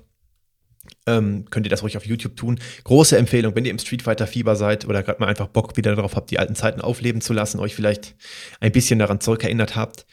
[1.07, 2.59] ähm, könnt ihr das ruhig auf YouTube tun.
[2.85, 5.95] Große Empfehlung, wenn ihr im Street Fighter Fieber seid oder gerade mal einfach Bock wieder
[5.95, 8.17] darauf habt, die alten Zeiten aufleben zu lassen, euch vielleicht
[8.61, 10.07] ein bisschen daran zurückerinnert habt,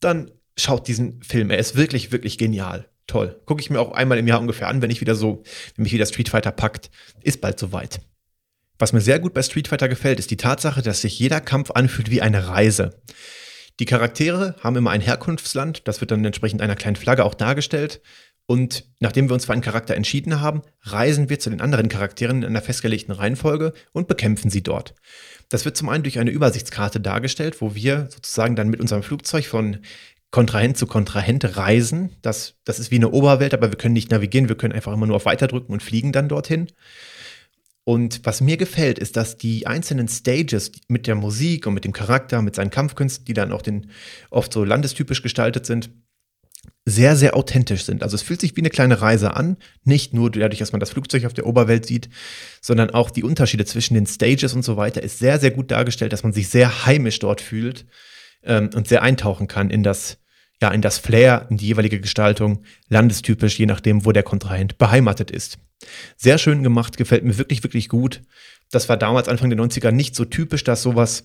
[0.00, 1.50] dann schaut diesen Film.
[1.50, 2.88] Er ist wirklich, wirklich genial.
[3.06, 3.40] Toll.
[3.46, 5.42] Gucke ich mir auch einmal im Jahr ungefähr an, wenn ich wieder so,
[5.76, 6.90] wenn mich wieder Street Fighter packt.
[7.22, 8.00] Ist bald soweit.
[8.78, 11.70] Was mir sehr gut bei Street Fighter gefällt, ist die Tatsache, dass sich jeder Kampf
[11.72, 13.00] anfühlt wie eine Reise.
[13.80, 18.00] Die Charaktere haben immer ein Herkunftsland, das wird dann entsprechend einer kleinen Flagge auch dargestellt.
[18.46, 22.38] Und nachdem wir uns für einen Charakter entschieden haben, reisen wir zu den anderen Charakteren
[22.42, 24.94] in einer festgelegten Reihenfolge und bekämpfen sie dort.
[25.48, 29.46] Das wird zum einen durch eine Übersichtskarte dargestellt, wo wir sozusagen dann mit unserem Flugzeug
[29.46, 29.78] von
[30.32, 32.16] Kontrahent zu Kontrahent reisen.
[32.22, 35.06] Das, das ist wie eine Oberwelt, aber wir können nicht navigieren, wir können einfach immer
[35.06, 36.68] nur auf Weiter drücken und fliegen dann dorthin.
[37.84, 41.92] Und was mir gefällt, ist, dass die einzelnen Stages mit der Musik und mit dem
[41.92, 43.90] Charakter, mit seinen Kampfkünsten, die dann auch den,
[44.30, 45.90] oft so landestypisch gestaltet sind,
[46.84, 48.02] sehr, sehr authentisch sind.
[48.02, 50.90] Also es fühlt sich wie eine kleine Reise an, nicht nur dadurch, dass man das
[50.90, 52.08] Flugzeug auf der Oberwelt sieht,
[52.60, 56.12] sondern auch die Unterschiede zwischen den Stages und so weiter ist sehr, sehr gut dargestellt,
[56.12, 57.86] dass man sich sehr heimisch dort fühlt
[58.42, 60.18] ähm, und sehr eintauchen kann in das,
[60.62, 65.30] ja, in das Flair, in die jeweilige Gestaltung, landestypisch, je nachdem, wo der Kontrahent beheimatet
[65.30, 65.58] ist.
[66.16, 68.22] Sehr schön gemacht, gefällt mir wirklich, wirklich gut.
[68.70, 71.24] Das war damals Anfang der 90er nicht so typisch, dass sowas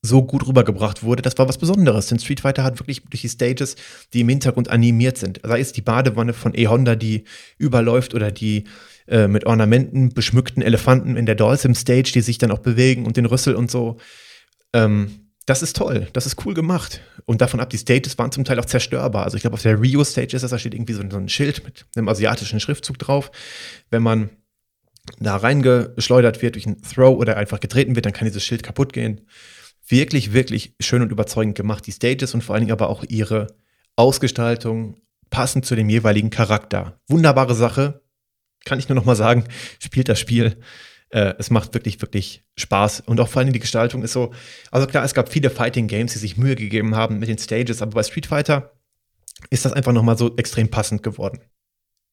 [0.00, 1.22] so gut rübergebracht wurde.
[1.22, 3.76] Das war was Besonderes, denn Street Fighter hat wirklich durch die Stages,
[4.14, 5.40] die im Hintergrund animiert sind.
[5.44, 7.24] Sei es die Badewanne von E-Honda, die
[7.58, 8.64] überläuft oder die
[9.08, 13.16] äh, mit Ornamenten beschmückten Elefanten in der Dawson Stage, die sich dann auch bewegen und
[13.16, 13.98] den Rüssel und so.
[14.72, 17.00] Ähm, das ist toll, das ist cool gemacht.
[17.24, 19.24] Und davon ab, die Stages waren zum Teil auch zerstörbar.
[19.24, 21.30] Also ich glaube, auf der Rio Stage ist das, da steht irgendwie so, so ein
[21.30, 23.30] Schild mit einem asiatischen Schriftzug drauf.
[23.90, 24.28] Wenn man
[25.20, 28.92] da reingeschleudert wird durch einen Throw oder einfach getreten wird, dann kann dieses Schild kaputt
[28.92, 29.22] gehen.
[29.88, 33.46] Wirklich, wirklich schön und überzeugend gemacht, die Stages und vor allen Dingen aber auch ihre
[33.96, 37.00] Ausgestaltung passend zu dem jeweiligen Charakter.
[37.08, 38.02] Wunderbare Sache.
[38.66, 39.44] Kann ich nur noch mal sagen,
[39.78, 40.60] spielt das Spiel.
[41.10, 43.00] Äh, es macht wirklich, wirklich Spaß.
[43.00, 44.32] Und auch vor allem die Gestaltung ist so,
[44.70, 47.82] also klar, es gab viele Fighting Games, die sich Mühe gegeben haben mit den Stages,
[47.82, 48.72] aber bei Street Fighter
[49.50, 51.40] ist das einfach nochmal so extrem passend geworden.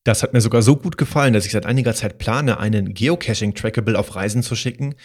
[0.05, 3.97] Das hat mir sogar so gut gefallen, dass ich seit einiger Zeit plane, einen Geocaching-Trackable
[3.97, 4.95] auf Reisen zu schicken,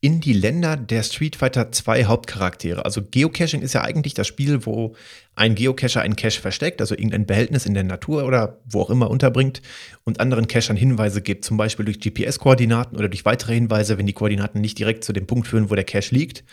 [0.00, 2.84] in die Länder der Street Fighter 2 Hauptcharaktere.
[2.84, 4.94] Also Geocaching ist ja eigentlich das Spiel, wo
[5.34, 9.10] ein Geocacher einen Cache versteckt, also irgendein Behältnis in der Natur oder wo auch immer
[9.10, 9.60] unterbringt
[10.04, 14.12] und anderen Cachern Hinweise gibt, zum Beispiel durch GPS-Koordinaten oder durch weitere Hinweise, wenn die
[14.12, 16.44] Koordinaten nicht direkt zu dem Punkt führen, wo der Cache liegt.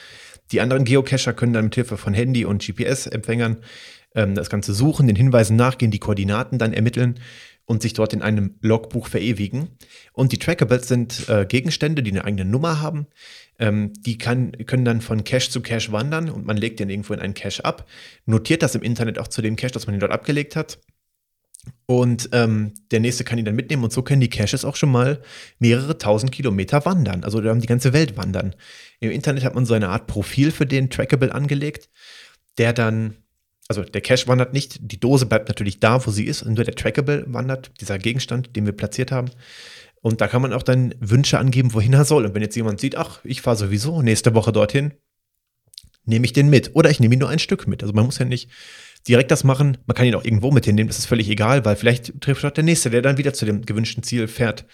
[0.51, 3.57] Die anderen Geocacher können dann mit Hilfe von Handy und GPS-Empfängern
[4.15, 7.19] ähm, das Ganze suchen, den Hinweisen nachgehen, die Koordinaten dann ermitteln
[7.65, 9.69] und sich dort in einem Logbuch verewigen.
[10.13, 13.07] Und die Trackables sind äh, Gegenstände, die eine eigene Nummer haben.
[13.57, 17.13] Ähm, die kann, können dann von Cache zu Cache wandern und man legt den irgendwo
[17.13, 17.87] in einen Cache ab,
[18.25, 20.79] notiert das im Internet auch zu dem Cache, dass man ihn dort abgelegt hat.
[21.87, 24.91] Und ähm, der nächste kann ihn dann mitnehmen und so können die Caches auch schon
[24.91, 25.21] mal
[25.57, 27.23] mehrere tausend Kilometer wandern.
[27.23, 28.55] Also da haben die ganze Welt wandern.
[28.99, 31.89] Im Internet hat man so eine Art Profil für den Trackable angelegt,
[32.57, 33.15] der dann
[33.67, 36.63] also der Cache wandert nicht, die Dose bleibt natürlich da, wo sie ist, und nur
[36.63, 39.31] der Trackable wandert, dieser Gegenstand, den wir platziert haben.
[40.01, 42.25] Und da kann man auch dann Wünsche angeben, wohin er soll.
[42.25, 44.93] Und wenn jetzt jemand sieht, ach, ich fahre sowieso nächste Woche dorthin,
[46.05, 46.75] nehme ich den mit.
[46.75, 47.81] Oder ich nehme ihn nur ein Stück mit.
[47.81, 48.51] Also man muss ja nicht
[49.07, 49.79] direkt das machen.
[49.87, 52.57] Man kann ihn auch irgendwo mit hinnehmen, das ist völlig egal, weil vielleicht trifft dort
[52.57, 54.65] der Nächste, der dann wieder zu dem gewünschten Ziel fährt,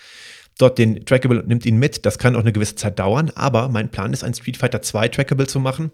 [0.57, 2.05] dort den Trackable und nimmt ihn mit.
[2.05, 5.09] Das kann auch eine gewisse Zeit dauern, aber mein Plan ist, ein Street Fighter 2
[5.09, 5.91] Trackable zu machen,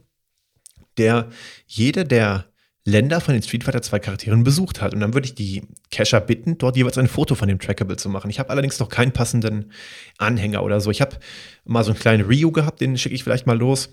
[0.97, 1.29] der
[1.67, 2.46] jede der
[2.87, 4.93] Länder von den Street Fighter 2 Charakteren besucht hat.
[4.93, 8.07] Und dann würde ich die Cacher bitten, dort jeweils ein Foto von dem Trackable zu
[8.07, 8.29] machen.
[8.29, 9.73] Ich habe allerdings noch keinen passenden
[10.17, 10.89] Anhänger oder so.
[10.89, 11.17] Ich habe
[11.65, 13.89] mal so einen kleinen Ryu gehabt, den schicke ich vielleicht mal los.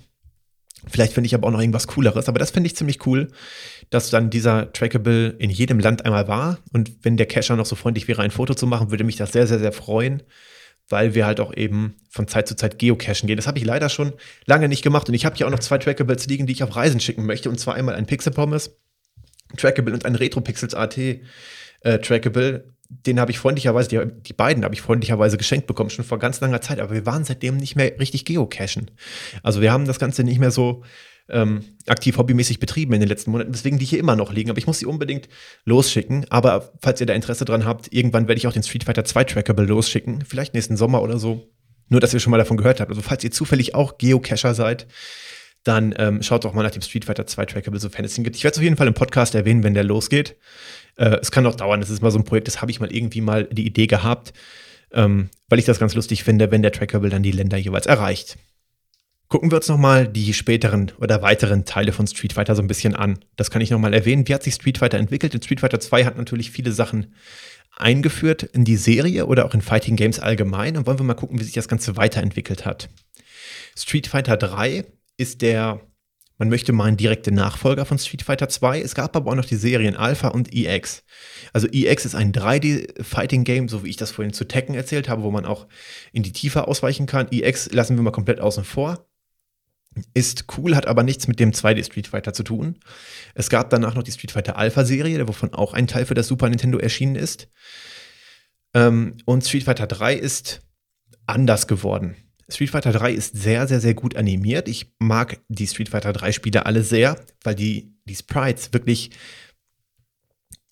[0.86, 2.28] Vielleicht finde ich aber auch noch irgendwas Cooleres.
[2.28, 3.32] Aber das finde ich ziemlich cool,
[3.90, 6.58] dass dann dieser Trackable in jedem Land einmal war.
[6.72, 9.32] Und wenn der Cacher noch so freundlich wäre, ein Foto zu machen, würde mich das
[9.32, 10.22] sehr, sehr, sehr freuen
[10.90, 13.36] weil wir halt auch eben von Zeit zu Zeit geocachen gehen.
[13.36, 14.12] Das habe ich leider schon
[14.44, 16.76] lange nicht gemacht und ich habe hier auch noch zwei Trackables liegen, die ich auf
[16.76, 18.76] Reisen schicken möchte und zwar einmal ein Pixel Pommes
[19.56, 21.18] Trackable und ein Retro Pixels AT äh,
[21.82, 22.72] Trackable.
[22.88, 26.40] Den habe ich freundlicherweise, die, die beiden habe ich freundlicherweise geschenkt bekommen, schon vor ganz
[26.40, 28.90] langer Zeit, aber wir waren seitdem nicht mehr richtig geocachen.
[29.42, 30.82] Also wir haben das Ganze nicht mehr so
[31.28, 34.50] ähm, aktiv hobbymäßig betrieben in den letzten Monaten, deswegen die hier immer noch liegen.
[34.50, 35.28] Aber ich muss sie unbedingt
[35.64, 36.26] losschicken.
[36.30, 39.24] Aber falls ihr da Interesse dran habt, irgendwann werde ich auch den Street Fighter 2
[39.24, 40.22] Trackable losschicken.
[40.26, 41.48] Vielleicht nächsten Sommer oder so.
[41.88, 42.90] Nur, dass ihr schon mal davon gehört habt.
[42.90, 44.86] Also, falls ihr zufällig auch Geocacher seid,
[45.64, 48.36] dann ähm, schaut doch mal nach dem Street Fighter 2 Trackable, sofern es ihn gibt.
[48.36, 50.36] Ich werde es auf jeden Fall im Podcast erwähnen, wenn der losgeht.
[50.96, 52.94] Äh, es kann auch dauern, das ist mal so ein Projekt, das habe ich mal
[52.94, 54.34] irgendwie mal die Idee gehabt,
[54.92, 58.36] ähm, weil ich das ganz lustig finde, wenn der Trackable dann die Länder jeweils erreicht.
[59.28, 62.94] Gucken wir uns nochmal die späteren oder weiteren Teile von Street Fighter so ein bisschen
[62.94, 63.18] an.
[63.36, 64.28] Das kann ich nochmal erwähnen.
[64.28, 65.34] Wie hat sich Street Fighter entwickelt?
[65.34, 67.14] In Street Fighter 2 hat natürlich viele Sachen
[67.76, 71.40] eingeführt in die Serie oder auch in Fighting Games allgemein und wollen wir mal gucken,
[71.40, 72.90] wie sich das Ganze weiterentwickelt hat.
[73.76, 74.84] Street Fighter 3
[75.16, 75.80] ist der,
[76.38, 78.80] man möchte meinen, direkte Nachfolger von Street Fighter 2.
[78.80, 81.04] Es gab aber auch noch die Serien Alpha und EX.
[81.52, 85.30] Also EX ist ein 3D-Fighting-Game, so wie ich das vorhin zu Tekken erzählt habe, wo
[85.30, 85.66] man auch
[86.12, 87.28] in die Tiefe ausweichen kann.
[87.30, 89.06] EX lassen wir mal komplett außen vor.
[90.12, 92.80] Ist cool, hat aber nichts mit dem 2D Street Fighter zu tun.
[93.34, 96.26] Es gab danach noch die Street Fighter Alpha Serie, wovon auch ein Teil für das
[96.26, 97.48] Super Nintendo erschienen ist.
[98.74, 100.62] Ähm, und Street Fighter 3 ist
[101.26, 102.16] anders geworden.
[102.48, 104.68] Street Fighter 3 ist sehr, sehr, sehr gut animiert.
[104.68, 109.10] Ich mag die Street Fighter 3 Spiele alle sehr, weil die, die Sprites wirklich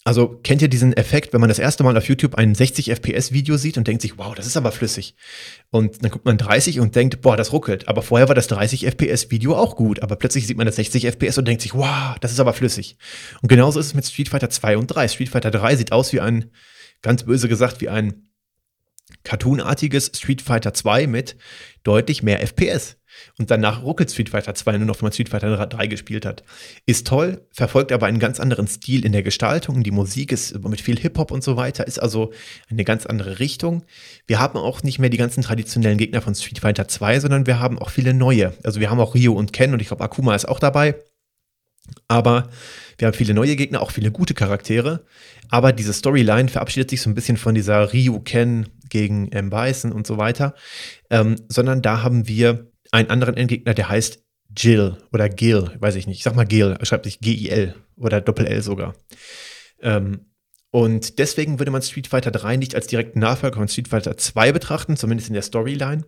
[0.05, 3.31] also kennt ihr diesen Effekt, wenn man das erste Mal auf YouTube ein 60 FPS
[3.31, 5.15] Video sieht und denkt sich, wow, das ist aber flüssig.
[5.70, 7.86] Und dann guckt man 30 und denkt, boah, das ruckelt.
[7.86, 10.03] Aber vorher war das 30 FPS Video auch gut.
[10.03, 12.97] Aber plötzlich sieht man das 60 FPS und denkt sich, wow, das ist aber flüssig.
[13.43, 15.07] Und genauso ist es mit Street Fighter 2 und 3.
[15.07, 16.51] Street Fighter 3 sieht aus wie ein,
[17.03, 18.32] ganz böse gesagt, wie ein
[19.25, 21.37] cartoonartiges Street Fighter 2 mit
[21.83, 22.97] deutlich mehr FPS.
[23.39, 26.43] Und danach ruckelt Street Fighter 2 nur noch, wenn man Street Fighter 3 gespielt hat.
[26.87, 29.83] Ist toll, verfolgt aber einen ganz anderen Stil in der Gestaltung.
[29.83, 32.33] Die Musik ist mit viel Hip-Hop und so weiter, ist also
[32.71, 33.85] eine ganz andere Richtung.
[34.27, 37.61] Wir haben auch nicht mehr die ganzen traditionellen Gegner von Street Fighter 2, sondern wir
[37.61, 38.55] haben auch viele neue.
[38.65, 40.95] Also wir haben auch Ryo und Ken und ich glaube Akuma ist auch dabei.
[42.09, 42.51] Aber
[42.99, 45.05] wir haben viele neue Gegner, auch viele gute Charaktere.
[45.51, 49.51] Aber diese Storyline verabschiedet sich so ein bisschen von dieser Ryu Ken gegen M.
[49.51, 50.55] Bison und so weiter.
[51.11, 54.23] Ähm, sondern da haben wir einen anderen Endgegner, der heißt
[54.57, 56.19] Jill oder Gil, weiß ich nicht.
[56.19, 58.95] Ich sag mal Gil, schreibt sich G-I-L oder Doppel-L sogar.
[59.81, 60.27] Ähm,
[60.71, 64.53] und deswegen würde man Street Fighter 3 nicht als direkten Nachfolger von Street Fighter 2
[64.53, 66.05] betrachten, zumindest in der Storyline,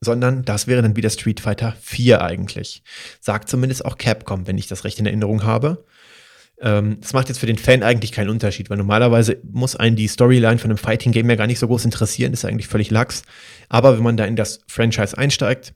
[0.00, 2.82] sondern das wäre dann wieder Street Fighter 4 eigentlich.
[3.20, 5.84] Sagt zumindest auch Capcom, wenn ich das recht in Erinnerung habe.
[6.60, 10.08] Ähm, das macht jetzt für den Fan eigentlich keinen Unterschied, weil normalerweise muss einen die
[10.08, 13.22] Storyline von einem Fighting Game ja gar nicht so groß interessieren, ist eigentlich völlig lax.
[13.68, 15.74] Aber wenn man da in das Franchise einsteigt,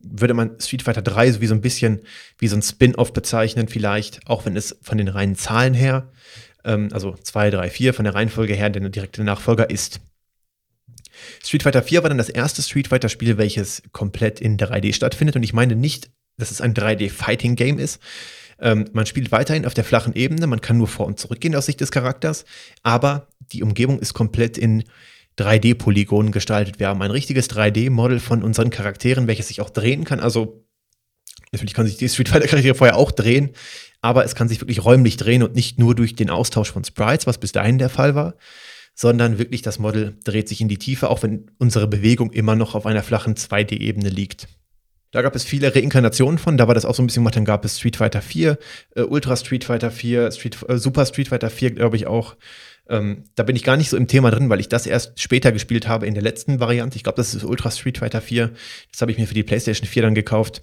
[0.00, 2.02] würde man Street Fighter 3 so wie so ein bisschen
[2.38, 6.12] wie so ein Spin-off bezeichnen, vielleicht, auch wenn es von den reinen Zahlen her,
[6.64, 10.00] ähm, also 2, 3, 4 von der Reihenfolge her, der direkte Nachfolger ist.
[11.42, 15.36] Street Fighter 4 war dann das erste Street Fighter Spiel, welches komplett in 3D stattfindet.
[15.36, 18.00] Und ich meine nicht, dass es ein 3D Fighting Game ist,
[18.60, 21.54] ähm, man spielt weiterhin auf der flachen Ebene, man kann nur vor und zurück gehen
[21.54, 22.44] aus Sicht des Charakters,
[22.82, 24.84] aber die Umgebung ist komplett in
[25.38, 26.78] 3D-Polygonen gestaltet.
[26.78, 30.20] Wir haben ein richtiges 3D-Model von unseren Charakteren, welches sich auch drehen kann.
[30.20, 30.64] Also
[31.50, 33.50] natürlich kann sich die Street Fighter Charaktere vorher auch drehen,
[34.00, 37.26] aber es kann sich wirklich räumlich drehen und nicht nur durch den Austausch von Sprites,
[37.26, 38.34] was bis dahin der Fall war,
[38.94, 42.74] sondern wirklich das Model dreht sich in die Tiefe, auch wenn unsere Bewegung immer noch
[42.74, 44.46] auf einer flachen 2D-Ebene liegt.
[45.10, 47.36] Da gab es viele Reinkarnationen von, da war das auch so ein bisschen gemacht.
[47.36, 48.58] Dann gab es Street Fighter 4,
[48.96, 52.36] äh, Ultra Street Fighter 4, Street, äh, Super Street Fighter 4, glaube ich auch.
[52.88, 55.52] Ähm, da bin ich gar nicht so im Thema drin, weil ich das erst später
[55.52, 56.96] gespielt habe in der letzten Variante.
[56.96, 58.50] Ich glaube, das ist Ultra Street Fighter 4.
[58.90, 60.62] Das habe ich mir für die PlayStation 4 dann gekauft.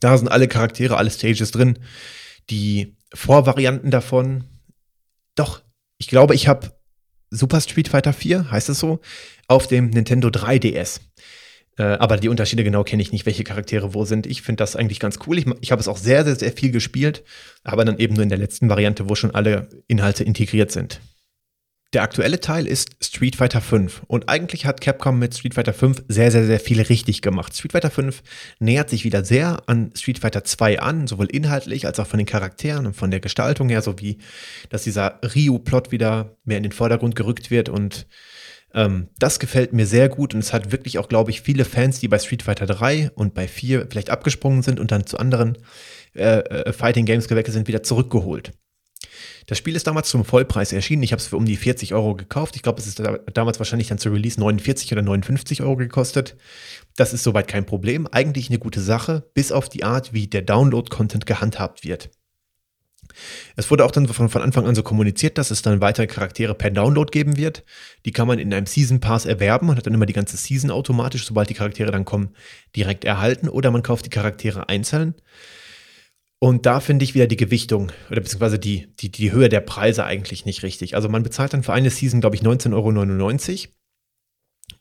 [0.00, 1.78] Da sind alle Charaktere, alle Stages drin.
[2.50, 4.44] Die Vorvarianten davon.
[5.34, 5.62] Doch,
[5.96, 6.75] ich glaube, ich habe
[7.30, 9.00] Super Street Fighter 4, heißt es so,
[9.48, 11.00] auf dem Nintendo 3DS.
[11.78, 14.26] Äh, aber die Unterschiede genau kenne ich nicht, welche Charaktere wo sind.
[14.26, 15.38] Ich finde das eigentlich ganz cool.
[15.38, 17.24] Ich, ich habe es auch sehr, sehr, sehr viel gespielt,
[17.64, 21.00] aber dann eben nur in der letzten Variante, wo schon alle Inhalte integriert sind.
[21.92, 25.92] Der aktuelle Teil ist Street Fighter V und eigentlich hat Capcom mit Street Fighter V
[26.08, 27.54] sehr, sehr, sehr viel richtig gemacht.
[27.54, 28.02] Street Fighter V
[28.58, 32.26] nähert sich wieder sehr an Street Fighter 2 an, sowohl inhaltlich als auch von den
[32.26, 34.18] Charakteren und von der Gestaltung her, sowie
[34.68, 38.06] dass dieser Ryu-Plot wieder mehr in den Vordergrund gerückt wird und
[38.74, 42.00] ähm, das gefällt mir sehr gut und es hat wirklich auch, glaube ich, viele Fans,
[42.00, 45.56] die bei Street Fighter 3 und bei 4 vielleicht abgesprungen sind und dann zu anderen
[46.14, 48.52] äh, äh, Fighting Games gewechselt sind, wieder zurückgeholt.
[49.46, 51.04] Das Spiel ist damals zum Vollpreis erschienen.
[51.04, 52.56] Ich habe es für um die 40 Euro gekauft.
[52.56, 53.00] Ich glaube, es ist
[53.32, 56.36] damals wahrscheinlich dann zu Release 49 oder 59 Euro gekostet.
[56.96, 58.08] Das ist soweit kein Problem.
[58.10, 62.10] Eigentlich eine gute Sache, bis auf die Art, wie der Download-Content gehandhabt wird.
[63.54, 66.54] Es wurde auch dann von, von Anfang an so kommuniziert, dass es dann weitere Charaktere
[66.54, 67.64] per Download geben wird.
[68.04, 70.70] Die kann man in einem Season Pass erwerben und hat dann immer die ganze Season
[70.70, 72.34] automatisch, sobald die Charaktere dann kommen,
[72.74, 73.48] direkt erhalten.
[73.48, 75.14] Oder man kauft die Charaktere einzeln.
[76.38, 80.04] Und da finde ich wieder die Gewichtung oder beziehungsweise die, die, die Höhe der Preise
[80.04, 80.94] eigentlich nicht richtig.
[80.94, 83.72] Also man bezahlt dann für eine Season, glaube ich, 19,99 Euro.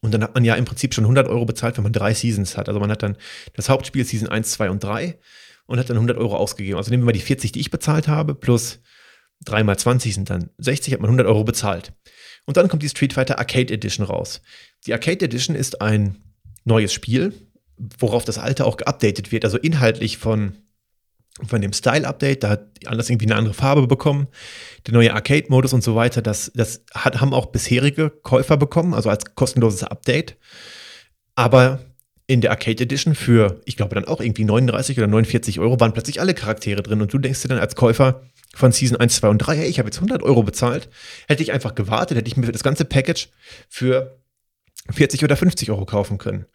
[0.01, 2.57] Und dann hat man ja im Prinzip schon 100 Euro bezahlt, wenn man drei Seasons
[2.57, 2.67] hat.
[2.67, 3.17] Also man hat dann
[3.53, 5.17] das Hauptspiel Season 1, 2 und 3
[5.65, 6.77] und hat dann 100 Euro ausgegeben.
[6.77, 8.81] Also nehmen wir mal die 40, die ich bezahlt habe, plus
[9.45, 11.93] 3 mal 20 sind dann 60, hat man 100 Euro bezahlt.
[12.45, 14.41] Und dann kommt die Street Fighter Arcade Edition raus.
[14.85, 16.17] Die Arcade Edition ist ein
[16.65, 17.33] neues Spiel,
[17.77, 19.45] worauf das alte auch geupdatet wird.
[19.45, 20.55] Also inhaltlich von,
[21.43, 24.27] von dem Style-Update, da hat alles irgendwie eine andere Farbe bekommen.
[24.87, 29.09] Der neue Arcade-Modus und so weiter, das, das hat, haben auch bisherige Käufer bekommen, also
[29.09, 30.37] als kostenloses Update.
[31.35, 31.79] Aber
[32.27, 35.93] in der Arcade Edition für, ich glaube, dann auch irgendwie 39 oder 49 Euro waren
[35.93, 37.01] plötzlich alle Charaktere drin.
[37.01, 38.21] Und du denkst dir dann als Käufer
[38.55, 40.89] von Season 1, 2 und 3, hey, ich habe jetzt 100 Euro bezahlt.
[41.27, 43.29] Hätte ich einfach gewartet, hätte ich mir das ganze Package
[43.67, 44.17] für
[44.91, 46.45] 40 oder 50 Euro kaufen können.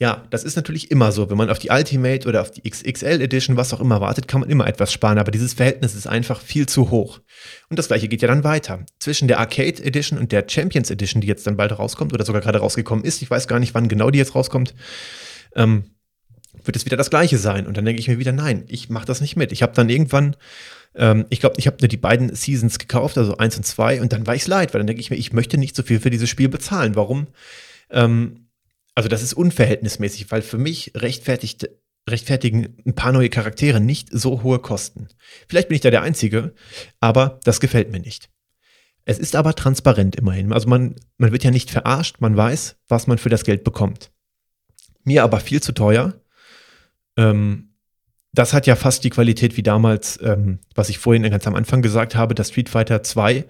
[0.00, 1.28] Ja, das ist natürlich immer so.
[1.28, 4.40] Wenn man auf die Ultimate oder auf die XXL Edition, was auch immer wartet, kann
[4.40, 5.18] man immer etwas sparen.
[5.18, 7.20] Aber dieses Verhältnis ist einfach viel zu hoch.
[7.68, 8.86] Und das gleiche geht ja dann weiter.
[9.00, 12.40] Zwischen der Arcade Edition und der Champions Edition, die jetzt dann bald rauskommt oder sogar
[12.40, 14.72] gerade rausgekommen ist, ich weiß gar nicht, wann genau die jetzt rauskommt,
[15.56, 15.90] ähm,
[16.62, 17.66] wird es wieder das gleiche sein.
[17.66, 19.50] Und dann denke ich mir wieder, nein, ich mache das nicht mit.
[19.50, 20.36] Ich habe dann irgendwann,
[20.94, 24.12] ähm, ich glaube, ich habe nur die beiden Seasons gekauft, also eins und zwei, und
[24.12, 26.10] dann war ich leid, weil dann denke ich mir, ich möchte nicht so viel für
[26.10, 26.94] dieses Spiel bezahlen.
[26.94, 27.26] Warum?
[27.90, 28.47] Ähm,
[28.98, 31.70] also das ist unverhältnismäßig, weil für mich rechtfertigt,
[32.10, 35.06] rechtfertigen ein paar neue Charaktere nicht so hohe Kosten.
[35.46, 36.52] Vielleicht bin ich da der Einzige,
[36.98, 38.28] aber das gefällt mir nicht.
[39.04, 40.52] Es ist aber transparent immerhin.
[40.52, 44.10] Also man, man wird ja nicht verarscht, man weiß, was man für das Geld bekommt.
[45.04, 46.20] Mir aber viel zu teuer.
[47.16, 47.68] Ähm,
[48.32, 51.82] das hat ja fast die Qualität wie damals, ähm, was ich vorhin ganz am Anfang
[51.82, 53.44] gesagt habe, dass Street Fighter 2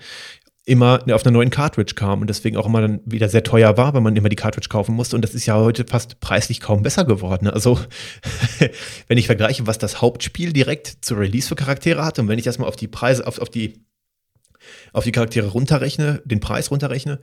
[0.68, 3.94] immer auf einer neuen Cartridge kam und deswegen auch immer dann wieder sehr teuer war,
[3.94, 5.16] weil man immer die Cartridge kaufen musste.
[5.16, 7.48] Und das ist ja heute fast preislich kaum besser geworden.
[7.48, 7.80] Also,
[9.08, 12.44] wenn ich vergleiche, was das Hauptspiel direkt zur Release für Charaktere hat und wenn ich
[12.44, 13.84] das mal auf die Preise, auf, auf die
[14.92, 17.20] auf die Charaktere runterrechne, den Preis runterrechne,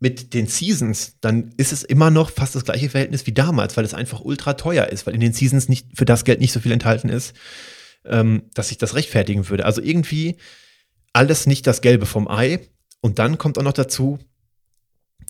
[0.00, 3.84] mit den Seasons, dann ist es immer noch fast das gleiche Verhältnis wie damals, weil
[3.84, 6.60] es einfach ultra teuer ist, weil in den Seasons nicht für das Geld nicht so
[6.60, 7.34] viel enthalten ist,
[8.04, 9.64] ähm, dass ich das rechtfertigen würde.
[9.64, 10.36] Also irgendwie
[11.14, 12.60] alles nicht das Gelbe vom Ei,
[13.04, 14.18] und dann kommt auch noch dazu,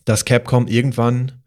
[0.04, 1.42] dass Capcom irgendwann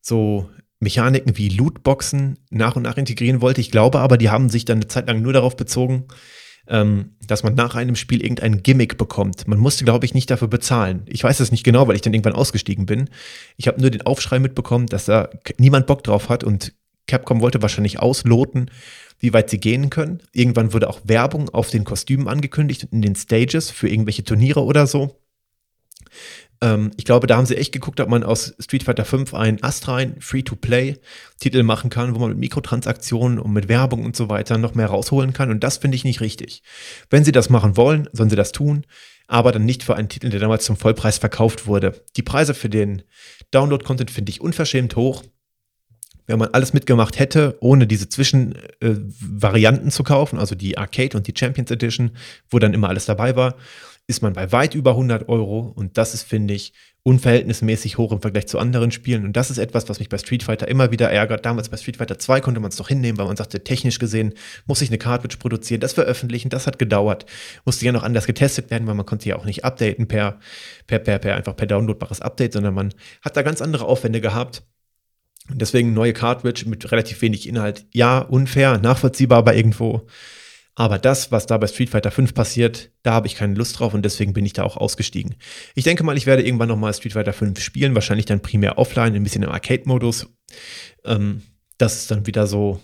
[0.00, 0.48] so
[0.80, 3.60] Mechaniken wie Lootboxen nach und nach integrieren wollte.
[3.60, 6.04] Ich glaube aber, die haben sich dann eine Zeit lang nur darauf bezogen,
[6.68, 9.46] ähm, dass man nach einem Spiel irgendein Gimmick bekommt.
[9.46, 11.02] Man musste, glaube ich, nicht dafür bezahlen.
[11.04, 13.10] Ich weiß es nicht genau, weil ich dann irgendwann ausgestiegen bin.
[13.58, 15.28] Ich habe nur den Aufschrei mitbekommen, dass da
[15.58, 16.72] niemand Bock drauf hat und
[17.06, 18.70] Capcom wollte wahrscheinlich ausloten,
[19.18, 20.22] wie weit sie gehen können.
[20.32, 24.64] Irgendwann wurde auch Werbung auf den Kostümen angekündigt und in den Stages für irgendwelche Turniere
[24.64, 25.20] oder so.
[26.60, 29.62] Ähm, ich glaube, da haben sie echt geguckt, ob man aus Street Fighter 5 einen
[29.62, 34.74] astrein Free-to-Play-Titel machen kann, wo man mit Mikrotransaktionen und mit Werbung und so weiter noch
[34.74, 35.50] mehr rausholen kann.
[35.50, 36.62] Und das finde ich nicht richtig.
[37.10, 38.84] Wenn sie das machen wollen, sollen sie das tun,
[39.26, 42.02] aber dann nicht für einen Titel, der damals zum Vollpreis verkauft wurde.
[42.16, 43.02] Die Preise für den
[43.50, 45.22] Download-Content finde ich unverschämt hoch.
[46.26, 51.26] Wenn man alles mitgemacht hätte, ohne diese Zwischenvarianten äh, zu kaufen, also die Arcade und
[51.26, 52.10] die Champions Edition,
[52.50, 53.56] wo dann immer alles dabei war,
[54.08, 56.72] ist man bei weit über 100 Euro und das ist, finde ich,
[57.02, 59.24] unverhältnismäßig hoch im Vergleich zu anderen Spielen.
[59.24, 61.44] Und das ist etwas, was mich bei Street Fighter immer wieder ärgert.
[61.44, 64.32] Damals bei Street Fighter 2 konnte man es doch hinnehmen, weil man sagte, technisch gesehen
[64.66, 67.26] muss ich eine Cartridge produzieren, das veröffentlichen, das hat gedauert.
[67.66, 70.40] Musste ja noch anders getestet werden, weil man konnte ja auch nicht updaten per,
[70.86, 74.62] per, per, per einfach per downloadbares Update, sondern man hat da ganz andere Aufwände gehabt.
[75.50, 77.84] Und deswegen neue Cartridge mit relativ wenig Inhalt.
[77.92, 80.06] Ja, unfair, nachvollziehbar, aber irgendwo
[80.78, 83.94] aber das, was da bei Street Fighter 5 passiert, da habe ich keine Lust drauf
[83.94, 85.34] und deswegen bin ich da auch ausgestiegen.
[85.74, 89.12] Ich denke mal, ich werde irgendwann nochmal Street Fighter 5 spielen, wahrscheinlich dann primär offline,
[89.16, 90.28] ein bisschen im Arcade-Modus.
[91.04, 91.42] Ähm,
[91.78, 92.80] das ist dann wieder so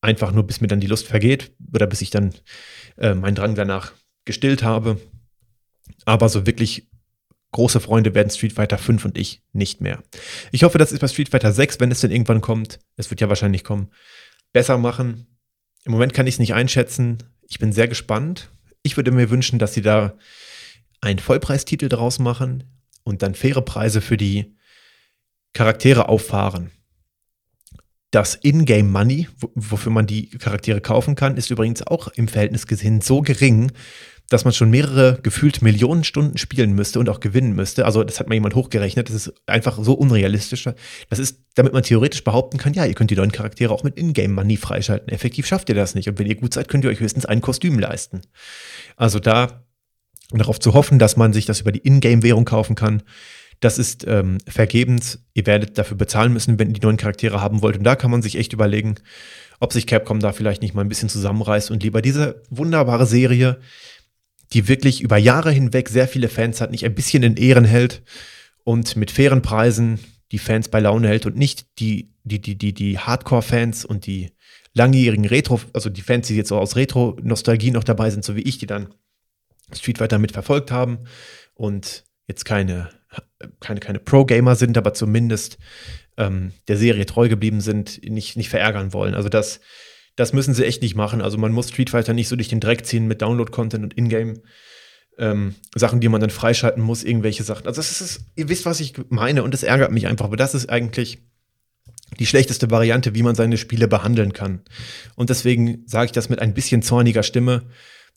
[0.00, 2.34] einfach nur, bis mir dann die Lust vergeht oder bis ich dann
[2.96, 3.92] äh, meinen Drang danach
[4.24, 5.00] gestillt habe.
[6.06, 6.88] Aber so wirklich
[7.52, 10.02] große Freunde werden Street Fighter 5 und ich nicht mehr.
[10.50, 13.20] Ich hoffe, das ist bei Street Fighter 6, wenn es denn irgendwann kommt, es wird
[13.20, 13.92] ja wahrscheinlich kommen,
[14.52, 15.37] besser machen.
[15.84, 17.18] Im Moment kann ich es nicht einschätzen.
[17.48, 18.50] Ich bin sehr gespannt.
[18.82, 20.16] Ich würde mir wünschen, dass sie da
[21.00, 22.64] einen Vollpreistitel draus machen
[23.04, 24.56] und dann faire Preise für die
[25.52, 26.70] Charaktere auffahren.
[28.10, 33.00] Das Ingame Money, wofür man die Charaktere kaufen kann, ist übrigens auch im Verhältnis gesehen
[33.00, 33.70] so gering,
[34.28, 37.86] dass man schon mehrere gefühlt Millionen Stunden spielen müsste und auch gewinnen müsste.
[37.86, 39.08] Also das hat mal jemand hochgerechnet.
[39.08, 40.68] Das ist einfach so unrealistisch.
[41.08, 43.96] Das ist, damit man theoretisch behaupten kann, ja, ihr könnt die neuen Charaktere auch mit
[43.98, 45.08] Ingame Money freischalten.
[45.08, 46.08] Effektiv schafft ihr das nicht.
[46.08, 48.20] Und wenn ihr gut seid, könnt ihr euch höchstens ein Kostüm leisten.
[48.96, 49.64] Also da
[50.30, 53.02] darauf zu hoffen, dass man sich das über die Ingame-Währung kaufen kann,
[53.60, 55.24] das ist ähm, vergebens.
[55.34, 57.78] Ihr werdet dafür bezahlen müssen, wenn ihr die neuen Charaktere haben wollt.
[57.78, 58.96] Und da kann man sich echt überlegen,
[59.58, 63.58] ob sich Capcom da vielleicht nicht mal ein bisschen zusammenreißt und lieber diese wunderbare Serie
[64.52, 68.02] die wirklich über Jahre hinweg sehr viele Fans hat, nicht ein bisschen in Ehren hält
[68.64, 69.98] und mit fairen Preisen
[70.32, 74.30] die Fans bei Laune hält und nicht die, die, die, die, die Hardcore-Fans und die
[74.74, 78.42] langjährigen Retro, also die Fans, die jetzt so aus Retro-Nostalgie noch dabei sind, so wie
[78.42, 78.94] ich, die dann
[79.72, 80.98] Street Fighter mit verfolgt haben
[81.54, 82.90] und jetzt keine,
[83.60, 85.58] keine, keine Pro-Gamer sind, aber zumindest
[86.16, 89.14] ähm, der Serie treu geblieben sind, nicht, nicht verärgern wollen.
[89.14, 89.60] Also das,
[90.18, 91.22] das müssen sie echt nicht machen.
[91.22, 94.42] Also man muss Street Fighter nicht so durch den Dreck ziehen mit Download-Content und Ingame.
[95.16, 97.68] Ähm, Sachen, die man dann freischalten muss, irgendwelche Sachen.
[97.68, 100.24] Also das ist, ihr wisst, was ich meine und das ärgert mich einfach.
[100.24, 101.18] Aber das ist eigentlich
[102.18, 104.62] die schlechteste Variante, wie man seine Spiele behandeln kann.
[105.14, 107.66] Und deswegen sage ich das mit ein bisschen zorniger Stimme.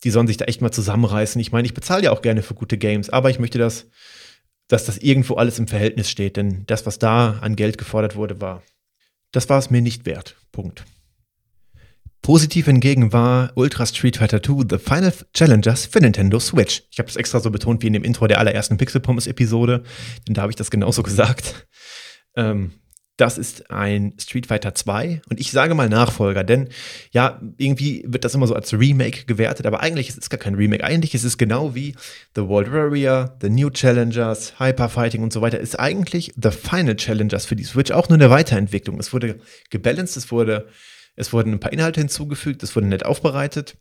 [0.03, 1.39] Die sollen sich da echt mal zusammenreißen.
[1.39, 3.85] Ich meine, ich bezahle ja auch gerne für gute Games, aber ich möchte, dass,
[4.67, 6.35] dass das irgendwo alles im Verhältnis steht.
[6.35, 8.63] Denn das, was da an Geld gefordert wurde, war,
[9.31, 10.35] das war es mir nicht wert.
[10.51, 10.83] Punkt.
[12.21, 16.83] Positiv hingegen war Ultra Street Fighter 2 The Final Challengers für Nintendo Switch.
[16.91, 19.83] Ich habe es extra so betont wie in dem Intro der allerersten Pixel Pommes Episode,
[20.27, 21.67] denn da habe ich das genauso gesagt.
[22.35, 22.73] Ähm,
[23.17, 26.69] das ist ein Street Fighter 2 und ich sage mal Nachfolger, denn
[27.11, 30.55] ja, irgendwie wird das immer so als Remake gewertet, aber eigentlich ist es gar kein
[30.55, 30.83] Remake.
[30.83, 31.95] Eigentlich ist es genau wie
[32.35, 35.59] The World Warrior, The New Challengers, Hyper Fighting und so weiter.
[35.59, 38.99] Ist eigentlich The Final Challengers für die Switch auch nur eine Weiterentwicklung.
[38.99, 39.39] Es wurde
[39.69, 40.67] gebalanced, es wurde,
[41.15, 43.77] es wurden ein paar Inhalte hinzugefügt, es wurde nett aufbereitet.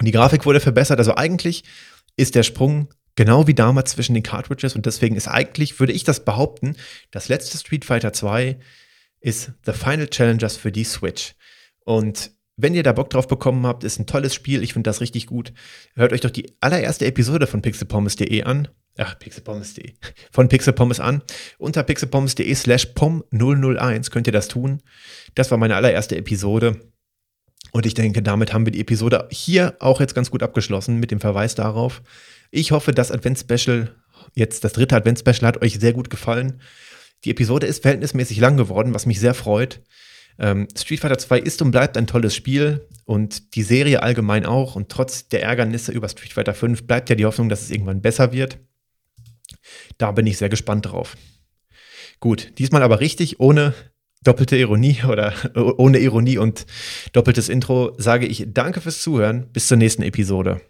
[0.00, 0.98] Die Grafik wurde verbessert.
[0.98, 1.64] Also eigentlich
[2.16, 2.88] ist der Sprung
[3.18, 6.76] Genau wie damals zwischen den Cartridges und deswegen ist eigentlich, würde ich das behaupten,
[7.10, 8.60] das letzte Street Fighter 2
[9.18, 11.34] ist The Final Challengers für die Switch.
[11.84, 15.00] Und wenn ihr da Bock drauf bekommen habt, ist ein tolles Spiel, ich finde das
[15.00, 15.52] richtig gut.
[15.96, 18.68] Hört euch doch die allererste Episode von pixelpommes.de an.
[18.98, 19.94] Ach, pixelpommes.de.
[20.32, 21.22] Von pixelpommes an.
[21.56, 24.82] Unter pixelpommes.de slash pom001 könnt ihr das tun.
[25.36, 26.80] Das war meine allererste Episode.
[27.70, 31.12] Und ich denke, damit haben wir die Episode hier auch jetzt ganz gut abgeschlossen mit
[31.12, 32.02] dem Verweis darauf.
[32.50, 33.94] Ich hoffe, das Advents-Special,
[34.34, 36.60] jetzt das dritte Advents-Special, hat euch sehr gut gefallen.
[37.24, 39.80] Die Episode ist verhältnismäßig lang geworden, was mich sehr freut.
[40.40, 44.74] Ähm, Street Fighter 2 ist und bleibt ein tolles Spiel und die Serie allgemein auch.
[44.74, 48.00] Und trotz der Ärgernisse über Street Fighter 5 bleibt ja die Hoffnung, dass es irgendwann
[48.00, 48.58] besser wird.
[49.98, 51.16] Da bin ich sehr gespannt drauf.
[52.20, 53.74] Gut, diesmal aber richtig, ohne
[54.22, 55.32] doppelte Ironie oder
[55.76, 56.66] ohne Ironie und
[57.12, 59.50] doppeltes Intro sage ich danke fürs Zuhören.
[59.52, 60.60] Bis zur nächsten Episode.